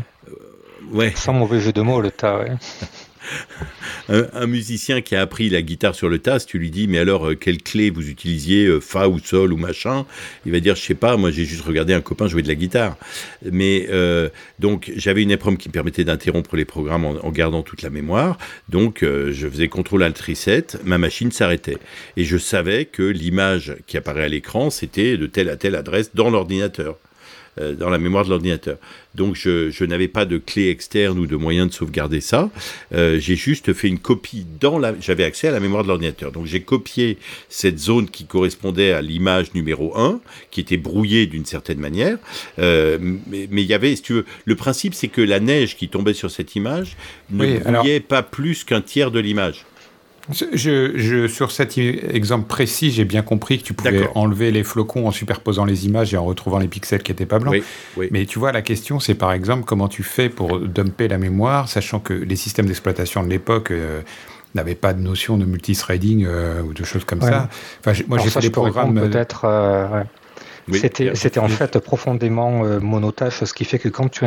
Ouais. 0.90 1.12
Sans 1.14 1.32
mauvais 1.32 1.60
jeu 1.60 1.72
de 1.72 1.82
mots, 1.82 2.00
le 2.00 2.10
tas, 2.10 2.38
ouais. 2.38 2.52
un, 4.08 4.46
musicien 4.46 5.00
qui 5.02 5.14
a 5.14 5.20
appris 5.20 5.50
la 5.50 5.62
guitare 5.62 5.94
sur 5.94 6.08
le 6.08 6.18
tas, 6.18 6.40
si 6.40 6.46
tu 6.46 6.58
lui 6.58 6.70
dis, 6.70 6.88
mais 6.88 6.98
alors, 6.98 7.28
euh, 7.28 7.34
quelle 7.34 7.62
clé 7.62 7.90
vous 7.90 8.08
utilisiez, 8.08 8.66
euh, 8.66 8.80
Fa 8.80 9.08
ou 9.08 9.18
Sol 9.18 9.52
ou 9.52 9.56
machin 9.56 10.04
Il 10.46 10.52
va 10.52 10.60
dire, 10.60 10.74
je 10.74 10.82
sais 10.82 10.94
pas, 10.94 11.16
moi 11.16 11.30
j'ai 11.30 11.44
juste 11.44 11.62
regardé 11.62 11.94
un 11.94 12.00
copain 12.00 12.26
jouer 12.26 12.42
de 12.42 12.48
la 12.48 12.54
guitare. 12.54 12.96
Mais 13.44 13.86
euh, 13.90 14.28
donc, 14.58 14.90
j'avais 14.96 15.22
une 15.22 15.30
EPROM 15.30 15.56
qui 15.56 15.68
me 15.68 15.72
permettait 15.72 16.04
d'interrompre 16.04 16.56
les 16.56 16.64
programmes 16.64 17.04
en, 17.04 17.30
gardant 17.30 17.62
toute 17.62 17.82
la 17.82 17.90
mémoire. 17.90 18.38
Donc, 18.68 19.02
je 19.02 19.48
faisais 19.48 19.68
CTRL 19.68 20.02
Alt 20.02 20.18
Reset, 20.18 20.66
ma 20.84 20.98
machine 20.98 21.30
s'arrêtait. 21.30 21.78
Et 22.16 22.24
je 22.24 22.36
savais 22.36 22.86
que 22.86 23.02
l'image 23.02 23.76
qui 23.86 23.96
apparaît 23.96 24.24
à 24.24 24.28
l'écran, 24.28 24.70
c'était 24.70 25.16
de 25.16 25.26
telle 25.26 25.48
à 25.48 25.56
telle 25.56 25.76
adresse 25.76 26.10
dans 26.14 26.30
l'ordinateur. 26.30 26.96
Euh, 27.58 27.74
dans 27.74 27.90
la 27.90 27.98
mémoire 27.98 28.24
de 28.24 28.30
l'ordinateur. 28.30 28.78
Donc 29.16 29.34
je, 29.34 29.84
n'avais 29.84 30.06
pas 30.06 30.24
de 30.24 30.38
clé 30.38 30.70
externe 30.70 31.18
ou 31.18 31.26
de 31.26 31.34
moyen 31.34 31.66
de 31.66 31.72
sauvegarder 31.72 32.20
ça. 32.20 32.48
Euh, 32.94 33.18
j'ai 33.18 33.34
juste 33.34 33.72
fait 33.72 33.88
une 33.88 33.98
copie 33.98 34.46
dans 34.60 34.78
la... 34.78 34.94
J'avais 35.00 35.24
accès 35.24 35.48
à 35.48 35.50
la 35.50 35.58
mémoire 35.58 35.82
de 35.82 35.88
l'ordinateur. 35.88 36.30
Donc 36.30 36.46
j'ai 36.46 36.60
copié 36.60 37.18
cette 37.48 37.80
zone 37.80 38.08
qui 38.08 38.26
correspondait 38.26 38.92
à 38.92 39.02
l'image 39.02 39.52
numéro 39.52 39.98
1, 39.98 40.20
qui 40.52 40.60
était 40.60 40.76
brouillée 40.76 41.26
d'une 41.26 41.44
certaine 41.44 41.80
manière. 41.80 42.18
Euh, 42.60 42.98
mais 43.00 43.48
il 43.50 43.66
y 43.66 43.74
avait, 43.74 43.96
si 43.96 44.02
tu 44.02 44.12
veux, 44.12 44.26
le 44.44 44.54
principe 44.54 44.94
c'est 44.94 45.08
que 45.08 45.20
la 45.20 45.40
neige 45.40 45.76
qui 45.76 45.88
tombait 45.88 46.14
sur 46.14 46.30
cette 46.30 46.54
image 46.54 46.96
ne 47.30 47.58
brouillait 47.58 47.98
pas 47.98 48.22
plus 48.22 48.62
qu'un 48.62 48.80
tiers 48.80 49.10
de 49.10 49.18
l'image. 49.18 49.66
Je, 50.32 51.26
sur 51.28 51.50
cet 51.50 51.76
exemple 51.78 52.46
précis, 52.46 52.90
j'ai 52.90 53.04
bien 53.04 53.22
compris 53.22 53.58
que 53.58 53.64
tu 53.64 53.74
pouvais 53.74 54.08
enlever 54.14 54.50
les 54.50 54.64
flocons 54.64 55.06
en 55.06 55.10
superposant 55.10 55.64
les 55.64 55.86
images 55.86 56.14
et 56.14 56.16
en 56.16 56.24
retrouvant 56.24 56.58
les 56.58 56.68
pixels 56.68 57.02
qui 57.02 57.12
n'étaient 57.12 57.26
pas 57.26 57.38
blancs. 57.38 57.62
Mais 58.10 58.26
tu 58.26 58.38
vois, 58.38 58.52
la 58.52 58.62
question, 58.62 59.00
c'est 59.00 59.14
par 59.14 59.32
exemple 59.32 59.64
comment 59.64 59.88
tu 59.88 60.02
fais 60.02 60.28
pour 60.28 60.58
dumper 60.60 61.08
la 61.08 61.18
mémoire, 61.18 61.68
sachant 61.68 62.00
que 62.00 62.12
les 62.12 62.36
systèmes 62.36 62.66
d'exploitation 62.66 63.22
de 63.22 63.28
l'époque 63.28 63.70
euh, 63.70 64.02
n'avaient 64.54 64.74
pas 64.74 64.92
de 64.92 65.00
notion 65.00 65.36
de 65.36 65.44
multithreading 65.44 66.24
euh, 66.26 66.62
ou 66.62 66.72
de 66.72 66.84
choses 66.84 67.04
comme 67.04 67.20
ça. 67.20 67.48
Enfin, 67.80 68.00
moi, 68.08 68.18
j'ai 68.18 68.30
fait 68.30 68.40
des 68.40 68.50
programmes. 68.50 68.98
Euh, 68.98 70.04
C'était 70.72 71.40
en 71.40 71.48
fait 71.48 71.78
profondément 71.78 72.64
euh, 72.64 72.80
monotache, 72.80 73.44
ce 73.44 73.54
qui 73.54 73.64
fait 73.64 73.78
que 73.78 73.88
quand 73.88 74.08
tu, 74.08 74.24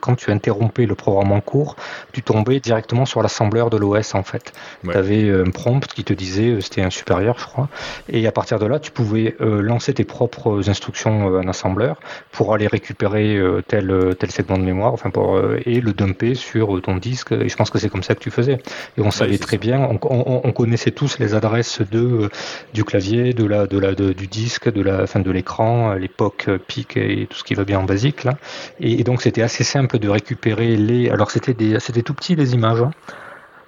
quand 0.00 0.14
tu 0.14 0.30
interrompais 0.30 0.86
le 0.86 0.94
programme 0.94 1.32
en 1.32 1.40
cours, 1.40 1.76
tu 2.12 2.22
tombais 2.22 2.60
directement 2.60 3.06
sur 3.06 3.22
l'assembleur 3.22 3.70
de 3.70 3.76
l'OS 3.76 4.14
en 4.14 4.22
fait. 4.22 4.52
Tu 4.84 4.96
avais 4.96 5.24
euh, 5.24 5.44
un 5.46 5.50
prompt 5.50 5.86
qui 5.86 6.04
te 6.04 6.12
disait, 6.12 6.50
euh, 6.50 6.60
c'était 6.60 6.82
un 6.82 6.90
supérieur 6.90 7.38
je 7.38 7.46
crois, 7.46 7.68
et 8.08 8.26
à 8.26 8.32
partir 8.32 8.58
de 8.58 8.66
là, 8.66 8.78
tu 8.78 8.90
pouvais 8.90 9.36
lancer 9.40 9.94
tes 9.94 10.04
propres 10.04 10.68
instructions 10.68 11.26
en 11.26 11.48
assembleur 11.48 11.98
pour 12.32 12.54
aller 12.54 12.66
récupérer 12.66 13.40
tel, 13.66 14.14
tel 14.18 14.30
segment 14.30 14.58
de 14.58 14.62
mémoire 14.62 14.92
enfin 14.92 15.10
pour, 15.10 15.40
et 15.64 15.80
le 15.80 15.92
dumper 15.92 16.34
sur 16.34 16.80
ton 16.82 16.96
disque, 16.96 17.32
et 17.32 17.48
je 17.48 17.56
pense 17.56 17.70
que 17.70 17.78
c'est 17.78 17.88
comme 17.88 18.02
ça 18.02 18.14
que 18.14 18.20
tu 18.20 18.30
faisais. 18.30 18.58
Et 18.96 19.00
on 19.00 19.10
savait 19.10 19.38
très 19.38 19.58
bien, 19.58 19.80
on, 19.80 20.40
on, 20.44 20.52
connaissait 20.52 20.90
tous 20.90 21.18
les 21.18 21.34
adresses 21.34 21.80
de, 21.90 22.30
du 22.72 22.84
clavier, 22.84 23.32
de 23.32 23.44
la, 23.44 23.66
de 23.66 23.78
la, 23.78 23.94
du 23.94 24.26
disque, 24.26 24.72
de 24.72 24.82
la, 24.82 25.06
fin, 25.06 25.20
de 25.20 25.30
l'écran 25.30 25.45
l'époque 25.98 26.48
PIC 26.66 26.96
et 26.96 27.26
tout 27.28 27.36
ce 27.36 27.44
qui 27.44 27.54
va 27.54 27.64
bien 27.64 27.78
en 27.78 27.84
basique 27.84 28.24
là. 28.24 28.36
Et, 28.80 29.04
donc 29.04 29.22
c'était 29.22 29.42
assez 29.42 29.64
simple 29.64 29.98
de 29.98 30.08
récupérer 30.08 30.76
les. 30.76 31.10
Alors 31.10 31.30
c'était 31.30 31.54
des, 31.54 31.80
c'était 31.80 32.02
tout 32.02 32.14
petit 32.14 32.36
les 32.36 32.54
images. 32.54 32.82
Hein, 32.82 32.90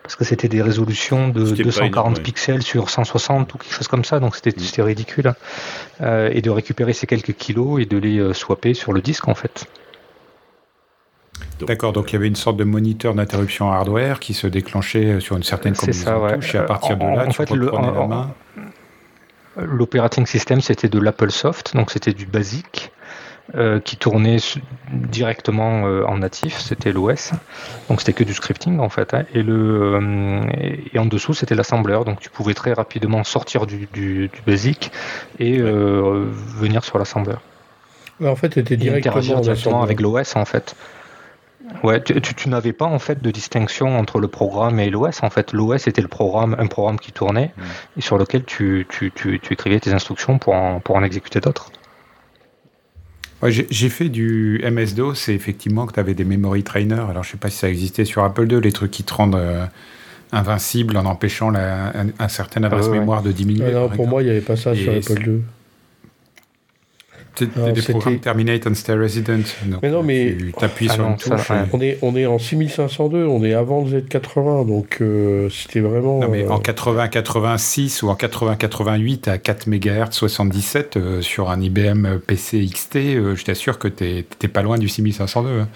parce 0.09 0.17
que 0.17 0.25
c'était 0.25 0.49
des 0.49 0.63
résolutions 0.63 1.29
de 1.29 1.45
240 1.45 2.23
pixels 2.23 2.63
sur 2.63 2.89
160 2.89 3.53
ou 3.53 3.59
quelque 3.59 3.75
chose 3.75 3.89
comme 3.89 4.05
ça, 4.05 4.21
donc 4.21 4.37
c'était 4.37 4.53
mm. 4.59 4.87
ridicule. 4.87 5.29
Hein. 5.29 5.35
Euh, 6.01 6.31
et 6.33 6.41
de 6.41 6.49
récupérer 6.49 6.95
ces 6.95 7.07
quelques 7.07 7.35
kilos 7.35 7.83
et 7.83 7.85
de 7.85 7.99
les 7.99 8.19
euh, 8.19 8.33
swapper 8.33 8.73
sur 8.73 8.95
le 8.95 9.03
disque 9.03 9.29
en 9.29 9.35
fait. 9.35 9.67
D'accord, 11.61 11.93
donc 11.93 12.11
il 12.11 12.15
y 12.15 12.17
avait 12.17 12.27
une 12.27 12.37
sorte 12.37 12.57
de 12.57 12.65
moniteur 12.65 13.15
d'interruption 13.15 13.71
hardware 13.71 14.19
qui 14.19 14.33
se 14.33 14.47
déclenchait 14.47 15.21
sur 15.21 15.37
une 15.37 15.43
certaine 15.43 15.75
combinaison 15.75 16.27
de 16.27 16.35
touches, 16.37 16.55
et 16.55 16.59
à 16.59 16.63
partir 16.63 16.97
de 16.97 17.05
là, 17.05 17.27
tu 17.27 17.35
fait, 17.35 17.51
reprenais 17.51 17.93
la 17.93 18.07
main. 18.07 18.35
L'operating 19.59 20.27
system, 20.27 20.61
c'était 20.61 20.89
de 20.89 20.99
l'Apple 20.99 21.31
Soft, 21.31 21.75
donc 21.75 21.91
c'était 21.91 22.13
du 22.13 22.27
basique. 22.27 22.93
Euh, 23.55 23.81
qui 23.81 23.97
tournait 23.97 24.37
directement 24.93 25.87
euh, 25.87 26.05
en 26.05 26.19
natif, 26.19 26.59
c'était 26.59 26.93
l'OS, 26.93 27.33
donc 27.89 28.01
c'était 28.01 28.13
que 28.13 28.23
du 28.23 28.35
scripting 28.35 28.79
en 28.79 28.91
fait, 28.91 29.15
hein. 29.15 29.25
et, 29.33 29.43
le, 29.43 29.95
euh, 29.95 30.43
et 30.93 30.99
en 30.99 31.07
dessous 31.07 31.33
c'était 31.33 31.55
l'assembleur, 31.55 32.05
donc 32.05 32.21
tu 32.21 32.29
pouvais 32.29 32.53
très 32.53 32.75
rapidement 32.75 33.25
sortir 33.25 33.65
du, 33.65 33.89
du, 33.91 34.31
basic 34.47 34.93
et 35.39 35.57
venir 35.63 36.85
sur 36.85 36.99
l'assembleur. 36.99 37.41
en 38.23 38.37
fait, 38.37 38.53
c'était 38.53 38.77
directement, 38.77 39.41
directement 39.41 39.83
avec 39.83 40.03
l'OS 40.03 40.37
en 40.37 40.45
fait. 40.45 40.77
Ouais, 41.83 42.03
tu, 42.03 42.49
n'avais 42.49 42.73
pas 42.73 42.87
en 42.87 42.99
fait 42.99 43.23
de 43.23 43.31
distinction 43.31 43.99
entre 43.99 44.19
le 44.19 44.29
programme 44.29 44.81
et 44.81 44.91
l'OS. 44.91 45.23
En 45.23 45.31
fait, 45.31 45.53
l'OS 45.53 45.87
était 45.87 46.03
le 46.03 46.09
programme, 46.09 46.57
un 46.59 46.67
programme 46.67 46.99
qui 46.99 47.13
tournait 47.13 47.53
mm. 47.57 47.63
et 47.99 48.01
sur 48.01 48.19
lequel 48.19 48.45
tu, 48.45 48.87
écrivais 49.51 49.81
tes 49.81 49.93
instructions 49.93 50.39
pour 50.39 50.55
en, 50.55 50.81
pour 50.81 50.97
en 50.97 51.03
exécuter 51.03 51.41
d'autres. 51.41 51.71
Ouais, 53.43 53.53
j'ai 53.53 53.89
fait 53.89 54.09
du 54.09 54.61
MS-DOS 54.65 55.15
c'est 55.15 55.35
effectivement 55.35 55.87
que 55.87 55.93
tu 55.93 56.01
avais 56.01 56.15
des 56.15 56.25
memory 56.25 56.65
trainers. 56.65 57.09
Alors, 57.09 57.23
je 57.23 57.31
sais 57.31 57.37
pas 57.37 57.51
si 57.51 57.59
ça 57.59 57.69
existait 57.69 58.05
sur 58.05 58.25
Apple 58.25 58.53
II, 58.53 58.61
les 58.61 58.73
trucs 58.73 58.91
qui 58.91 59.05
te 59.05 59.15
rendent 59.15 59.37
euh, 59.37 59.65
invincible 60.33 60.97
en 60.97 61.05
empêchant 61.05 61.51
la, 61.51 61.93
un, 62.19 62.29
certain 62.29 62.65
adresse 62.65 62.87
ah 62.89 62.93
mémoire 62.93 63.23
de 63.23 63.31
diminuer. 63.31 63.73
non, 63.73 63.89
pour 63.89 64.09
moi, 64.09 64.23
il 64.23 64.27
n'y 64.27 64.33
avait 64.33 64.41
pas 64.41 64.57
ça 64.57 64.75
sur 64.75 64.93
Apple 64.93 65.29
II. 65.29 65.43
C'était 67.35 67.73
des 67.73 67.83
programmes 67.83 68.19
Terminate 68.19 68.67
and 68.67 68.75
Stay 68.75 68.95
Resident. 68.95 69.43
mais 69.83 69.91
non, 69.91 70.03
mais 70.03 70.37
tu 70.37 70.65
appuies 70.65 70.89
sur 70.89 71.07
une 71.07 71.17
touche. 71.17 71.51
On, 71.73 71.81
est, 71.81 71.99
on 72.03 72.17
est 72.17 72.27
en 72.27 72.39
6502, 72.39 73.25
on 73.27 73.45
est 73.45 73.55
avant 73.55 73.85
le 73.85 74.01
Z80, 74.01 74.67
donc 74.67 74.99
euh, 75.01 75.49
c'était 75.51 75.81
vraiment. 75.81 76.21
Non, 76.21 76.29
mais 76.29 76.45
euh, 76.45 76.51
en 76.51 76.59
80-86 76.59 78.05
ou 78.05 78.09
en 78.09 78.15
80-88 78.15 79.31
à 79.31 79.39
4 79.39 79.69
MHz 79.69 80.13
77 80.13 80.99
sur 81.21 81.51
un 81.51 81.61
IBM 81.61 82.19
PC 82.27 82.67
XT, 82.67 82.95
je 83.35 83.45
t'assure 83.45 83.79
que 83.79 83.89
tu 83.89 84.05
n'es 84.05 84.49
pas 84.49 84.63
loin 84.63 84.79
du 84.79 84.89
6502. 84.89 85.49
Hein. 85.61 85.69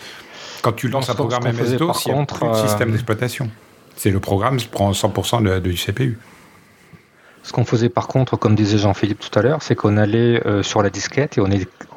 Quand 0.62 0.72
tu 0.72 0.88
lances 0.88 1.10
un 1.10 1.14
programme 1.14 1.42
MS-DOS, 1.42 2.06
il 2.06 2.12
n'y 2.12 2.20
a 2.20 2.24
plus 2.24 2.46
de 2.46 2.52
euh, 2.52 2.66
système 2.66 2.92
d'exploitation. 2.92 3.50
C'est 3.96 4.10
le 4.10 4.20
programme 4.20 4.56
qui 4.56 4.68
prend 4.68 4.90
100% 4.92 5.60
du 5.60 5.74
CPU. 5.74 6.18
Ce 7.42 7.52
qu'on 7.52 7.64
faisait 7.64 7.88
par 7.88 8.06
contre, 8.06 8.36
comme 8.36 8.54
disait 8.54 8.78
Jean-Philippe 8.78 9.18
tout 9.18 9.36
à 9.36 9.42
l'heure, 9.42 9.62
c'est 9.62 9.74
qu'on 9.74 9.96
allait 9.96 10.46
euh, 10.46 10.62
sur 10.62 10.80
la 10.82 10.90
disquette 10.90 11.38
et 11.38 11.40
on, 11.40 11.48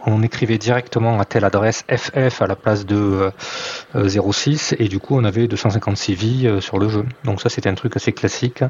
on, 0.08 0.24
écrivait 0.24 0.58
directement 0.58 1.20
à 1.20 1.26
telle 1.26 1.46
adresse 1.46 1.84
FF 1.88 2.42
à 2.42 2.48
la 2.48 2.56
place 2.56 2.86
de 2.86 3.32
06 3.94 4.74
euh, 4.74 4.76
et 4.80 4.88
du 4.88 5.00
coup 5.00 5.16
on 5.16 5.24
avait 5.24 5.48
256 5.48 6.16
vies 6.16 6.48
euh, 6.48 6.62
sur 6.62 6.80
le 6.80 6.90
jeu. 6.90 7.06
Donc 7.26 7.42
ça 7.42 7.50
c'était 7.50 7.70
un 7.70 7.76
truc 7.76 7.96
assez 7.96 8.12
classique 8.12 8.64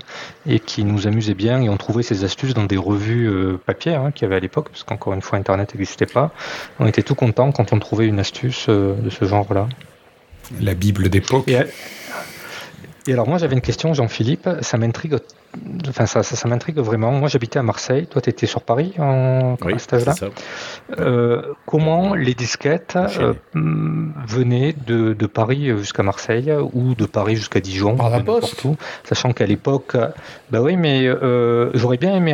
et 0.45 0.59
qui 0.59 0.83
nous 0.83 1.07
amusait 1.07 1.33
bien 1.33 1.61
et 1.61 1.69
on 1.69 1.77
trouvait 1.77 2.03
ces 2.03 2.25
astuces 2.25 2.53
dans 2.53 2.65
des 2.65 2.77
revues 2.77 3.57
papier 3.65 3.95
hein, 3.95 4.11
qu'il 4.11 4.23
y 4.23 4.25
avait 4.25 4.35
à 4.35 4.41
l'époque 4.41 4.67
parce 4.69 4.83
qu'encore 4.83 5.13
une 5.13 5.21
fois 5.21 5.39
Internet 5.39 5.73
n'existait 5.73 6.05
pas. 6.05 6.31
On 6.79 6.87
était 6.87 7.03
tout 7.03 7.15
content 7.15 7.53
quand 7.53 7.71
on 7.71 7.79
trouvait 7.79 8.07
une 8.07 8.19
astuce 8.19 8.67
de 8.67 9.09
ce 9.09 9.23
genre-là. 9.23 9.69
La 10.59 10.73
Bible 10.73 11.09
d'époque. 11.09 11.49
Et 13.07 13.13
alors 13.13 13.29
moi 13.29 13.37
j'avais 13.37 13.53
une 13.53 13.61
question 13.61 13.93
Jean-Philippe, 13.93 14.49
ça 14.61 14.77
m'intrigue 14.77 15.15
enfin 15.87 16.05
ça, 16.05 16.23
ça, 16.23 16.47
m'intrigue 16.47 16.77
vraiment. 16.77 17.11
Moi 17.11 17.29
j'habitais 17.29 17.59
à 17.59 17.63
Marseille, 17.63 18.07
toi 18.07 18.21
tu 18.21 18.29
étais 18.29 18.45
sur 18.45 18.61
Paris 18.61 18.93
en, 18.97 19.55
à 19.55 19.79
cet 19.79 19.93
âge-là. 19.93 20.15
Euh, 20.99 21.41
comment 21.65 22.15
les 22.15 22.33
disquettes 22.33 22.97
euh, 23.19 23.33
venaient 23.53 24.75
de, 24.85 25.13
de 25.13 25.25
Paris 25.25 25.67
jusqu'à 25.77 26.03
Marseille 26.03 26.51
ou 26.73 26.95
de 26.95 27.05
Paris 27.05 27.35
jusqu'à 27.35 27.59
Dijon, 27.59 27.95
par 27.95 28.09
la 28.09 28.19
poste, 28.19 28.63
sachant 29.03 29.33
qu'à 29.33 29.45
l'époque, 29.45 29.95
bah 30.49 30.61
oui 30.61 30.77
mais 30.77 31.07
euh, 31.07 31.71
j'aurais 31.73 31.97
bien 31.97 32.15
aimé 32.15 32.33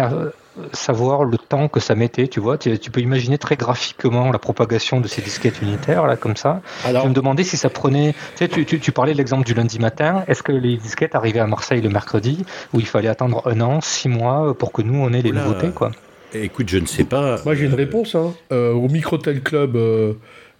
savoir 0.73 1.23
le 1.23 1.37
temps 1.37 1.67
que 1.67 1.79
ça 1.79 1.95
mettait, 1.95 2.27
tu 2.27 2.39
vois. 2.39 2.57
Tu, 2.57 2.77
peux 2.91 3.01
imaginer 3.01 3.37
très 3.37 3.55
graphiquement 3.55 4.31
la 4.31 4.39
propagation 4.39 4.99
de 4.99 5.07
ces 5.07 5.21
disquettes 5.21 5.61
unitaires, 5.61 6.05
là, 6.05 6.15
comme 6.17 6.35
ça. 6.35 6.61
Alors, 6.85 7.03
je 7.03 7.09
me 7.09 7.13
demandais 7.13 7.43
si 7.43 7.57
ça 7.57 7.69
prenait. 7.69 8.13
Tu, 8.35 8.45
sais, 8.45 8.47
tu, 8.47 8.79
tu, 8.79 8.91
parlais 8.91 9.13
de 9.13 9.17
l'exemple 9.17 9.45
du 9.45 9.53
lundi 9.53 9.79
matin. 9.79 10.23
Est-ce 10.27 10.43
que 10.43 10.51
les 10.51 10.77
disquettes 10.77 11.15
arrivaient 11.15 11.39
à 11.39 11.47
Marseille 11.47 11.81
le 11.81 11.89
mercredi, 11.89 12.45
où 12.73 12.79
il 12.79 12.87
fallait 12.87 13.07
attendre 13.07 13.41
un 13.45 13.61
an, 13.61 13.81
six 13.81 14.09
mois 14.09 14.53
pour 14.57 14.71
que 14.71 14.81
nous, 14.81 14.99
on 14.99 15.13
ait 15.13 15.21
les 15.21 15.31
nouveautés, 15.31 15.69
quoi? 15.69 15.91
Écoute, 16.33 16.69
je 16.69 16.77
ne 16.77 16.85
sais 16.85 17.03
pas. 17.03 17.41
Moi, 17.43 17.55
j'ai 17.55 17.65
une 17.65 17.73
réponse. 17.73 18.15
Hein. 18.15 18.33
Euh, 18.51 18.71
au 18.73 18.87
Microtel 18.87 19.41
Club 19.41 19.75
euh, 19.75 20.13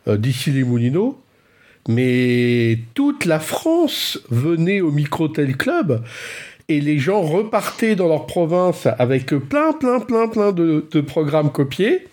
euh, 0.08 0.18
d'ici 0.18 0.52
les 0.52 0.64
Moulineaux, 0.64 1.22
mais 1.88 2.80
toute 2.94 3.26
la 3.26 3.40
France 3.40 4.20
venait 4.30 4.82
au 4.82 4.92
Microtel 4.92 5.56
Club 5.56 6.04
et 6.72 6.80
les 6.80 7.00
gens 7.00 7.22
repartaient 7.22 7.96
dans 7.96 8.08
leur 8.08 8.26
province 8.26 8.88
avec 8.98 9.28
plein, 9.28 9.74
plein, 9.74 10.00
plein, 10.00 10.28
plein 10.28 10.52
de, 10.54 11.02
programmes 11.02 11.52
copiés 11.52 12.08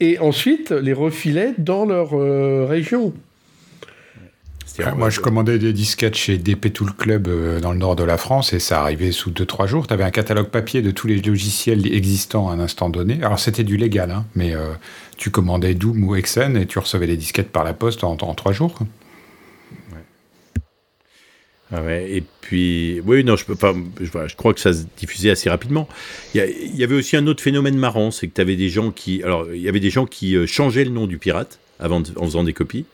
et 0.00 0.18
ensuite 0.18 0.70
les 0.70 0.94
refilaient 0.94 1.52
dans 1.58 1.84
leur 1.84 2.14
euh, 2.14 2.64
région. 2.66 3.12
moi, 4.96 5.10
je 5.10 5.20
commandais 5.20 5.58
des 5.58 5.74
disquettes 5.74 6.16
chez 6.16 6.38
DP 6.38 6.72
Tool 6.72 6.94
Club 6.94 7.28
euh, 7.28 7.60
dans 7.60 7.72
le 7.72 7.78
nord 7.78 7.94
de 7.94 8.04
la 8.04 8.16
France 8.16 8.54
et 8.54 8.58
ça 8.58 8.80
arrivait 8.80 9.12
sous 9.12 9.30
2-3 9.30 9.66
jours. 9.66 9.86
Tu 9.86 9.92
avais 9.92 10.04
un 10.04 10.10
catalogue 10.10 10.48
papier 10.48 10.80
de 10.80 10.90
tous 10.90 11.06
les 11.06 11.20
logiciels 11.20 11.86
existants 11.92 12.48
à 12.48 12.54
un 12.54 12.60
instant 12.60 12.88
donné. 12.88 13.18
Alors, 13.22 13.38
c'était 13.38 13.64
du 13.64 13.76
légal, 13.76 14.10
hein, 14.10 14.24
mais 14.34 14.54
euh, 14.54 14.72
tu 15.18 15.30
commandais 15.30 15.74
Doom 15.74 16.04
ou 16.04 16.16
Exen 16.16 16.56
et 16.56 16.64
tu 16.64 16.78
recevais 16.78 17.06
les 17.06 17.18
disquettes 17.18 17.50
par 17.50 17.64
la 17.64 17.74
poste 17.74 18.02
en, 18.02 18.12
en 18.12 18.34
3 18.34 18.52
jours. 18.52 18.78
Ah 21.72 21.82
ouais, 21.82 22.10
et 22.10 22.22
puis, 22.42 23.00
oui, 23.06 23.24
non, 23.24 23.36
je, 23.36 23.44
peux 23.44 23.54
pas, 23.54 23.74
je, 24.00 24.34
crois 24.36 24.52
que 24.52 24.60
ça 24.60 24.72
se 24.72 24.84
diffusait 24.98 25.30
assez 25.30 25.48
rapidement. 25.48 25.88
Il 26.34 26.44
y, 26.74 26.84
avait 26.84 26.94
aussi 26.94 27.16
un 27.16 27.26
autre 27.26 27.42
phénomène 27.42 27.76
marrant, 27.76 28.10
c'est 28.10 28.28
que 28.28 28.34
tu 28.34 28.40
avais 28.40 28.56
des 28.56 28.68
gens 28.68 28.90
qui. 28.90 29.22
Alors, 29.22 29.46
il 29.52 29.62
y 29.62 29.68
avait 29.68 29.80
des 29.80 29.90
gens 29.90 30.04
qui 30.04 30.36
euh, 30.36 30.46
changeaient 30.46 30.84
le 30.84 30.90
nom 30.90 31.06
du 31.06 31.16
pirate 31.16 31.58
avant 31.80 32.02
en 32.16 32.24
faisant 32.24 32.44
des 32.44 32.52
copies. 32.52 32.84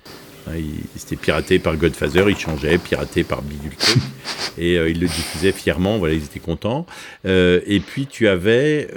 Hein, 0.47 0.53
C'était 0.95 1.17
piraté 1.17 1.59
par 1.59 1.77
Godfather, 1.77 2.27
ils 2.29 2.39
changeaient, 2.39 2.79
piraté 2.79 3.25
par 3.25 3.43
Bidule 3.43 3.73
et 4.57 4.79
euh, 4.79 4.89
ils 4.89 5.01
le 5.01 5.07
diffusaient 5.09 5.53
fièrement, 5.53 5.99
voilà, 5.99 6.15
ils 6.15 6.25
étaient 6.25 6.39
contents. 6.39 6.87
Euh, 7.27 7.61
et 7.67 7.81
puis 7.81 8.07
tu 8.07 8.29
avais, 8.29 8.89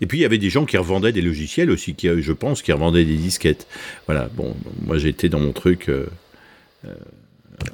et 0.00 0.06
puis 0.06 0.18
il 0.18 0.22
y 0.22 0.24
avait 0.24 0.38
des 0.38 0.50
gens 0.50 0.64
qui 0.64 0.78
revendaient 0.78 1.12
des 1.12 1.22
logiciels 1.22 1.70
aussi, 1.70 1.94
qui, 1.94 2.08
je 2.22 2.32
pense, 2.32 2.62
qui 2.62 2.72
revendaient 2.72 3.04
des 3.04 3.16
disquettes. 3.16 3.66
Voilà, 4.06 4.30
bon, 4.34 4.56
moi 4.86 4.96
j'étais 4.96 5.28
dans 5.28 5.40
mon 5.40 5.52
truc. 5.52 5.90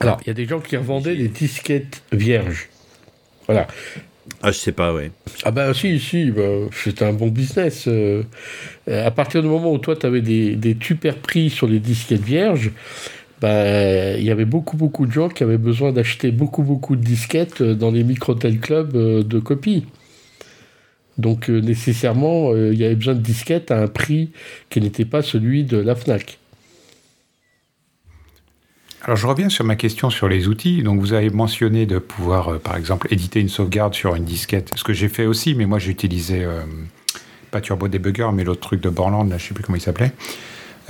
Alors, 0.00 0.18
il 0.22 0.28
y 0.28 0.30
a 0.30 0.34
des 0.34 0.46
gens 0.46 0.60
qui 0.60 0.76
revendaient 0.76 1.16
des 1.16 1.28
disquettes 1.28 2.02
vierges. 2.12 2.68
Voilà. 3.46 3.66
Ah, 4.42 4.52
je 4.52 4.58
sais 4.58 4.72
pas, 4.72 4.92
ouais. 4.92 5.10
Ah 5.44 5.50
bah 5.50 5.72
si, 5.74 5.98
si, 5.98 6.30
bah, 6.30 6.42
c'était 6.72 7.04
un 7.04 7.12
bon 7.12 7.28
business. 7.28 7.88
Euh, 7.88 8.22
à 8.86 9.10
partir 9.10 9.42
du 9.42 9.48
moment 9.48 9.72
où 9.72 9.78
toi, 9.78 9.96
tu 9.96 10.06
avais 10.06 10.20
des, 10.20 10.54
des 10.54 10.76
super 10.80 11.16
prix 11.16 11.50
sur 11.50 11.66
les 11.66 11.80
disquettes 11.80 12.22
vierges, 12.22 12.70
bah, 13.40 14.16
il 14.16 14.24
y 14.24 14.30
avait 14.30 14.44
beaucoup, 14.44 14.76
beaucoup 14.76 15.06
de 15.06 15.12
gens 15.12 15.28
qui 15.28 15.42
avaient 15.42 15.58
besoin 15.58 15.92
d'acheter 15.92 16.30
beaucoup, 16.30 16.62
beaucoup 16.62 16.94
de 16.94 17.02
disquettes 17.02 17.62
dans 17.62 17.90
les 17.90 18.04
microtel 18.04 18.60
clubs 18.60 18.94
euh, 18.94 19.22
de 19.22 19.38
copie. 19.38 19.86
Donc, 21.16 21.50
euh, 21.50 21.60
nécessairement, 21.60 22.54
il 22.54 22.78
y 22.78 22.84
avait 22.84 22.94
besoin 22.94 23.14
de 23.14 23.20
disquettes 23.20 23.72
à 23.72 23.80
un 23.80 23.88
prix 23.88 24.30
qui 24.70 24.80
n'était 24.80 25.04
pas 25.04 25.22
celui 25.22 25.64
de 25.64 25.78
la 25.78 25.96
FNAC. 25.96 26.38
Alors 29.08 29.16
je 29.16 29.26
reviens 29.26 29.48
sur 29.48 29.64
ma 29.64 29.74
question 29.74 30.10
sur 30.10 30.28
les 30.28 30.48
outils. 30.48 30.82
Donc 30.82 31.00
vous 31.00 31.14
avez 31.14 31.30
mentionné 31.30 31.86
de 31.86 31.98
pouvoir, 31.98 32.48
euh, 32.48 32.58
par 32.58 32.76
exemple, 32.76 33.08
éditer 33.10 33.40
une 33.40 33.48
sauvegarde 33.48 33.94
sur 33.94 34.14
une 34.14 34.26
disquette. 34.26 34.70
Ce 34.76 34.84
que 34.84 34.92
j'ai 34.92 35.08
fait 35.08 35.24
aussi, 35.24 35.54
mais 35.54 35.64
moi 35.64 35.78
j'utilisais 35.78 36.44
euh, 36.44 36.60
pas 37.50 37.62
Turbo 37.62 37.88
Debugger, 37.88 38.28
mais 38.34 38.44
l'autre 38.44 38.60
truc 38.60 38.82
de 38.82 38.90
Borland, 38.90 39.26
là, 39.30 39.38
je 39.38 39.46
sais 39.48 39.54
plus 39.54 39.64
comment 39.64 39.76
il 39.76 39.80
s'appelait. 39.80 40.12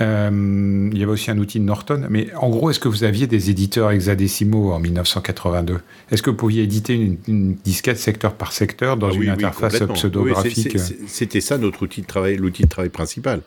Euh, 0.01 0.89
il 0.91 0.97
y 0.97 1.01
avait 1.01 1.13
aussi 1.13 1.31
un 1.31 1.37
outil 1.37 1.61
de 1.61 1.63
Norton. 1.63 2.07
Mais 2.09 2.27
en 2.35 2.49
gros, 2.49 2.69
est-ce 2.69 2.81
que 2.81 2.89
vous 2.89 3.05
aviez 3.05 3.25
des 3.25 3.51
éditeurs 3.51 3.89
hexadécimaux 3.89 4.73
en 4.73 4.79
1982 4.79 5.79
Est-ce 6.11 6.21
que 6.21 6.29
vous 6.29 6.35
pouviez 6.35 6.63
éditer 6.63 6.95
une, 7.25 7.55
disquette 7.63 7.99
secteur 7.99 8.33
par 8.33 8.51
secteur 8.51 8.97
dans 8.97 9.11
ah 9.11 9.13
une 9.13 9.29
interface 9.29 9.79
pseudographique 9.93 10.77
C'était 11.07 11.39
ça 11.39 11.57
notre 11.57 11.83
outil 11.83 12.01
de 12.01 12.07
travail, 12.07 12.35
l'outil 12.35 12.63
de 12.63 12.69
travail 12.69 12.89
principal. 12.89 13.39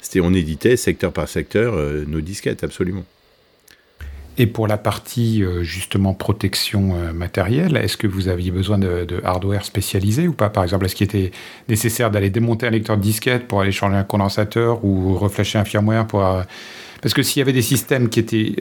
C'était 0.00 0.18
on 0.18 0.34
éditait 0.34 0.76
secteur 0.76 1.12
par 1.12 1.28
secteur 1.28 1.76
nos 2.08 2.20
disquettes, 2.20 2.64
absolument. 2.64 3.04
Et 4.40 4.46
pour 4.46 4.68
la 4.68 4.78
partie 4.78 5.42
euh, 5.42 5.64
justement 5.64 6.14
protection 6.14 6.94
euh, 6.94 7.12
matérielle, 7.12 7.76
est-ce 7.76 7.96
que 7.96 8.06
vous 8.06 8.28
aviez 8.28 8.52
besoin 8.52 8.78
de, 8.78 9.06
hardware 9.24 9.64
spécialisé 9.64 10.28
ou 10.28 10.32
pas? 10.32 10.48
Par 10.48 10.62
exemple, 10.62 10.86
est-ce 10.86 10.94
qu'il 10.94 11.06
était 11.06 11.32
nécessaire 11.68 12.12
d'aller 12.12 12.30
démonter 12.30 12.68
un 12.68 12.70
lecteur 12.70 12.96
de 12.96 13.02
disquette 13.02 13.48
pour 13.48 13.60
aller 13.60 13.72
changer 13.72 13.96
un 13.96 14.04
condensateur 14.04 14.84
ou 14.84 15.18
reflasher 15.18 15.58
un 15.58 15.64
firmware. 15.64 16.06
Euh, 16.14 16.42
parce 17.02 17.14
que 17.14 17.22
s'il 17.22 17.40
y 17.40 17.42
avait 17.42 17.52
des 17.52 17.62
systèmes 17.62 18.08
qui 18.08 18.18
étaient... 18.18 18.56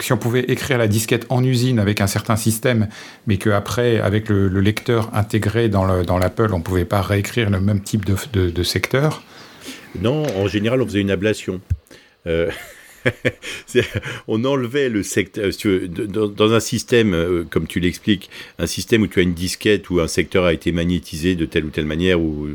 si 0.00 0.12
on 0.12 0.16
pouvait 0.16 0.44
écrire 0.44 0.78
la 0.78 0.86
disquette 0.86 1.26
en 1.30 1.42
usine 1.42 1.80
avec 1.80 2.00
un 2.00 2.06
certain 2.06 2.36
système, 2.36 2.86
mais 3.26 3.38
qu'après, 3.38 3.98
avec 3.98 4.28
le, 4.28 4.48
lecteur 4.60 5.10
intégré 5.14 5.68
dans 5.68 5.84
l'Apple, 5.84 6.50
on 6.52 6.58
ne 6.58 6.62
pouvait 6.62 6.84
pas 6.84 7.02
réécrire 7.02 7.50
le 7.50 7.60
même 7.60 7.80
type 7.80 8.04
de, 8.04 8.50
de, 8.50 8.62
secteur? 8.62 9.24
Non, 10.00 10.24
en 10.36 10.46
général, 10.46 10.80
on 10.80 10.86
faisait 10.86 11.00
une 11.00 11.10
ablation. 11.10 11.60
on 14.28 14.44
enlevait 14.44 14.88
le 14.88 15.02
secteur. 15.02 15.50
Dans, 15.88 16.52
un 16.52 16.60
système, 16.60 17.14
euh, 17.14 17.44
comme 17.48 17.66
tu 17.66 17.80
l'expliques, 17.80 18.30
un 18.58 18.66
système 18.66 19.02
où 19.02 19.06
tu 19.06 19.20
as 19.20 19.22
une 19.22 19.34
disquette 19.34 19.90
où 19.90 20.00
un 20.00 20.08
secteur 20.08 20.44
a 20.44 20.52
été 20.52 20.72
magnétisé 20.72 21.34
de 21.34 21.44
telle 21.44 21.64
ou 21.64 21.70
telle 21.70 21.86
manière 21.86 22.20
ou 22.20 22.48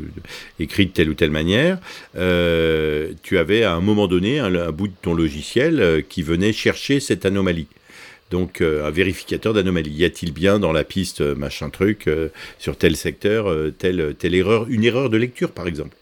écrit 0.58 0.86
de 0.86 0.92
telle 0.92 1.10
ou 1.10 1.14
telle 1.14 1.30
manière, 1.30 1.78
euh, 2.16 3.12
tu 3.22 3.38
avais 3.38 3.62
à 3.62 3.74
un 3.74 3.80
moment 3.80 4.08
donné 4.08 4.38
un, 4.38 4.72
bout 4.72 4.88
de 4.88 4.94
ton 5.00 5.14
logiciel 5.14 5.80
euh, 5.80 6.00
qui 6.06 6.22
venait 6.22 6.52
chercher 6.52 7.00
cette 7.00 7.26
anomalie. 7.26 7.66
Donc 8.30 8.60
un 8.60 8.90
vérificateur 8.90 9.54
d'anomalie. 9.54 9.90
Y 9.90 10.04
a-t-il 10.04 10.34
bien 10.34 10.58
dans 10.58 10.70
la 10.70 10.84
piste 10.84 11.22
machin 11.22 11.70
truc 11.70 12.10
sur 12.58 12.76
tel 12.76 12.94
secteur 12.94 13.50
telle, 13.78 14.14
telle 14.18 14.34
erreur, 14.34 14.66
une 14.68 14.84
erreur 14.84 15.08
de 15.08 15.16
lecture 15.16 15.50
par 15.50 15.66
exemple? 15.66 15.96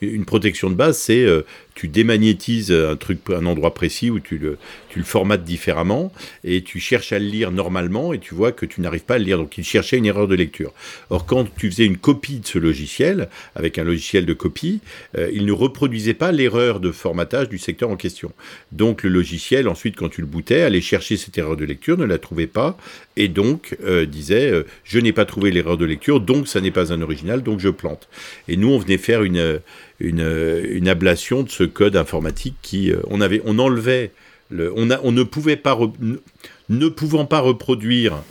Une 0.00 0.24
protection 0.24 0.68
de 0.68 0.74
base, 0.74 0.98
c'est 0.98 1.24
tu 1.78 1.86
démagnétises 1.86 2.72
un 2.72 2.96
truc, 2.96 3.20
un 3.30 3.46
endroit 3.46 3.72
précis 3.72 4.10
le, 4.10 4.58
tu 4.88 4.98
le 4.98 5.04
formates 5.04 5.44
différemment 5.44 6.12
et 6.42 6.62
tu 6.62 6.80
cherches 6.80 7.12
à 7.12 7.20
le 7.20 7.26
lire 7.26 7.52
normalement 7.52 8.12
et 8.12 8.18
tu 8.18 8.34
vois 8.34 8.50
que 8.50 8.66
tu 8.66 8.80
n'arrives 8.80 9.04
pas 9.04 9.14
à 9.14 9.18
le 9.18 9.24
lire. 9.24 9.38
Donc 9.38 9.56
il 9.58 9.62
cherchait 9.64 9.96
une 9.96 10.04
erreur 10.04 10.26
de 10.26 10.34
lecture. 10.34 10.72
Or 11.10 11.24
quand 11.24 11.46
tu 11.56 11.70
faisais 11.70 11.84
une 11.84 11.96
copie 11.96 12.40
de 12.40 12.46
ce 12.48 12.58
logiciel 12.58 13.28
avec 13.54 13.78
un 13.78 13.84
logiciel 13.84 14.26
de 14.26 14.32
copie, 14.32 14.80
euh, 15.16 15.30
il 15.32 15.46
ne 15.46 15.52
reproduisait 15.52 16.14
pas 16.14 16.32
l'erreur 16.32 16.80
de 16.80 16.90
formatage 16.90 17.48
du 17.48 17.58
secteur 17.58 17.90
en 17.90 17.96
question. 17.96 18.32
Donc 18.72 19.04
le 19.04 19.10
logiciel 19.10 19.68
ensuite 19.68 19.94
quand 19.94 20.08
tu 20.08 20.20
le 20.20 20.26
bootais 20.26 20.62
allait 20.62 20.80
chercher 20.80 21.16
cette 21.16 21.38
erreur 21.38 21.56
de 21.56 21.64
lecture, 21.64 21.96
ne 21.96 22.06
la 22.06 22.18
trouvait 22.18 22.48
pas 22.48 22.76
et 23.16 23.28
donc 23.28 23.76
euh, 23.84 24.04
disait 24.04 24.50
euh, 24.50 24.64
je 24.82 24.98
n'ai 24.98 25.12
pas 25.12 25.26
trouvé 25.26 25.52
l'erreur 25.52 25.76
de 25.76 25.84
lecture 25.84 26.20
donc 26.20 26.48
ça 26.48 26.60
n'est 26.60 26.72
pas 26.72 26.92
un 26.92 27.02
original 27.02 27.44
donc 27.44 27.60
je 27.60 27.68
plante. 27.68 28.08
Et 28.48 28.56
nous 28.56 28.68
on 28.68 28.78
venait 28.78 28.98
faire 28.98 29.22
une 29.22 29.60
une, 30.00 30.64
une 30.70 30.88
ablation 30.88 31.42
de 31.42 31.50
ce 31.50 31.64
code 31.64 31.96
informatique 31.96 32.56
qui, 32.62 32.92
euh, 32.92 33.00
on, 33.08 33.20
avait, 33.20 33.42
on 33.44 33.58
enlevait, 33.58 34.12
le, 34.50 34.72
on, 34.76 34.90
a, 34.90 35.00
on 35.02 35.12
ne 35.12 35.22
pouvait 35.22 35.56
pas, 35.56 35.78
ne, 36.68 36.88
pouvant 36.88 37.24
pas 37.24 37.40
reproduire 37.40 38.22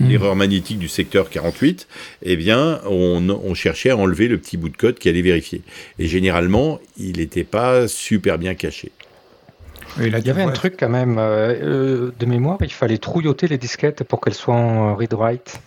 hmm. 0.00 0.08
l'erreur 0.08 0.36
magnétique 0.36 0.78
du 0.78 0.88
secteur 0.88 1.30
48, 1.30 1.86
eh 2.22 2.36
bien, 2.36 2.80
on, 2.86 3.28
on, 3.28 3.54
cherchait 3.54 3.90
à 3.90 3.96
enlever 3.96 4.28
le 4.28 4.38
petit 4.38 4.56
bout 4.56 4.68
de 4.68 4.76
code 4.76 4.98
qui 4.98 5.08
allait 5.08 5.22
vérifier. 5.22 5.62
Et 5.98 6.06
généralement, 6.06 6.80
il 6.98 7.18
n'était 7.18 7.44
pas 7.44 7.86
super 7.86 8.38
bien 8.38 8.54
caché. 8.54 8.90
il 10.00 10.08
y 10.08 10.30
avait 10.30 10.42
un 10.42 10.50
truc 10.50 10.74
quand 10.78 10.90
même 10.90 11.18
euh, 11.18 11.54
euh, 11.62 12.10
de 12.18 12.26
mémoire, 12.26 12.58
il 12.60 12.72
fallait 12.72 12.98
trouilloter 12.98 13.46
les 13.46 13.58
disquettes 13.58 14.02
pour 14.02 14.20
qu'elles 14.20 14.34
soient 14.34 14.54
en 14.54 14.96
read-write. 14.96 15.60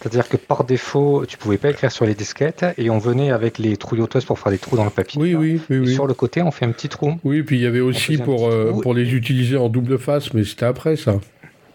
C'est-à-dire 0.00 0.28
que 0.28 0.36
par 0.36 0.64
défaut, 0.64 1.24
tu 1.26 1.36
pouvais 1.36 1.58
pas 1.58 1.70
écrire 1.70 1.90
sur 1.90 2.06
les 2.06 2.14
disquettes 2.14 2.64
et 2.78 2.88
on 2.88 2.98
venait 2.98 3.32
avec 3.32 3.58
les 3.58 3.76
trouilloteuses 3.76 4.24
pour 4.24 4.38
faire 4.38 4.52
des 4.52 4.58
trous 4.58 4.76
dans 4.76 4.84
le 4.84 4.90
papier. 4.90 5.20
Oui, 5.20 5.34
oui, 5.34 5.60
oui, 5.70 5.92
Sur 5.92 6.06
le 6.06 6.14
côté, 6.14 6.40
on 6.42 6.52
fait 6.52 6.64
un 6.64 6.70
petit 6.70 6.88
trou. 6.88 7.18
Oui, 7.24 7.42
puis 7.42 7.56
il 7.56 7.62
y 7.62 7.66
avait 7.66 7.80
aussi 7.80 8.16
pour, 8.16 8.48
euh, 8.48 8.72
pour 8.80 8.94
les 8.94 9.14
utiliser 9.14 9.56
en 9.56 9.68
double 9.68 9.98
face, 9.98 10.32
mais 10.34 10.44
c'était 10.44 10.66
après 10.66 10.96
ça. 10.96 11.16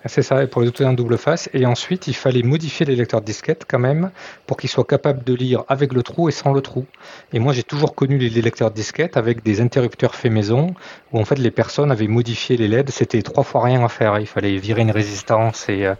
C'est 0.05 0.21
ça, 0.21 0.45
pour 0.47 0.61
les 0.61 0.67
utiliser 0.67 0.89
en 0.89 0.93
double 0.93 1.17
face. 1.17 1.49
Et 1.53 1.65
ensuite, 1.65 2.07
il 2.07 2.13
fallait 2.13 2.43
modifier 2.43 2.85
les 2.85 2.95
lecteurs 2.95 3.21
de 3.21 3.25
disquettes 3.25 3.63
quand 3.67 3.79
même 3.79 4.11
pour 4.47 4.57
qu'ils 4.57 4.69
soient 4.69 4.83
capables 4.83 5.23
de 5.23 5.33
lire 5.33 5.63
avec 5.69 5.93
le 5.93 6.03
trou 6.03 6.27
et 6.27 6.33
sans 6.33 6.51
le 6.51 6.59
trou. 6.59 6.85
Et 7.31 7.39
moi, 7.39 7.53
j'ai 7.53 7.63
toujours 7.63 7.95
connu 7.95 8.17
les 8.17 8.41
lecteurs 8.41 8.69
de 8.69 8.75
disquettes 8.75 9.15
avec 9.15 9.43
des 9.43 9.61
interrupteurs 9.61 10.15
faits 10.15 10.31
maison 10.31 10.73
où 11.13 11.19
en 11.19 11.25
fait 11.25 11.37
les 11.39 11.51
personnes 11.51 11.89
avaient 11.89 12.07
modifié 12.07 12.57
les 12.57 12.67
LED. 12.67 12.89
C'était 12.89 13.21
trois 13.21 13.45
fois 13.45 13.63
rien 13.63 13.83
à 13.83 13.87
faire. 13.87 14.19
Il 14.19 14.27
fallait 14.27 14.57
virer 14.57 14.81
une 14.81 14.91
résistance 14.91 15.67
et. 15.69 15.85
Euh, 15.85 15.95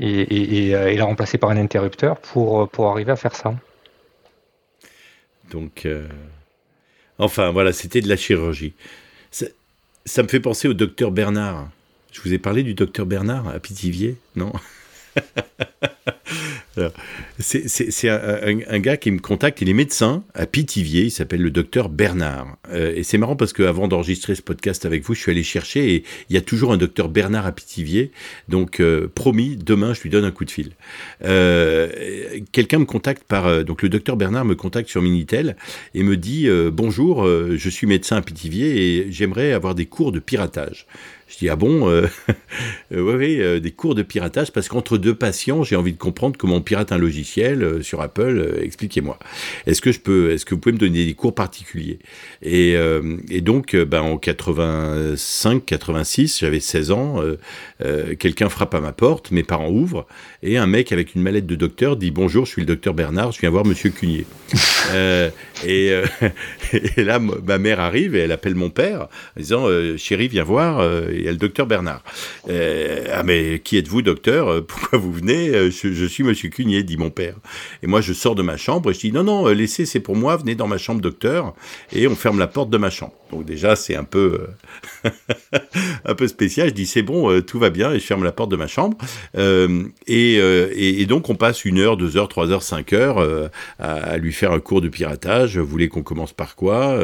et, 0.00 0.74
euh, 0.74 0.90
et, 0.90 0.96
la 0.96 1.04
remplacer 1.04 1.38
par 1.38 1.50
un 1.50 1.56
interrupteur 1.56 2.18
pour, 2.18 2.62
euh, 2.62 2.66
pour 2.66 2.88
arriver 2.88 3.12
à 3.12 3.16
faire 3.16 3.34
ça. 3.34 3.54
Donc, 5.50 5.86
euh, 5.86 6.08
enfin 7.18 7.50
voilà, 7.50 7.72
c'était 7.72 8.00
de 8.00 8.08
la 8.08 8.16
chirurgie. 8.16 8.74
Ça, 9.30 9.46
ça, 10.04 10.22
me 10.22 10.28
fait 10.28 10.40
penser 10.40 10.68
au 10.68 10.74
docteur 10.74 11.10
Bernard. 11.10 11.68
Je 12.12 12.20
vous 12.20 12.32
ai 12.32 12.38
parlé 12.38 12.62
du 12.62 12.74
docteur 12.74 13.06
Bernard 13.06 13.48
à 13.48 13.58
Pithiviers, 13.60 14.16
non? 14.36 14.52
C'est 17.38 18.08
un, 18.08 18.78
gars 18.78 18.96
qui 18.96 19.10
me 19.10 19.18
contacte, 19.18 19.60
il 19.60 19.68
est 19.68 19.74
médecin 19.74 20.24
à 20.34 20.46
Pithiviers, 20.46 21.04
il 21.04 21.10
s'appelle 21.10 21.42
le 21.42 21.50
docteur 21.50 21.88
Bernard. 21.88 22.56
Euh, 22.70 22.92
et 22.94 23.02
c'est 23.02 23.18
marrant 23.18 23.36
parce 23.36 23.52
qu'avant 23.52 23.88
d'enregistrer 23.88 24.34
ce 24.34 24.42
podcast 24.42 24.84
avec 24.84 25.04
vous, 25.04 25.14
je 25.14 25.20
suis 25.20 25.30
allé 25.30 25.42
chercher 25.42 25.94
et 25.94 26.04
il 26.30 26.34
y 26.34 26.36
a 26.36 26.40
toujours 26.40 26.72
un 26.72 26.76
docteur 26.76 27.08
Bernard 27.08 27.46
à 27.46 27.52
Pithiviers. 27.52 28.10
Donc 28.48 28.80
euh, 28.80 29.10
promis, 29.12 29.56
demain 29.56 29.94
je 29.94 30.02
lui 30.02 30.10
donne 30.10 30.24
un 30.24 30.30
coup 30.30 30.44
de 30.44 30.50
fil. 30.50 30.72
Euh, 31.24 31.88
quelqu'un 32.52 32.78
me 32.78 32.86
contacte 32.86 33.24
par... 33.24 33.64
donc 33.64 33.82
le 33.82 33.88
docteur 33.88 34.16
Bernard 34.16 34.44
me 34.44 34.54
contacte 34.54 34.88
sur 34.88 35.02
Minitel 35.02 35.56
et 35.94 36.02
me 36.02 36.16
dit 36.16 36.48
Bonjour, 36.72 37.26
je 37.26 37.68
suis 37.68 37.86
médecin 37.86 38.16
à 38.16 38.22
Pithiviers 38.22 38.76
et 38.76 39.12
j'aimerais 39.12 39.52
avoir 39.52 39.74
des 39.74 39.86
cours 39.86 40.12
de 40.12 40.18
piratage. 40.18 40.86
Je 41.28 41.38
dis 41.38 41.48
ah 41.48 41.56
bon, 41.56 41.88
euh, 41.88 42.06
oui, 42.90 43.14
oui, 43.40 43.60
des 43.60 43.70
cours 43.70 43.94
de 43.94 44.02
piratage 44.02 44.52
parce 44.52 44.68
qu'entre 44.68 44.98
deux 44.98 45.14
patients, 45.14 45.62
j'ai 45.62 45.76
envie 45.76 45.92
de 45.92 45.98
comprendre 45.98 46.36
comment 46.38 46.56
on 46.56 46.60
pirate 46.60 46.92
un 46.92 46.98
logiciel 46.98 47.82
sur 47.82 48.00
Apple. 48.00 48.58
Expliquez-moi. 48.62 49.18
Est-ce 49.66 49.80
que 49.80 49.92
je 49.92 50.00
peux, 50.00 50.30
est-ce 50.32 50.44
que 50.44 50.54
vous 50.54 50.60
pouvez 50.60 50.74
me 50.74 50.78
donner 50.78 51.04
des 51.06 51.14
cours 51.14 51.34
particuliers? 51.34 51.98
Et, 52.42 52.76
et, 53.30 53.40
donc, 53.40 53.74
ben, 53.74 54.02
en 54.02 54.18
85, 54.18 55.64
86, 55.64 56.40
j'avais 56.40 56.60
16 56.60 56.90
ans, 56.90 57.20
quelqu'un 58.18 58.48
frappe 58.48 58.74
à 58.74 58.80
ma 58.80 58.92
porte, 58.92 59.30
mes 59.30 59.42
parents 59.42 59.70
ouvrent 59.70 60.06
et 60.42 60.58
un 60.58 60.66
mec 60.66 60.92
avec 60.92 61.14
une 61.14 61.22
mallette 61.22 61.46
de 61.46 61.56
docteur 61.56 61.96
dit 61.96 62.10
bonjour, 62.10 62.44
je 62.44 62.50
suis 62.50 62.62
le 62.62 62.66
docteur 62.66 62.94
Bernard, 62.94 63.32
je 63.32 63.40
viens 63.40 63.50
voir 63.50 63.64
Monsieur 63.64 63.90
Cunier. 63.90 64.26
et, 65.66 66.02
et, 66.72 67.04
là, 67.04 67.18
ma 67.18 67.58
mère 67.58 67.80
arrive 67.80 68.14
et 68.14 68.20
elle 68.20 68.32
appelle 68.32 68.54
mon 68.54 68.70
père 68.70 69.08
en 69.36 69.40
disant 69.40 69.66
euh, 69.66 69.96
Chérie, 69.96 70.28
viens 70.28 70.44
voir, 70.44 70.80
euh, 70.80 71.08
il 71.16 71.24
y 71.24 71.28
a 71.28 71.32
le 71.32 71.36
docteur 71.36 71.66
Bernard. 71.66 72.02
Euh, 72.48 73.06
ah, 73.12 73.22
mais 73.22 73.60
qui 73.62 73.76
êtes-vous, 73.76 74.02
docteur? 74.02 74.64
Pourquoi 74.66 74.98
vous 74.98 75.12
venez? 75.12 75.70
Je, 75.70 76.06
suis 76.06 76.24
monsieur 76.24 76.48
Cunier, 76.48 76.82
dit 76.82 76.96
mon 76.96 77.10
père. 77.10 77.36
Et 77.82 77.86
moi, 77.86 78.00
je 78.00 78.12
sors 78.12 78.34
de 78.34 78.42
ma 78.42 78.56
chambre 78.56 78.90
et 78.90 78.94
je 78.94 79.00
dis 79.00 79.12
Non, 79.12 79.24
non, 79.24 79.46
laissez, 79.48 79.86
c'est 79.86 80.00
pour 80.00 80.16
moi, 80.16 80.36
venez 80.36 80.54
dans 80.54 80.66
ma 80.66 80.78
chambre, 80.78 81.00
docteur. 81.00 81.54
Et 81.92 82.06
on 82.06 82.14
ferme 82.14 82.38
la 82.38 82.46
porte 82.46 82.70
de 82.70 82.78
ma 82.78 82.90
chambre. 82.90 83.14
Donc, 83.30 83.44
déjà, 83.44 83.74
c'est 83.74 83.96
un 83.96 84.04
peu, 84.04 84.46
un 86.04 86.14
peu 86.14 86.28
spécial. 86.28 86.68
Je 86.68 86.74
dis 86.74 86.86
C'est 86.86 87.02
bon, 87.02 87.40
tout 87.42 87.58
va 87.58 87.70
bien, 87.70 87.92
et 87.92 87.98
je 87.98 88.04
ferme 88.04 88.24
la 88.24 88.32
porte 88.32 88.50
de 88.50 88.56
ma 88.56 88.66
chambre. 88.66 88.96
Et, 90.06 91.06
donc, 91.06 91.30
on 91.30 91.34
passe 91.34 91.64
une 91.64 91.78
heure, 91.78 91.96
deux 91.96 92.16
heures, 92.16 92.28
trois 92.28 92.50
heures, 92.50 92.62
cinq 92.62 92.92
heures 92.92 93.50
à, 93.78 94.16
lui 94.16 94.32
faire 94.32 94.52
un 94.52 94.60
cours 94.60 94.80
de 94.80 94.88
piratage. 94.88 95.58
Vous 95.58 95.66
voulez 95.66 95.88
qu'on 95.88 96.02
commence 96.02 96.32
par 96.32 96.56
quoi? 96.56 96.98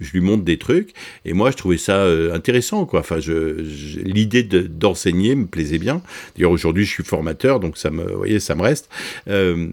Je 0.00 0.12
lui 0.12 0.20
montre 0.20 0.44
des 0.44 0.58
trucs. 0.58 0.94
Et 1.24 1.32
moi, 1.32 1.50
je 1.50 1.56
trouvais 1.56 1.78
ça 1.78 1.96
euh, 1.96 2.34
intéressant, 2.34 2.86
quoi. 2.86 3.00
Enfin, 3.00 3.20
je, 3.20 3.47
l'idée 4.04 4.42
d'enseigner 4.42 5.34
me 5.34 5.46
plaisait 5.46 5.78
bien. 5.78 6.02
D'ailleurs, 6.36 6.50
aujourd'hui, 6.50 6.84
je 6.84 6.90
suis 6.90 7.04
formateur, 7.04 7.60
donc 7.60 7.76
ça 7.76 7.90
me, 7.90 8.62
reste. 8.62 8.88
Euh, 9.28 9.68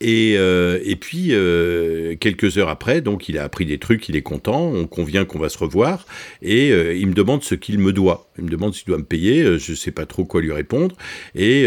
et, 0.00 0.34
euh, 0.38 0.78
et 0.82 0.96
puis, 0.96 1.28
euh, 1.30 2.16
quelques 2.18 2.56
heures 2.56 2.70
après, 2.70 3.02
donc 3.02 3.28
il 3.28 3.36
a 3.36 3.44
appris 3.44 3.66
des 3.66 3.76
trucs, 3.76 4.08
il 4.08 4.16
est 4.16 4.22
content, 4.22 4.72
on 4.72 4.86
convient 4.86 5.26
qu'on 5.26 5.38
va 5.38 5.50
se 5.50 5.58
revoir, 5.58 6.06
et 6.40 6.72
euh, 6.72 6.94
il 6.94 7.06
me 7.06 7.12
demande 7.12 7.42
ce 7.42 7.54
qu'il 7.54 7.78
me 7.78 7.92
doit. 7.92 8.30
Il 8.38 8.44
me 8.44 8.48
demande 8.48 8.74
s'il 8.74 8.86
doit 8.86 8.96
me 8.96 9.04
payer, 9.04 9.58
je 9.58 9.72
ne 9.72 9.76
sais 9.76 9.90
pas 9.90 10.06
trop 10.06 10.24
quoi 10.24 10.40
lui 10.40 10.52
répondre, 10.52 10.96
et, 11.34 11.66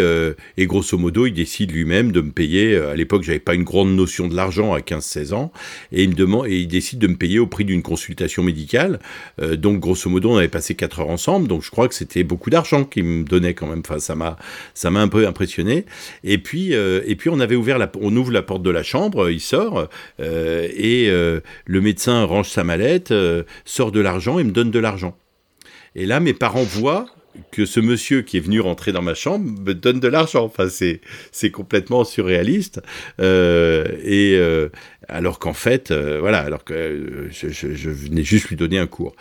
grosso 0.61 0.97
modo, 0.97 1.27
il 1.27 1.33
décide 1.33 1.71
lui-même 1.71 2.11
de 2.11 2.21
me 2.21 2.31
payer. 2.31 2.75
À 2.75 2.95
l'époque, 2.95 3.21
j'avais 3.21 3.37
pas 3.37 3.53
une 3.53 3.63
grande 3.63 3.95
notion 3.95 4.27
de 4.27 4.35
l'argent 4.35 4.73
à 4.73 4.79
15-16 4.79 5.33
ans, 5.33 5.51
et 5.91 6.01
il 6.01 6.09
me 6.09 6.15
demande, 6.15 6.47
et 6.47 6.57
il 6.57 6.67
décide 6.67 6.97
de 6.97 7.07
me 7.07 7.15
payer 7.15 7.37
au 7.37 7.45
prix 7.45 7.65
d'une 7.65 7.83
consultation 7.83 8.41
médicale. 8.41 8.99
donc, 9.39 9.79
grosso 9.79 10.09
modo, 10.09 10.31
on 10.31 10.37
avait 10.37 10.47
passé 10.47 10.73
4 10.73 11.01
heures 11.01 11.09
ensemble, 11.09 11.47
donc 11.47 11.63
je 11.63 11.69
crois 11.69 11.87
que 11.87 11.93
c'était 11.93 12.23
beaucoup 12.23 12.49
d'argent 12.49 12.83
qu'il 12.83 13.03
me 13.03 13.23
donnait 13.23 13.53
quand 13.53 13.67
même. 13.67 13.83
Enfin, 13.85 13.99
ça 13.99 14.15
m'a, 14.15 14.37
ça 14.73 14.89
m'a 14.89 15.01
un 15.01 15.07
peu 15.07 15.27
impressionné. 15.27 15.85
Et 16.23 16.39
puis, 16.39 16.71
et 16.73 17.15
puis, 17.15 17.29
on 17.29 17.39
avait 17.39 17.55
ouvert 17.55 17.77
la, 17.77 17.91
on 18.01 18.15
ouvre 18.23 18.31
la 18.31 18.41
porte 18.41 18.63
de 18.63 18.69
la 18.69 18.83
chambre, 18.83 19.29
il 19.29 19.41
sort, 19.41 19.89
euh, 20.19 20.67
et 20.75 21.09
euh, 21.09 21.41
le 21.65 21.81
médecin 21.81 22.23
range 22.23 22.49
sa 22.49 22.63
mallette, 22.63 23.11
euh, 23.11 23.43
sort 23.65 23.91
de 23.91 23.99
l'argent 23.99 24.39
et 24.39 24.43
me 24.43 24.51
donne 24.51 24.71
de 24.71 24.79
l'argent. 24.79 25.15
Et 25.95 26.05
là, 26.05 26.19
mes 26.19 26.33
parents 26.33 26.63
voient 26.63 27.05
que 27.51 27.65
ce 27.65 27.79
monsieur 27.79 28.21
qui 28.21 28.37
est 28.37 28.39
venu 28.39 28.59
rentrer 28.61 28.91
dans 28.91 29.01
ma 29.01 29.15
chambre 29.15 29.45
me 29.61 29.73
donne 29.73 29.99
de 29.99 30.07
l'argent. 30.07 30.45
Enfin, 30.45 30.69
c'est, 30.69 31.01
c'est 31.31 31.51
complètement 31.51 32.03
surréaliste. 32.03 32.81
et 33.19 34.39
alors 35.07 35.39
qu'en 35.39 35.53
fait, 35.53 35.91
voilà, 35.91 36.39
alors 36.39 36.63
que 36.63 37.27
je, 37.31 37.89
venais 37.89 38.23
juste 38.23 38.49
lui 38.49 38.55
donner 38.55 38.77
un 38.79 38.87
cours. 38.87 39.15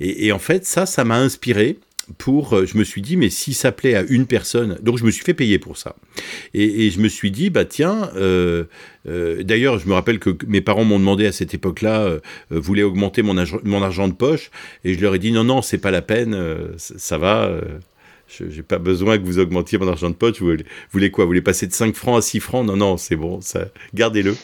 Et, 0.00 0.26
et 0.26 0.32
en 0.32 0.38
fait, 0.38 0.64
ça, 0.64 0.86
ça 0.86 1.04
m'a 1.04 1.18
inspiré 1.18 1.78
pour, 2.18 2.54
euh, 2.54 2.66
je 2.66 2.78
me 2.78 2.84
suis 2.84 3.02
dit, 3.02 3.16
mais 3.16 3.30
si 3.30 3.54
ça 3.54 3.72
plaît 3.72 3.94
à 3.94 4.02
une 4.02 4.26
personne, 4.26 4.78
donc 4.82 4.98
je 4.98 5.04
me 5.04 5.10
suis 5.10 5.24
fait 5.24 5.34
payer 5.34 5.58
pour 5.58 5.76
ça. 5.76 5.96
Et, 6.54 6.90
je 6.90 7.00
me 7.00 7.08
suis 7.08 7.30
dit, 7.30 7.50
bah 7.50 7.64
tiens, 7.64 8.10
euh, 8.16 8.64
euh, 9.08 9.42
d'ailleurs, 9.42 9.78
je 9.78 9.88
me 9.88 9.94
rappelle 9.94 10.18
que 10.18 10.30
mes 10.46 10.60
parents 10.60 10.84
m'ont 10.84 10.98
demandé 10.98 11.26
à 11.26 11.32
cette 11.32 11.54
époque-là, 11.54 12.18
voulaient 12.50 12.82
augmenter 12.82 13.22
mon, 13.22 13.34
mon, 13.64 13.82
argent 13.82 14.08
de 14.08 14.14
poche, 14.14 14.50
et 14.84 14.94
je 14.94 15.00
leur 15.00 15.14
ai 15.14 15.18
dit, 15.18 15.32
non, 15.32 15.44
non, 15.44 15.62
c'est 15.62 15.78
pas 15.78 15.90
la 15.90 16.02
peine, 16.02 16.36
ça 16.76 17.18
va. 17.18 17.60
Je 18.28 18.44
n'ai 18.44 18.62
pas 18.62 18.78
besoin 18.78 19.18
que 19.18 19.24
vous 19.24 19.38
augmentiez 19.38 19.78
mon 19.78 19.88
argent 19.88 20.10
de 20.10 20.14
poche. 20.14 20.40
Vous 20.40 20.52
voulez, 20.92 21.10
quoi? 21.10 21.24
Vous 21.24 21.30
voulez 21.30 21.42
passer 21.42 21.66
de 21.66 21.72
5 21.72 21.94
francs 21.94 22.18
à 22.18 22.22
6 22.22 22.40
francs? 22.40 22.66
Non, 22.66 22.76
non, 22.76 22.96
c'est 22.96 23.16
bon, 23.16 23.40
ça, 23.40 23.68
gardez-le. 23.94 24.34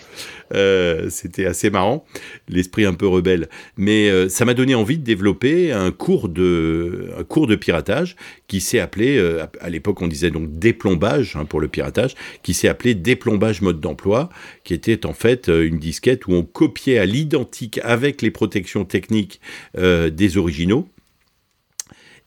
Euh, 0.54 1.08
c'était 1.10 1.46
assez 1.46 1.70
marrant, 1.70 2.04
l'esprit 2.48 2.84
un 2.84 2.94
peu 2.94 3.06
rebelle. 3.06 3.48
Mais 3.76 4.10
euh, 4.10 4.28
ça 4.28 4.44
m'a 4.44 4.54
donné 4.54 4.74
envie 4.74 4.98
de 4.98 5.04
développer 5.04 5.72
un 5.72 5.90
cours 5.90 6.28
de, 6.28 7.10
un 7.18 7.24
cours 7.24 7.46
de 7.46 7.56
piratage 7.56 8.16
qui 8.48 8.60
s'est 8.60 8.78
appelé, 8.78 9.16
euh, 9.16 9.44
à 9.60 9.70
l'époque 9.70 10.02
on 10.02 10.08
disait 10.08 10.30
donc 10.30 10.58
déplombage 10.58 11.36
hein, 11.36 11.44
pour 11.44 11.60
le 11.60 11.68
piratage, 11.68 12.14
qui 12.42 12.54
s'est 12.54 12.68
appelé 12.68 12.94
déplombage 12.94 13.62
mode 13.62 13.80
d'emploi, 13.80 14.28
qui 14.64 14.74
était 14.74 15.06
en 15.06 15.14
fait 15.14 15.48
une 15.48 15.78
disquette 15.78 16.26
où 16.26 16.32
on 16.32 16.42
copiait 16.42 16.98
à 16.98 17.06
l'identique 17.06 17.80
avec 17.82 18.22
les 18.22 18.30
protections 18.30 18.84
techniques 18.84 19.40
des 19.74 20.36
originaux 20.36 20.88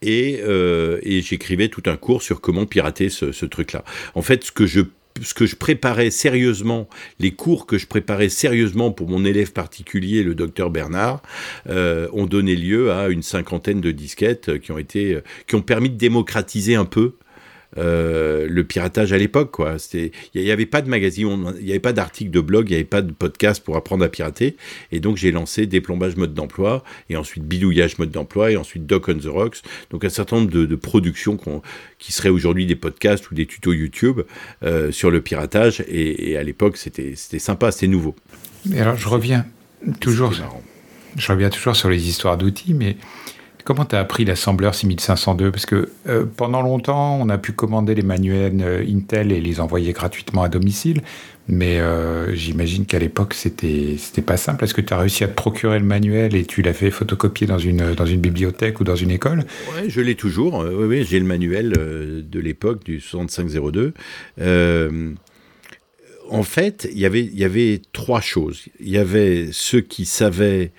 euh, 0.07 0.99
et, 1.03 1.21
j'écrivais 1.21 1.69
tout 1.69 1.83
un 1.85 1.97
cours 1.97 2.21
sur 2.21 2.41
comment 2.41 2.65
pirater 2.65 3.09
ce, 3.09 3.45
truc-là. 3.45 3.83
En 4.13 4.21
fait, 4.21 4.43
ce 4.43 4.51
que 4.51 4.65
je 5.45 5.55
préparais 5.55 6.09
sérieusement, 6.09 6.89
les 7.19 7.31
cours 7.31 7.65
que 7.65 7.77
je 7.77 7.87
préparais 7.87 8.29
sérieusement 8.29 8.91
pour 8.91 9.09
mon 9.09 9.25
élève 9.25 9.51
particulier, 9.51 10.23
le 10.23 10.35
docteur 10.35 10.69
Bernard, 10.69 11.21
euh, 11.69 12.07
ont 12.13 12.25
donné 12.25 12.55
lieu 12.55 12.91
à 12.91 13.09
une 13.09 13.23
cinquantaine 13.23 13.81
de 13.81 13.91
disquettes 13.91 14.59
qui 14.59 14.71
ont 14.71 14.77
été, 14.77 15.19
qui 15.47 15.55
ont 15.55 15.61
permis 15.61 15.89
de 15.89 15.97
démocratiser 15.97 16.75
un 16.75 16.85
peu 16.85 17.15
euh, 17.77 18.47
le 18.49 18.63
piratage 18.63 19.11
à 19.13 19.17
l'époque. 19.17 19.51
Quoi. 19.51 19.77
Il 19.93 20.11
n'y 20.35 20.51
avait 20.51 20.65
pas 20.65 20.81
de 20.81 20.89
magazine, 20.89 21.53
il 21.59 21.65
n'y 21.65 21.71
avait 21.71 21.79
pas 21.79 21.93
d'article 21.93 22.31
de 22.31 22.39
blog, 22.39 22.69
il 22.69 22.71
n'y 22.71 22.75
avait 22.75 22.83
pas 22.83 23.01
de 23.01 23.11
podcast 23.11 23.63
pour 23.63 23.75
apprendre 23.75 24.05
à 24.05 24.09
pirater. 24.09 24.55
Et 24.91 24.99
donc 24.99 25.17
j'ai 25.17 25.31
lancé 25.31 25.65
Déplombage 25.65 26.15
mode 26.15 26.33
d'emploi, 26.33 26.83
et 27.09 27.17
ensuite 27.17 27.43
Bidouillage 27.43 27.97
mode 27.97 28.11
d'emploi, 28.11 28.51
et 28.51 28.57
ensuite 28.57 28.85
Doc 28.85 29.09
on 29.09 29.15
the 29.15 29.25
Rocks. 29.25 29.61
Donc 29.89 30.05
un 30.05 30.09
certain 30.09 30.37
nombre 30.37 30.51
de, 30.51 30.75
productions 30.75 31.37
qui 31.99 32.11
seraient 32.11 32.29
aujourd'hui 32.29 32.65
des 32.65 32.75
podcasts 32.75 33.31
ou 33.31 33.35
des 33.35 33.45
tutos 33.45 33.73
YouTube 33.73 34.21
euh, 34.63 34.91
sur 34.91 35.09
le 35.09 35.21
piratage. 35.21 35.83
Et, 35.87 36.37
à 36.37 36.43
l'époque, 36.43 36.77
c'était 36.77 37.15
sympa, 37.15 37.71
c'était 37.71 37.87
nouveau. 37.87 38.15
Mais 38.65 38.79
alors 38.79 38.97
je 38.97 39.07
reviens 39.07 39.45
toujours. 39.99 40.33
Je 41.17 41.31
reviens 41.31 41.49
toujours 41.49 41.75
sur 41.75 41.89
les 41.89 42.09
histoires 42.09 42.37
d'outils, 42.37 42.73
mais 42.73 42.97
Comment 43.65 43.83
tu 43.83 43.95
as 43.95 43.99
appris 43.99 44.25
l'assembleur 44.25 44.75
6502 44.75 45.49
Parce 45.49 45.65
que 45.65 45.89
euh, 46.07 46.23
pendant 46.23 46.61
longtemps, 46.61 47.19
on 47.19 47.29
a 47.29 47.39
pu 47.39 47.51
commander 47.51 47.95
les 47.95 48.03
manuels 48.03 48.61
euh, 48.61 48.85
Intel 48.87 49.31
et 49.31 49.41
les 49.41 49.59
envoyer 49.59 49.91
gratuitement 49.91 50.43
à 50.43 50.49
domicile. 50.49 51.01
Mais 51.47 51.79
euh, 51.79 52.35
j'imagine 52.35 52.85
qu'à 52.85 52.99
l'époque, 52.99 53.33
c'était 53.33 53.95
c'était 53.97 54.21
pas 54.21 54.37
simple. 54.37 54.63
Est-ce 54.63 54.75
que 54.75 54.81
tu 54.81 54.93
as 54.93 54.99
réussi 54.99 55.23
à 55.23 55.27
te 55.27 55.33
procurer 55.33 55.79
le 55.79 55.85
manuel 55.85 56.35
et 56.35 56.45
tu 56.45 56.61
l'as 56.61 56.73
fait 56.73 56.91
photocopier 56.91 57.47
dans 57.47 57.57
une, 57.57 57.95
dans 57.95 58.05
une 58.05 58.21
bibliothèque 58.21 58.79
ou 58.81 58.83
dans 58.83 58.95
une 58.95 59.09
école? 59.09 59.45
Oui, 59.73 59.89
je 59.89 59.99
l'ai 59.99 60.15
toujours. 60.15 60.63
Oui, 60.71 61.03
j'ai 61.03 61.17
le 61.17 61.25
manuel 61.25 61.71
de 61.71 62.39
l'époque 62.39 62.83
du 62.83 62.99
6502. 62.99 63.95
en 66.29 66.43
fait, 66.43 66.87
y 66.93 67.03
il 67.03 67.39
y 67.39 67.43
avait 67.43 67.81
trois 67.93 68.21
choses. 68.21 68.65
Il 68.79 68.89
y 68.89 68.99
avait 68.99 69.49
ceux 69.51 69.81
qui 69.81 70.05
savaient 70.05 70.71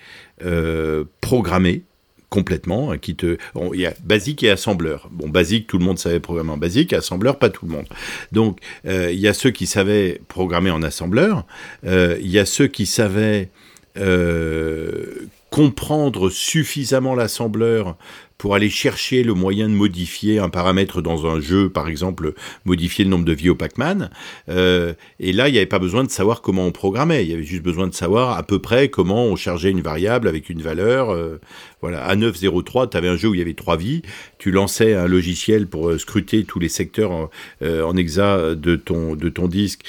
programmer, 1.19 1.83
complètement, 2.29 2.91
hein, 2.91 2.97
qui 2.97 3.15
te, 3.15 3.37
il 3.73 3.79
y 3.79 3.85
a 3.85 3.93
basique 4.03 4.43
et 4.43 4.49
assembleur. 4.49 5.09
Bon, 5.11 5.29
basique, 5.29 5.67
tout 5.67 5.77
le 5.77 5.85
monde 5.85 5.97
savait 5.97 6.19
programmer 6.19 6.51
en 6.51 6.57
basique, 6.57 6.93
assembleur, 6.93 7.39
pas 7.39 7.49
tout 7.49 7.65
le 7.65 7.71
monde. 7.71 7.87
Donc, 8.31 8.59
euh, 8.85 9.11
il 9.11 9.19
y 9.19 9.27
a 9.27 9.33
ceux 9.33 9.51
qui 9.51 9.65
savaient 9.65 10.21
programmer 10.27 10.71
en 10.71 10.83
assembleur, 10.83 11.45
euh, 11.85 12.17
il 12.21 12.29
y 12.29 12.39
a 12.39 12.45
ceux 12.45 12.67
qui 12.67 12.85
savaient 12.85 13.49
euh, 13.97 15.27
comprendre 15.49 16.29
suffisamment 16.29 17.15
l'assembleur 17.15 17.95
pour 18.37 18.53
aller 18.53 18.69
chercher 18.69 19.23
le 19.23 19.33
moyen 19.33 19.67
de 19.67 19.73
modifier 19.73 20.39
un 20.39 20.49
paramètre 20.49 21.01
dans 21.01 21.25
un 21.25 21.39
jeu, 21.39 21.69
par 21.69 21.87
exemple 21.87 22.33
modifier 22.65 23.03
le 23.03 23.09
nombre 23.09 23.25
de 23.25 23.33
vies 23.33 23.49
au 23.49 23.55
Pac-Man. 23.55 24.11
Euh, 24.49 24.93
et 25.19 25.33
là, 25.33 25.49
il 25.49 25.53
n'y 25.53 25.57
avait 25.57 25.65
pas 25.65 25.79
besoin 25.79 26.03
de 26.03 26.11
savoir 26.11 26.41
comment 26.41 26.65
on 26.65 26.71
programmait, 26.71 27.23
il 27.23 27.31
y 27.31 27.33
avait 27.33 27.43
juste 27.43 27.63
besoin 27.63 27.87
de 27.87 27.93
savoir 27.93 28.37
à 28.37 28.43
peu 28.43 28.59
près 28.59 28.89
comment 28.89 29.25
on 29.25 29.35
chargeait 29.35 29.71
une 29.71 29.81
variable 29.81 30.27
avec 30.27 30.49
une 30.49 30.61
valeur. 30.61 31.11
Euh, 31.11 31.39
voilà, 31.81 32.03
à 32.03 32.15
903, 32.15 32.89
tu 32.89 32.97
avais 32.97 33.07
un 33.07 33.15
jeu 33.15 33.29
où 33.29 33.33
il 33.33 33.39
y 33.39 33.41
avait 33.41 33.53
trois 33.53 33.77
vies, 33.77 34.01
tu 34.37 34.51
lançais 34.51 34.93
un 34.93 35.07
logiciel 35.07 35.67
pour 35.67 35.89
euh, 35.89 35.97
scruter 35.97 36.43
tous 36.43 36.59
les 36.59 36.69
secteurs 36.69 37.11
en, 37.11 37.29
en 37.61 37.97
hexa 37.97 38.55
de 38.55 38.75
ton, 38.75 39.15
de 39.15 39.29
ton 39.29 39.47
disque 39.47 39.81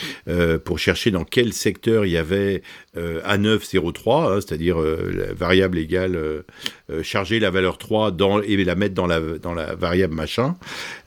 pour 0.64 0.78
chercher 0.78 1.10
dans 1.10 1.24
quel 1.24 1.52
secteur 1.52 2.04
il 2.04 2.12
y 2.12 2.16
avait 2.16 2.62
A903, 2.96 4.32
hein, 4.32 4.40
c'est-à-dire 4.40 4.78
la 4.78 5.32
variable 5.32 5.78
égale 5.78 6.44
charger 7.02 7.40
la 7.40 7.50
valeur 7.50 7.78
3 7.78 8.10
dans 8.12 8.40
et 8.42 8.56
la 8.64 8.74
mettre 8.74 8.94
dans 8.94 9.06
la, 9.06 9.20
dans 9.20 9.54
la 9.54 9.74
variable 9.74 10.14
machin. 10.14 10.56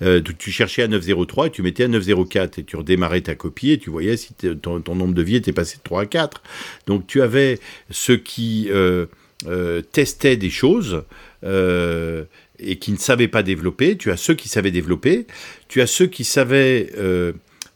Euh, 0.02 0.22
tu, 0.22 0.52
cherchais 0.52 0.84
à 0.84 0.88
903 0.88 1.48
et 1.48 1.50
tu 1.52 1.62
mettais 1.62 1.84
à 1.84 1.88
904 1.88 2.60
et 2.60 2.64
tu 2.64 2.76
redémarrais 2.76 3.22
ta 3.22 3.36
copie 3.36 3.72
et 3.72 3.78
tu 3.78 3.90
voyais 3.90 4.18
si 4.18 4.34
ton, 4.34 4.82
nombre 4.96 5.14
de 5.14 5.22
vies 5.22 5.36
était 5.36 5.54
passé 5.54 5.78
de 5.78 5.84
3 5.84 6.02
à 6.02 6.06
4. 6.06 6.42
Donc 6.88 7.08
tu 7.08 7.22
avais 7.22 7.60
ceux 7.90 8.18
qui 8.18 8.68
euh, 8.72 9.06
euh, 9.48 9.82
testaient 9.82 10.38
des 10.38 10.50
choses 10.50 11.04
et 11.44 12.78
qui 12.78 12.92
ne 12.92 12.98
savaient 12.98 13.28
pas 13.28 13.42
développer, 13.42 13.98
tu 13.98 14.12
as 14.12 14.18
ceux 14.18 14.36
qui 14.36 14.48
savaient 14.48 14.72
développer, 14.72 15.26
tu 15.68 15.82
as 15.82 15.88
ceux 15.88 16.06
qui 16.06 16.24
savaient 16.24 16.92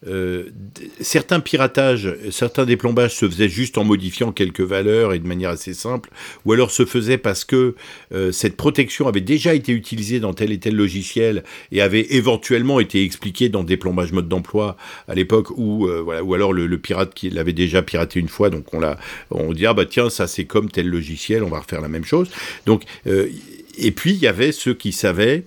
euh, 0.07 0.49
certains 1.01 1.39
piratages, 1.39 2.15
certains 2.29 2.65
déplombages 2.65 3.15
se 3.15 3.27
faisaient 3.27 3.49
juste 3.49 3.77
en 3.77 3.83
modifiant 3.83 4.31
quelques 4.31 4.61
valeurs 4.61 5.13
et 5.13 5.19
de 5.19 5.27
manière 5.27 5.49
assez 5.49 5.73
simple, 5.73 6.09
ou 6.45 6.53
alors 6.53 6.71
se 6.71 6.85
faisaient 6.85 7.17
parce 7.17 7.43
que 7.43 7.75
euh, 8.13 8.31
cette 8.31 8.55
protection 8.55 9.07
avait 9.07 9.21
déjà 9.21 9.55
été 9.55 9.71
utilisée 9.71 10.19
dans 10.19 10.33
tel 10.33 10.51
et 10.51 10.59
tel 10.59 10.75
logiciel 10.75 11.43
et 11.71 11.81
avait 11.81 12.05
éventuellement 12.11 12.79
été 12.79 13.03
expliquée 13.03 13.49
dans 13.49 13.63
des 13.63 13.77
plombages 13.77 14.11
mode 14.11 14.27
d'emploi 14.27 14.77
à 15.07 15.15
l'époque, 15.15 15.49
ou 15.57 15.87
euh, 15.87 16.01
voilà, 16.01 16.23
ou 16.23 16.33
alors 16.33 16.53
le, 16.53 16.75
pirate 16.77 17.13
qui 17.13 17.29
l'avait 17.29 17.53
déjà 17.53 17.81
piraté 17.81 18.19
une 18.19 18.27
fois, 18.27 18.49
donc 18.49 18.73
on 18.73 18.79
l'a, 18.79 18.97
on 19.31 19.53
dit 19.53 19.65
ah 19.65 19.73
bah 19.73 19.85
tiens 19.85 20.09
ça 20.09 20.27
c'est 20.27 20.45
comme 20.45 20.69
tel 20.69 20.87
logiciel, 20.87 21.43
on 21.43 21.49
va 21.49 21.59
refaire 21.59 21.81
la 21.81 21.87
même 21.87 22.03
chose. 22.03 22.29
Donc 22.65 22.83
et 23.05 23.91
puis 23.91 24.11
il 24.11 24.19
y 24.19 24.27
avait 24.27 24.51
ceux 24.51 24.73
qui 24.73 24.91
savaient 24.91 25.45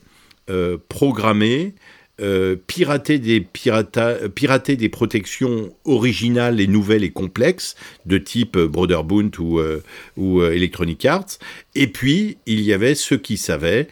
programmer 0.88 1.74
euh, 2.20 2.56
pirater, 2.66 3.20
des 3.20 3.40
pirater 3.40 4.76
des 4.76 4.88
protections 4.88 5.72
originales 5.84 6.60
et 6.60 6.66
nouvelles 6.66 7.04
et 7.04 7.10
complexes 7.10 7.76
de 8.06 8.18
type 8.18 8.56
euh, 8.56 8.66
Brotherboot 8.66 9.38
ou, 9.38 9.60
euh, 9.60 9.84
ou 10.16 10.42
Electronic 10.42 11.04
Arts. 11.04 11.38
Et 11.76 11.86
puis, 11.86 12.38
il 12.46 12.62
y 12.62 12.72
avait 12.72 12.96
ceux 12.96 13.18
qui 13.18 13.36
savaient, 13.36 13.86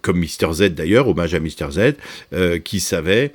comme 0.00 0.20
Mr. 0.20 0.52
Z 0.52 0.74
d'ailleurs, 0.74 1.08
hommage 1.08 1.34
à 1.34 1.40
Mr. 1.40 1.72
Z, 1.72 2.60
qui 2.62 2.78
savaient 2.78 3.32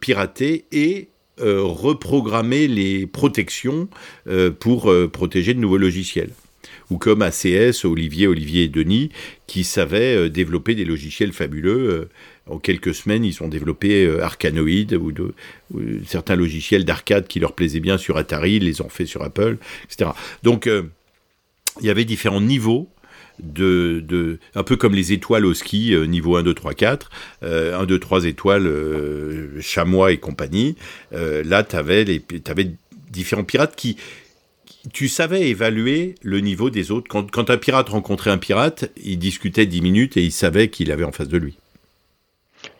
pirater 0.00 0.64
et 0.72 1.08
reprogrammer 1.38 2.66
les 2.66 3.06
protections 3.06 3.88
pour 4.58 4.90
protéger 5.12 5.52
de 5.52 5.60
nouveaux 5.60 5.76
logiciels 5.76 6.30
ou 6.90 6.98
comme 6.98 7.22
ACS, 7.22 7.84
Olivier, 7.84 8.26
Olivier 8.26 8.64
et 8.64 8.68
Denis, 8.68 9.10
qui 9.46 9.64
savaient 9.64 10.16
euh, 10.16 10.28
développer 10.28 10.74
des 10.74 10.84
logiciels 10.84 11.32
fabuleux. 11.32 11.90
Euh, 11.90 12.08
en 12.46 12.58
quelques 12.58 12.94
semaines, 12.94 13.24
ils 13.24 13.42
ont 13.42 13.48
développé 13.48 14.04
euh, 14.04 14.24
Arcanoid 14.24 14.94
ou, 14.94 15.12
certains 16.06 16.36
logiciels 16.36 16.84
d'arcade 16.84 17.28
qui 17.28 17.38
leur 17.38 17.54
plaisaient 17.54 17.80
bien 17.80 17.96
sur 17.96 18.16
Atari, 18.16 18.56
ils 18.56 18.64
les 18.64 18.80
ont 18.80 18.88
fait 18.88 19.06
sur 19.06 19.22
Apple, 19.22 19.58
etc. 19.84 20.10
Donc, 20.42 20.68
il 21.80 21.86
y 21.86 21.90
avait 21.90 22.04
différents 22.04 22.40
niveaux 22.40 22.88
de, 23.38 24.38
un 24.56 24.64
peu 24.64 24.76
comme 24.76 24.94
les 24.94 25.12
étoiles 25.12 25.46
au 25.46 25.54
ski, 25.54 25.94
niveau 26.08 26.36
1, 26.36 26.42
2, 26.42 26.52
3, 26.52 26.74
4, 26.74 27.10
1, 27.42 27.86
2, 27.86 27.98
3 28.00 28.24
étoiles, 28.24 28.68
chamois 29.60 30.10
et 30.10 30.18
compagnie. 30.18 30.74
là, 31.12 31.62
tu 31.62 31.76
avais, 31.76 32.20
avais, 32.48 32.70
différents 33.10 33.44
pirates 33.44 33.76
qui, 33.76 33.96
tu 34.92 35.08
savais 35.08 35.48
évaluer 35.48 36.14
le 36.22 36.40
niveau 36.40 36.70
des 36.70 36.90
autres. 36.90 37.08
Quand, 37.08 37.50
un 37.50 37.56
pirate 37.58 37.88
rencontrait 37.88 38.30
un 38.30 38.38
pirate, 38.38 38.90
il 39.02 39.18
discutait 39.18 39.66
10 39.66 39.82
minutes 39.82 40.16
et 40.16 40.22
il 40.22 40.32
savait 40.32 40.68
qu'il 40.68 40.90
avait 40.90 41.04
en 41.04 41.12
face 41.12 41.28
de 41.28 41.38
lui. 41.38 41.56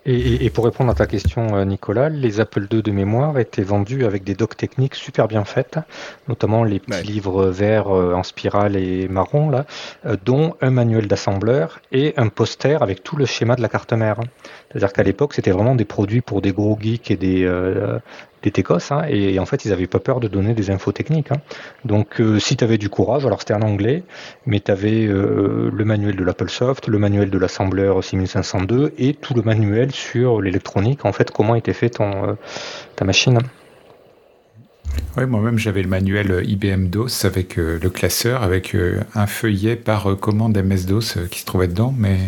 Et, 0.06 0.48
pour 0.48 0.64
répondre 0.64 0.90
à 0.90 0.94
ta 0.94 1.06
question, 1.06 1.56
euh, 1.56 1.64
Nicolas, 1.64 2.08
les 2.08 2.40
Apple 2.40 2.66
II 2.70 2.82
de 2.82 2.90
mémoire 2.90 3.38
étaient 3.38 3.62
vendus 3.62 4.04
avec 4.04 4.24
des 4.24 4.34
docks 4.34 4.56
techniques 4.56 4.94
super 4.94 5.28
bien 5.28 5.44
faites, 5.44 5.78
notamment 6.26 6.64
les 6.64 6.80
petits 6.80 7.06
livres 7.06 7.46
verts 7.46 7.94
euh, 7.94 8.14
en 8.14 8.22
spirale 8.22 8.76
et 8.76 9.08
marron, 9.08 9.50
là, 9.50 9.66
euh, 10.06 10.16
dont 10.24 10.54
un 10.62 10.70
manuel 10.70 11.06
d'assembleur 11.06 11.80
et 11.92 12.14
un 12.16 12.28
poster 12.28 12.82
avec 12.82 13.02
tout 13.02 13.16
le 13.16 13.26
schéma 13.26 13.56
de 13.56 13.62
la 13.62 13.68
carte 13.68 13.92
mère. 13.92 14.20
C'est-à-dire 14.70 14.92
qu'à 14.94 15.02
l'époque, 15.02 15.34
c'était 15.34 15.50
vraiment 15.50 15.74
des 15.74 15.84
produits 15.84 16.22
pour 16.22 16.40
des 16.40 16.52
gros 16.52 16.78
geeks 16.80 17.10
et 17.10 17.16
des, 17.16 17.46
des 18.42 18.50
techos, 18.50 18.90
hein, 18.90 19.04
et, 19.08 19.38
en 19.38 19.46
fait, 19.46 19.64
ils 19.64 19.70
n'avaient 19.70 19.86
pas 19.86 19.98
peur 19.98 20.20
de 20.20 20.28
donner 20.28 20.54
des 20.54 20.70
infos 20.70 20.92
techniques. 20.92 21.30
Hein. 21.30 21.40
Donc, 21.84 22.20
euh, 22.20 22.38
si 22.38 22.56
tu 22.56 22.64
avais 22.64 22.78
du 22.78 22.88
courage, 22.88 23.26
alors 23.26 23.40
c'était 23.40 23.54
en 23.54 23.62
anglais, 23.62 24.02
mais 24.46 24.60
tu 24.60 24.70
avais 24.70 25.06
euh, 25.06 25.70
le 25.72 25.84
manuel 25.84 26.16
de 26.16 26.24
l'Apple 26.24 26.48
Soft, 26.48 26.88
le 26.88 26.98
manuel 26.98 27.30
de 27.30 27.38
l'assembleur 27.38 28.02
6502 28.02 28.94
et 28.98 29.14
tout 29.14 29.34
le 29.34 29.42
manuel 29.42 29.92
sur 29.92 30.40
l'électronique, 30.40 31.04
en 31.04 31.12
fait, 31.12 31.30
comment 31.30 31.54
était 31.54 31.72
fait 31.72 32.00
euh, 32.00 32.34
ta 32.96 33.04
machine. 33.04 33.38
Oui, 35.16 35.24
moi-même 35.26 35.58
j'avais 35.58 35.82
le 35.82 35.88
manuel 35.88 36.42
IBM 36.44 36.86
DOS 36.86 37.24
avec 37.24 37.56
le 37.56 37.90
classeur, 37.90 38.42
avec 38.42 38.76
un 39.14 39.26
feuillet 39.26 39.76
par 39.76 40.16
commande 40.18 40.58
MS-DOS 40.58 41.28
qui 41.30 41.40
se 41.40 41.44
trouvait 41.44 41.68
dedans, 41.68 41.94
mais 41.96 42.18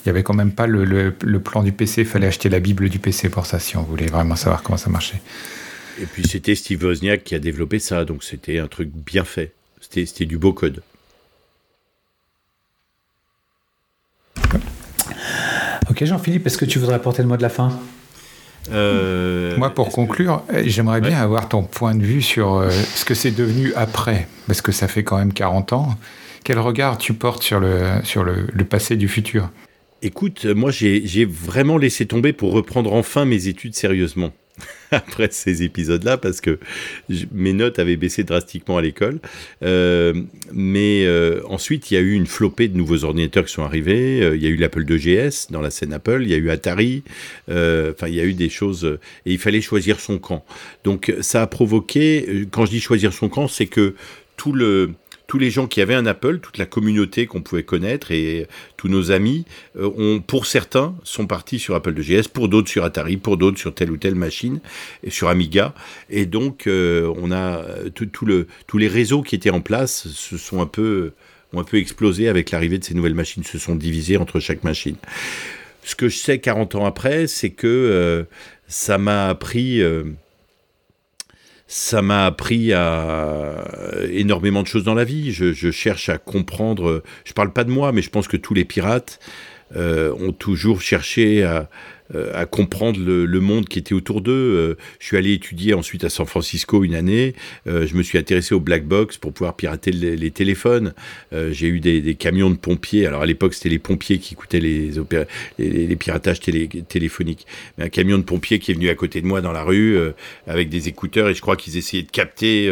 il 0.00 0.08
n'y 0.08 0.10
avait 0.10 0.22
quand 0.22 0.34
même 0.34 0.52
pas 0.52 0.66
le, 0.66 1.12
plan 1.40 1.62
du 1.62 1.72
PC. 1.72 2.02
Il 2.02 2.06
fallait 2.06 2.26
acheter 2.26 2.48
la 2.48 2.60
Bible 2.60 2.88
du 2.88 2.98
PC 2.98 3.28
pour 3.28 3.44
ça 3.44 3.58
si 3.58 3.76
on 3.76 3.82
voulait 3.82 4.06
vraiment 4.06 4.36
savoir 4.36 4.62
comment 4.62 4.78
ça 4.78 4.88
marchait. 4.88 5.20
Et 6.00 6.06
puis 6.06 6.26
c'était 6.26 6.54
Steve 6.54 6.82
Wozniak 6.82 7.24
qui 7.24 7.34
a 7.34 7.38
développé 7.38 7.78
ça, 7.78 8.06
donc 8.06 8.24
c'était 8.24 8.58
un 8.58 8.66
truc 8.66 8.88
bien 8.94 9.24
fait. 9.24 9.52
C'était 9.80 10.24
du 10.24 10.38
beau 10.38 10.52
code. 10.54 10.82
Ok 15.90 16.04
Jean-Philippe, 16.04 16.46
est-ce 16.46 16.56
que 16.56 16.64
tu 16.64 16.78
voudrais 16.78 16.94
apporter 16.94 17.22
le 17.22 17.28
mot 17.28 17.36
de 17.36 17.42
la 17.42 17.48
fin? 17.50 17.78
Euh, 18.70 19.56
Moi, 19.58 19.70
pour 19.70 19.90
conclure, 19.90 20.44
j'aimerais 20.64 21.00
bien 21.00 21.20
avoir 21.20 21.48
ton 21.48 21.62
point 21.62 21.94
de 21.94 22.04
vue 22.04 22.22
sur 22.22 22.54
euh, 22.54 22.70
ce 22.70 23.04
que 23.04 23.14
c'est 23.14 23.32
devenu 23.32 23.74
après, 23.74 24.28
parce 24.46 24.62
que 24.62 24.70
ça 24.72 24.86
fait 24.86 25.02
quand 25.02 25.18
même 25.18 25.32
40 25.32 25.72
ans. 25.72 25.98
Quel 26.44 26.58
regard 26.58 26.96
tu 26.96 27.12
portes 27.12 27.42
sur 27.42 27.58
le, 27.58 27.82
sur 28.04 28.24
le 28.24 28.64
passé 28.64 28.96
du 28.96 29.08
futur? 29.08 29.50
Écoute, 30.02 30.46
moi 30.46 30.70
j'ai 30.70 31.24
vraiment 31.26 31.76
laissé 31.76 32.06
tomber 32.06 32.32
pour 32.32 32.52
reprendre 32.52 32.92
enfin 32.94 33.26
mes 33.26 33.48
études 33.48 33.74
sérieusement 33.74 34.32
après 34.90 35.28
ces 35.30 35.62
épisodes-là 35.62 36.16
parce 36.16 36.40
que 36.40 36.58
mes 37.32 37.52
notes 37.52 37.78
avaient 37.78 37.96
baissé 37.96 38.24
drastiquement 38.24 38.78
à 38.78 38.82
l'école. 38.82 39.20
Euh, 39.62 40.14
mais 40.52 41.04
euh, 41.04 41.42
ensuite, 41.46 41.90
il 41.90 41.94
y 41.94 41.96
a 41.98 42.00
eu 42.00 42.12
une 42.12 42.26
flopée 42.26 42.68
de 42.68 42.76
nouveaux 42.76 43.04
ordinateurs 43.04 43.44
qui 43.44 43.52
sont 43.52 43.62
arrivés. 43.62 44.22
Euh, 44.22 44.36
il 44.36 44.42
y 44.42 44.46
a 44.46 44.48
eu 44.48 44.56
l'Apple 44.56 44.84
2GS 44.84 45.50
dans 45.52 45.60
la 45.60 45.70
scène 45.70 45.92
Apple. 45.92 46.20
Il 46.22 46.30
y 46.30 46.34
a 46.34 46.38
eu 46.38 46.50
Atari. 46.50 47.02
Enfin, 47.48 48.08
il 48.08 48.14
y 48.14 48.20
a 48.20 48.24
eu 48.24 48.34
des 48.34 48.48
choses 48.48 48.98
et 49.26 49.32
il 49.32 49.38
fallait 49.38 49.60
choisir 49.60 50.00
son 50.00 50.18
camp. 50.18 50.44
Donc, 50.84 51.12
ça 51.20 51.42
a 51.42 51.46
provoqué. 51.46 52.46
Quand 52.50 52.64
je 52.64 52.70
dis 52.70 52.80
choisir 52.80 53.12
son 53.12 53.28
camp, 53.28 53.48
c'est 53.48 53.66
que 53.66 53.94
tout 54.36 54.52
le 54.52 54.92
tous 55.30 55.38
les 55.38 55.52
gens 55.52 55.68
qui 55.68 55.80
avaient 55.80 55.94
un 55.94 56.06
Apple, 56.06 56.40
toute 56.40 56.58
la 56.58 56.66
communauté 56.66 57.26
qu'on 57.26 57.40
pouvait 57.40 57.62
connaître 57.62 58.10
et 58.10 58.48
tous 58.76 58.88
nos 58.88 59.12
amis, 59.12 59.44
euh, 59.76 59.88
ont, 59.96 60.18
pour 60.18 60.44
certains, 60.44 60.96
sont 61.04 61.28
partis 61.28 61.60
sur 61.60 61.76
Apple 61.76 61.92
2GS, 61.92 62.26
pour 62.26 62.48
d'autres 62.48 62.68
sur 62.68 62.82
Atari, 62.82 63.16
pour 63.16 63.36
d'autres 63.36 63.56
sur 63.56 63.72
telle 63.72 63.92
ou 63.92 63.96
telle 63.96 64.16
machine, 64.16 64.60
et 65.04 65.10
sur 65.10 65.28
Amiga. 65.28 65.72
Et 66.10 66.26
donc, 66.26 66.66
euh, 66.66 67.14
on 67.16 67.30
a 67.30 67.62
tout, 67.94 68.26
le, 68.26 68.48
tous 68.66 68.76
les 68.76 68.88
réseaux 68.88 69.22
qui 69.22 69.36
étaient 69.36 69.50
en 69.50 69.60
place 69.60 70.08
se 70.08 70.36
sont 70.36 70.60
un 70.60 70.66
peu, 70.66 71.12
ont 71.52 71.60
un 71.60 71.64
peu 71.64 71.76
explosé 71.76 72.28
avec 72.28 72.50
l'arrivée 72.50 72.78
de 72.78 72.84
ces 72.84 72.94
nouvelles 72.94 73.14
machines, 73.14 73.44
se 73.44 73.60
sont 73.60 73.76
divisés 73.76 74.16
entre 74.16 74.40
chaque 74.40 74.64
machine. 74.64 74.96
Ce 75.84 75.94
que 75.94 76.08
je 76.08 76.16
sais 76.16 76.40
40 76.40 76.74
ans 76.74 76.86
après, 76.86 77.28
c'est 77.28 77.50
que 77.50 77.68
euh, 77.68 78.24
ça 78.66 78.98
m'a 78.98 79.28
appris 79.28 79.80
ça 81.72 82.02
m'a 82.02 82.26
appris 82.26 82.72
à 82.72 83.54
énormément 84.10 84.62
de 84.62 84.66
choses 84.66 84.82
dans 84.82 84.94
la 84.94 85.04
vie. 85.04 85.30
Je, 85.30 85.70
cherche 85.70 86.08
à 86.08 86.18
comprendre. 86.18 87.00
Je 87.24 87.32
parle 87.32 87.52
pas 87.52 87.62
de 87.62 87.70
moi, 87.70 87.92
mais 87.92 88.02
je 88.02 88.10
pense 88.10 88.26
que 88.26 88.36
tous 88.36 88.54
les 88.54 88.64
pirates 88.64 89.20
euh, 89.76 90.12
ont 90.18 90.32
toujours 90.32 90.80
cherché 90.80 91.44
à, 91.44 91.54
euh, 91.54 91.62
à 92.34 92.46
comprendre 92.46 92.98
le, 93.00 93.40
monde 93.40 93.68
qui 93.68 93.78
était 93.78 93.94
autour 93.94 94.20
d'eux. 94.20 94.32
Euh, 94.32 94.76
je 94.98 95.06
suis 95.06 95.16
allé 95.16 95.32
étudier 95.32 95.74
ensuite 95.74 96.04
à 96.04 96.10
San 96.10 96.26
Francisco 96.26 96.84
une 96.84 96.94
année. 96.94 97.34
Euh, 97.66 97.86
je 97.86 97.94
me 97.94 98.02
suis 98.02 98.18
intéressé 98.18 98.54
au 98.54 98.60
black 98.60 98.84
box 98.84 99.16
pour 99.16 99.32
pouvoir 99.32 99.54
pirater 99.54 99.92
les, 99.92 100.30
téléphones. 100.30 100.92
j'ai 101.32 101.68
eu 101.68 101.80
des, 101.80 102.14
camions 102.14 102.50
de 102.50 102.56
pompiers. 102.56 103.06
Alors 103.06 103.22
à 103.22 103.26
l'époque, 103.26 103.54
c'était 103.54 103.68
les 103.68 103.78
pompiers 103.78 104.18
qui 104.18 104.34
écoutaient 104.34 104.60
les, 104.60 104.90
les, 105.58 105.96
piratages 105.96 106.40
téléphoniques. 106.40 107.46
Mais 107.78 107.84
un 107.84 107.88
camion 107.88 108.18
de 108.18 108.22
pompiers 108.22 108.58
qui 108.58 108.70
est 108.72 108.74
venu 108.74 108.88
à 108.88 108.94
côté 108.94 109.20
de 109.20 109.26
moi 109.26 109.40
dans 109.40 109.52
la 109.52 109.62
rue 109.62 109.98
avec 110.46 110.68
des 110.68 110.88
écouteurs 110.88 111.28
et 111.28 111.34
je 111.34 111.40
crois 111.40 111.56
qu'ils 111.56 111.76
essayaient 111.76 112.02
de 112.02 112.10
capter 112.10 112.70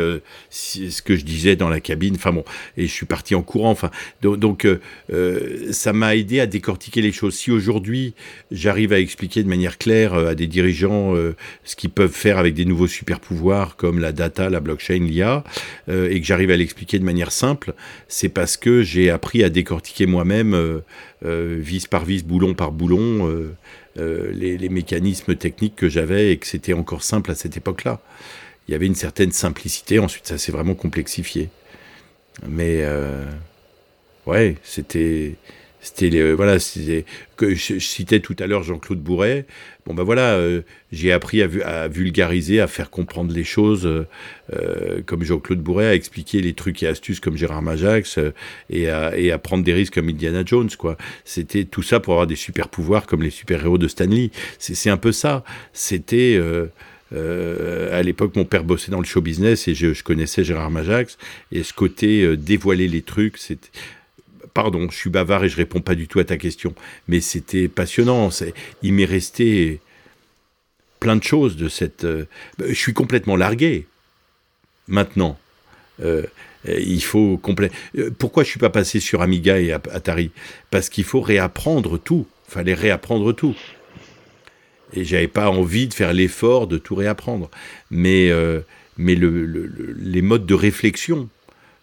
ce 0.51 1.03
que 1.03 1.17
je 1.17 1.25
disais 1.25 1.57
dans 1.57 1.69
la 1.69 1.81
cabine. 1.81 2.15
Enfin 2.15 2.33
bon, 2.33 2.45
et 2.77 2.87
je 2.87 2.93
suis 2.93 3.07
parti 3.07 3.35
en 3.35 3.43
courant. 3.43 3.71
Enfin, 3.71 3.91
donc, 4.23 4.39
donc 4.39 4.67
ça 5.71 5.93
m'a 5.93 6.17
aidé 6.17 6.41
à 6.41 6.47
décortiquer 6.47 7.03
les 7.03 7.13
choses. 7.13 7.35
Si 7.35 7.51
aujourd'hui 7.51 8.15
j'arrive 8.51 8.93
à 8.93 9.01
expliquer 9.01 9.28
de 9.37 9.49
manière 9.49 9.79
claire 9.79 10.15
euh, 10.15 10.31
à 10.31 10.35
des 10.35 10.47
dirigeants 10.47 11.15
euh, 11.15 11.37
ce 11.65 11.77
qu'ils 11.77 11.91
peuvent 11.91 12.13
faire 12.13 12.39
avec 12.39 12.55
des 12.55 12.65
nouveaux 12.65 12.87
super 12.87 13.21
pouvoirs 13.21 13.77
comme 13.77 13.99
la 13.99 14.13
data, 14.13 14.51
la 14.51 14.61
blockchain, 14.61 14.99
l'IA, 14.99 15.45
euh, 15.89 16.11
et 16.11 16.21
que 16.21 16.27
j'arrive 16.27 16.51
à 16.51 16.57
l'expliquer 16.57 16.99
de 16.99 17.05
manière 17.05 17.31
simple, 17.31 17.75
c'est 18.09 18.29
parce 18.29 18.57
que 18.57 18.83
j'ai 18.83 19.11
appris 19.11 19.45
à 19.45 19.51
décortiquer 19.51 20.07
moi-même 20.07 20.83
vis 21.23 21.87
par 21.87 22.05
vis, 22.05 22.25
boulon 22.25 22.55
par 22.55 22.73
boulon, 22.73 23.53
les, 23.97 24.69
mécanismes 24.69 25.35
techniques 25.35 25.77
que 25.77 25.89
j'avais 25.89 26.33
et 26.33 26.37
que 26.37 26.47
c'était 26.47 26.73
encore 26.73 27.03
simple 27.03 27.31
à 27.31 27.35
cette 27.35 27.57
époque-là. 27.57 28.01
Il 28.67 28.73
y 28.73 28.75
avait 28.75 28.87
une 28.87 28.95
certaine 28.95 29.33
simplicité, 29.33 29.99
ensuite 29.99 30.27
ça 30.27 30.39
s'est 30.39 30.53
vraiment 30.53 30.75
complexifié. 30.75 31.49
Mais 32.49 32.85
ouais, 34.27 34.57
c'était 34.63 35.37
c'était 35.81 36.33
voilà, 36.33 36.57
que 37.37 37.55
je, 37.55 37.79
citais 37.79 38.21
tout 38.21 38.35
à 38.39 38.47
l'heure 38.47 38.63
Jean-Claude 38.63 39.01
Bourret. 39.01 39.47
Bon 39.87 39.95
ben 39.95 40.03
voilà, 40.03 40.35
euh, 40.35 40.63
j'ai 40.93 41.13
appris 41.13 41.41
à, 41.41 41.89
vulgariser, 41.89 42.61
à 42.61 42.67
faire 42.67 42.91
comprendre 42.91 43.33
les 43.33 43.45
choses, 43.45 43.87
euh, 43.87 45.01
comme 45.07 45.23
Jean-Claude 45.23 45.61
Bourret, 45.61 45.87
à 45.87 45.95
expliquer 45.95 46.41
les 46.41 46.53
trucs 46.53 46.83
et 46.83 46.89
astuces 46.89 47.21
comme 47.21 47.37
Gérard 47.37 47.63
Majax, 47.63 48.19
et, 48.71 48.89
à, 48.91 49.39
prendre 49.39 49.65
des 49.65 49.73
risques 49.73 49.95
comme 49.95 50.09
Indiana 50.09 50.43
Jones, 50.45 50.71
quoi. 50.77 50.97
C'était 51.25 51.65
tout 51.65 51.83
ça 51.83 52.01
pour 52.01 52.15
avoir 52.15 52.27
des 52.27 52.37
super 52.37 52.69
pouvoirs 52.69 53.07
comme 53.07 53.23
les 53.23 53.31
super 53.31 53.65
héros 53.65 53.79
de 53.79 53.89
Stanley. 53.89 54.31
C'est 54.59 54.91
un 54.91 54.99
peu 54.99 55.13
ça. 55.13 55.45
C'était 55.73 56.41
à 57.13 58.03
l'époque, 58.03 58.37
mon 58.37 58.45
père 58.45 58.65
bossait 58.65 58.91
dans 58.91 58.99
le 58.99 59.07
show 59.07 59.23
business 59.23 59.69
et 59.69 59.75
je, 59.75 59.95
je 59.95 60.03
connaissais 60.03 60.45
Gérard 60.45 60.71
Majax. 60.71 61.17
Et 61.53 61.63
ce 61.63 61.73
côté 61.73 62.37
dévoiler 62.37 62.89
les 62.89 63.03
trucs, 63.03 63.39
c'était 63.39 63.71
pardon, 64.55 64.89
je 64.91 64.97
suis 64.97 65.11
bavard 65.11 65.45
et 65.45 65.49
je 65.49 65.57
réponds 65.57 65.81
pas 65.81 65.95
du 65.95 66.09
tout 66.09 66.19
à 66.19 66.25
ta 66.25 66.37
question, 66.37 66.75
mais 67.07 67.21
c'était 67.21 67.69
passionnant. 67.69 68.31
Il 68.83 68.95
m'est 68.95 69.05
resté 69.05 69.81
plein 71.01 71.17
de 71.17 71.23
choses 71.23 71.57
de 71.57 71.69
cette. 71.69 72.05
Euh, 72.05 72.27
je 72.61 72.75
suis 72.75 72.95
complètement 72.95 73.37
largué 73.37 73.87
maintenant. 74.87 75.39
Euh, 76.03 76.25
il 76.65 77.03
faut 77.03 77.39
complet. 77.39 77.71
Euh, 77.97 78.11
pourquoi 78.17 78.45
je 78.45 78.51
suis 78.51 78.59
pas 78.59 78.71
passé 78.71 79.01
sur 79.01 79.23
Amiga 79.23 79.59
et 79.61 79.73
Atari? 79.73 80.31
Parce 80.71 80.89
qu'il 80.89 81.05
faut 81.05 81.21
réapprendre 81.21 81.99
tout. 81.99 82.27
Il 82.49 82.53
fallait 82.53 82.75
réapprendre 82.75 83.33
tout. 83.33 83.57
Et 84.95 85.05
j'avais 85.05 85.29
pas 85.29 85.51
envie 85.51 85.87
de 85.87 85.95
faire 85.95 86.13
l'effort 86.13 86.67
de 86.67 86.79
tout 86.79 86.95
réapprendre. 86.95 87.51
Mais, 87.91 88.33
mais 88.97 89.15
les 89.15 90.23
modes 90.23 90.47
de 90.47 90.55
réflexion 90.55 91.29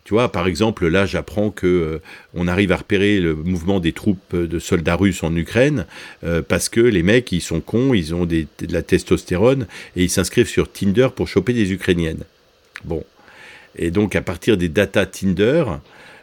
tu 0.06 0.14
vois, 0.14 0.32
par 0.32 0.45
exemple, 0.45 0.88
là, 0.88 1.08
j'apprends 1.08 1.49
que 1.49 1.66
euh, 1.66 2.01
on 2.36 2.47
arrive 2.47 2.72
à 2.72 2.78
repérer 2.78 3.20
le 3.20 3.34
mouvement 3.34 3.80
des 3.80 3.91
troupes 3.91 4.36
de 4.36 4.60
soldats 4.60 4.95
russes 4.95 5.24
en 5.24 5.36
Ukraine 5.36 5.88
euh, 6.24 6.43
parce 6.47 6.70
que 6.70 6.80
les 6.80 7.01
mecs, 7.01 7.32
ils 7.32 7.41
sont 7.41 7.60
cons, 7.60 7.95
ils 7.95 8.14
ont 8.14 8.28
de 8.28 8.45
la 8.70 8.84
testostérone 8.84 9.66
et 9.95 10.03
ils 10.03 10.12
s'inscrivent 10.12 10.47
sur 10.47 10.72
Tinder 10.72 11.08
pour 11.16 11.28
choper 11.28 11.53
des 11.53 11.74
Ukrainiennes. 11.74 12.24
Bon. 12.84 13.03
Et 13.78 13.89
donc, 13.89 14.16
à 14.16 14.22
partir 14.22 14.58
des 14.58 14.70
data 14.70 15.08
Tinder, 15.08 15.66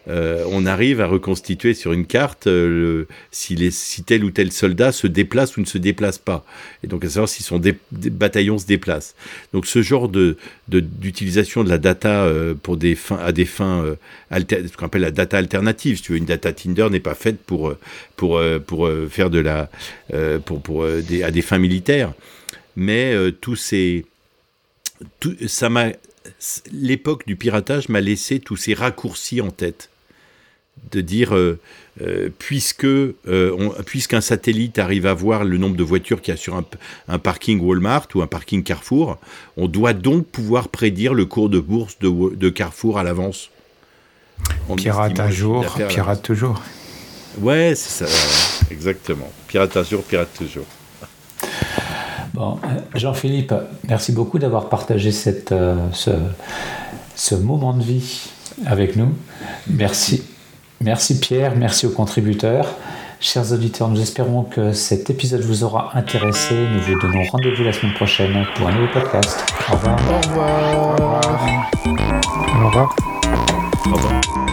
euh, 0.09 0.45
on 0.49 0.67
arrive 0.67 1.01
à 1.01 1.07
reconstituer 1.07 1.75
sur 1.75 1.93
une 1.93 2.07
carte 2.07 2.49
euh, 2.49 3.07
si, 3.31 3.57
tel 4.05 4.25
ou 4.25 4.31
tel 4.31 4.51
soldat 4.51 4.91
se 4.91 5.07
déplace 5.07 5.57
ou 5.57 5.61
ne 5.61 5.67
se 5.67 5.79
déplace 5.79 6.19
pas. 6.19 6.45
Et 6.83 6.89
donc 6.89 7.05
à 7.05 7.09
savoir 7.09 7.29
si 7.29 7.43
son 7.43 7.59
des 7.59 7.77
bataillons 7.93 8.59
se 8.59 8.67
déplacent. 8.67 9.15
Donc 9.53 9.67
ce 9.67 9.83
genre 9.83 10.09
de 10.09 10.37
d'utilisation 10.69 11.63
de, 11.63 11.69
la 11.69 11.79
data 11.79 12.25
euh, 12.25 12.55
pour 12.55 12.77
des 12.77 12.95
fins, 12.95 13.19
à 13.19 13.33
des 13.33 13.45
fins 13.45 13.85
ce 14.33 14.77
qu'on 14.77 14.87
appelle 14.87 15.03
la 15.03 15.11
data 15.11 15.39
alternative. 15.39 15.97
Si 15.97 16.03
tu 16.03 16.13
veux, 16.13 16.19
une 16.19 16.25
data 16.25 16.53
Tinder 16.53 16.89
n'est 16.91 17.01
pas 17.01 17.15
faite 17.15 17.39
pour 17.39 17.75
pour 18.17 18.41
pour 18.67 18.91
faire 19.09 19.31
de 19.31 19.39
la 19.39 19.71
pour 20.45 20.61
pour 20.63 20.85
à 20.85 21.31
des 21.31 21.43
fins 21.43 21.59
militaires. 21.59 22.13
Mais 22.75 23.15
tous 23.41 23.57
ces 23.57 24.05
tout, 25.21 25.37
ça 25.47 25.69
m'a 25.69 25.91
l'époque 26.73 27.27
du 27.27 27.37
piratage 27.37 27.89
m'a 27.89 28.01
laissé 28.01 28.41
tous 28.41 28.57
ces 28.57 28.75
raccourcis 28.75 29.41
en 29.41 29.51
tête 29.51 29.92
de 30.93 31.01
dire 31.01 31.35
euh, 31.35 31.59
euh, 32.01 32.29
puisque 32.39 32.85
euh, 32.85 33.15
puisqu'un 33.85 34.21
satellite 34.21 34.79
arrive 34.79 35.07
à 35.07 35.15
voir 35.15 35.45
le 35.45 35.59
nombre 35.59 35.77
de 35.77 35.83
voitures 35.83 36.21
qu'il 36.21 36.33
y 36.33 36.37
a 36.37 36.41
sur 36.41 36.63
un, 37.09 37.19
parking 37.19 37.61
Walmart 37.61 38.09
ou 38.15 38.23
un 38.23 38.27
parking 38.27 38.63
Carrefour, 38.63 39.19
on 39.57 39.69
doit 39.69 39.93
donc 39.93 40.27
pouvoir 40.27 40.69
prédire 40.69 41.15
le 41.15 41.27
cours 41.27 41.49
de 41.49 41.61
bourse 41.61 41.99
de, 42.01 42.49
Carrefour 42.51 42.99
à 42.99 43.03
l'avance. 43.03 43.51
Pirate 44.77 45.21
un 45.21 45.31
jour, 45.31 45.65
pirate 45.89 46.23
toujours. 46.23 46.61
Ouais, 47.41 47.75
c'est 47.75 48.05
ça, 48.05 48.67
exactement. 48.71 49.31
Pirate 49.47 49.77
un 49.77 49.85
jour, 49.85 50.03
pirate 50.03 50.33
toujours. 50.37 50.67
Bon, 52.35 52.59
Jean-Philippe, 52.95 53.55
merci 53.87 54.13
beaucoup 54.13 54.39
d'avoir 54.39 54.69
partagé 54.69 55.13
cette, 55.13 55.55
ce, 55.93 56.11
ce 57.15 57.35
moment 57.35 57.75
de 57.75 57.83
vie 57.83 58.31
avec 58.67 58.97
nous. 58.97 59.15
Merci. 59.69 60.23
Merci 60.83 61.19
Pierre, 61.21 61.55
merci 61.57 61.87
aux 61.87 61.91
contributeurs. 61.91 62.67
Chers 63.21 63.53
auditeurs, 63.53 63.89
nous 63.89 64.01
espérons 64.01 64.43
que 64.43 64.73
cet 64.73 65.09
épisode 65.09 65.43
vous 65.43 65.63
aura 65.63 65.97
intéressé. 65.97 66.55
Nous 66.55 66.81
vous 66.81 66.99
donnons 66.99 67.23
rendez-vous 67.31 67.63
la 67.63 67.73
semaine 67.73 67.95
prochaine 67.95 68.45
pour 68.57 68.67
un 68.67 68.73
nouveau 68.73 68.93
podcast. 68.93 69.45
Au 69.71 69.75
revoir. 69.75 69.97
Au 70.11 70.29
revoir. 70.29 71.21
Au 71.87 72.67
revoir. 72.67 72.97
Au 73.87 73.95
revoir. 73.95 74.52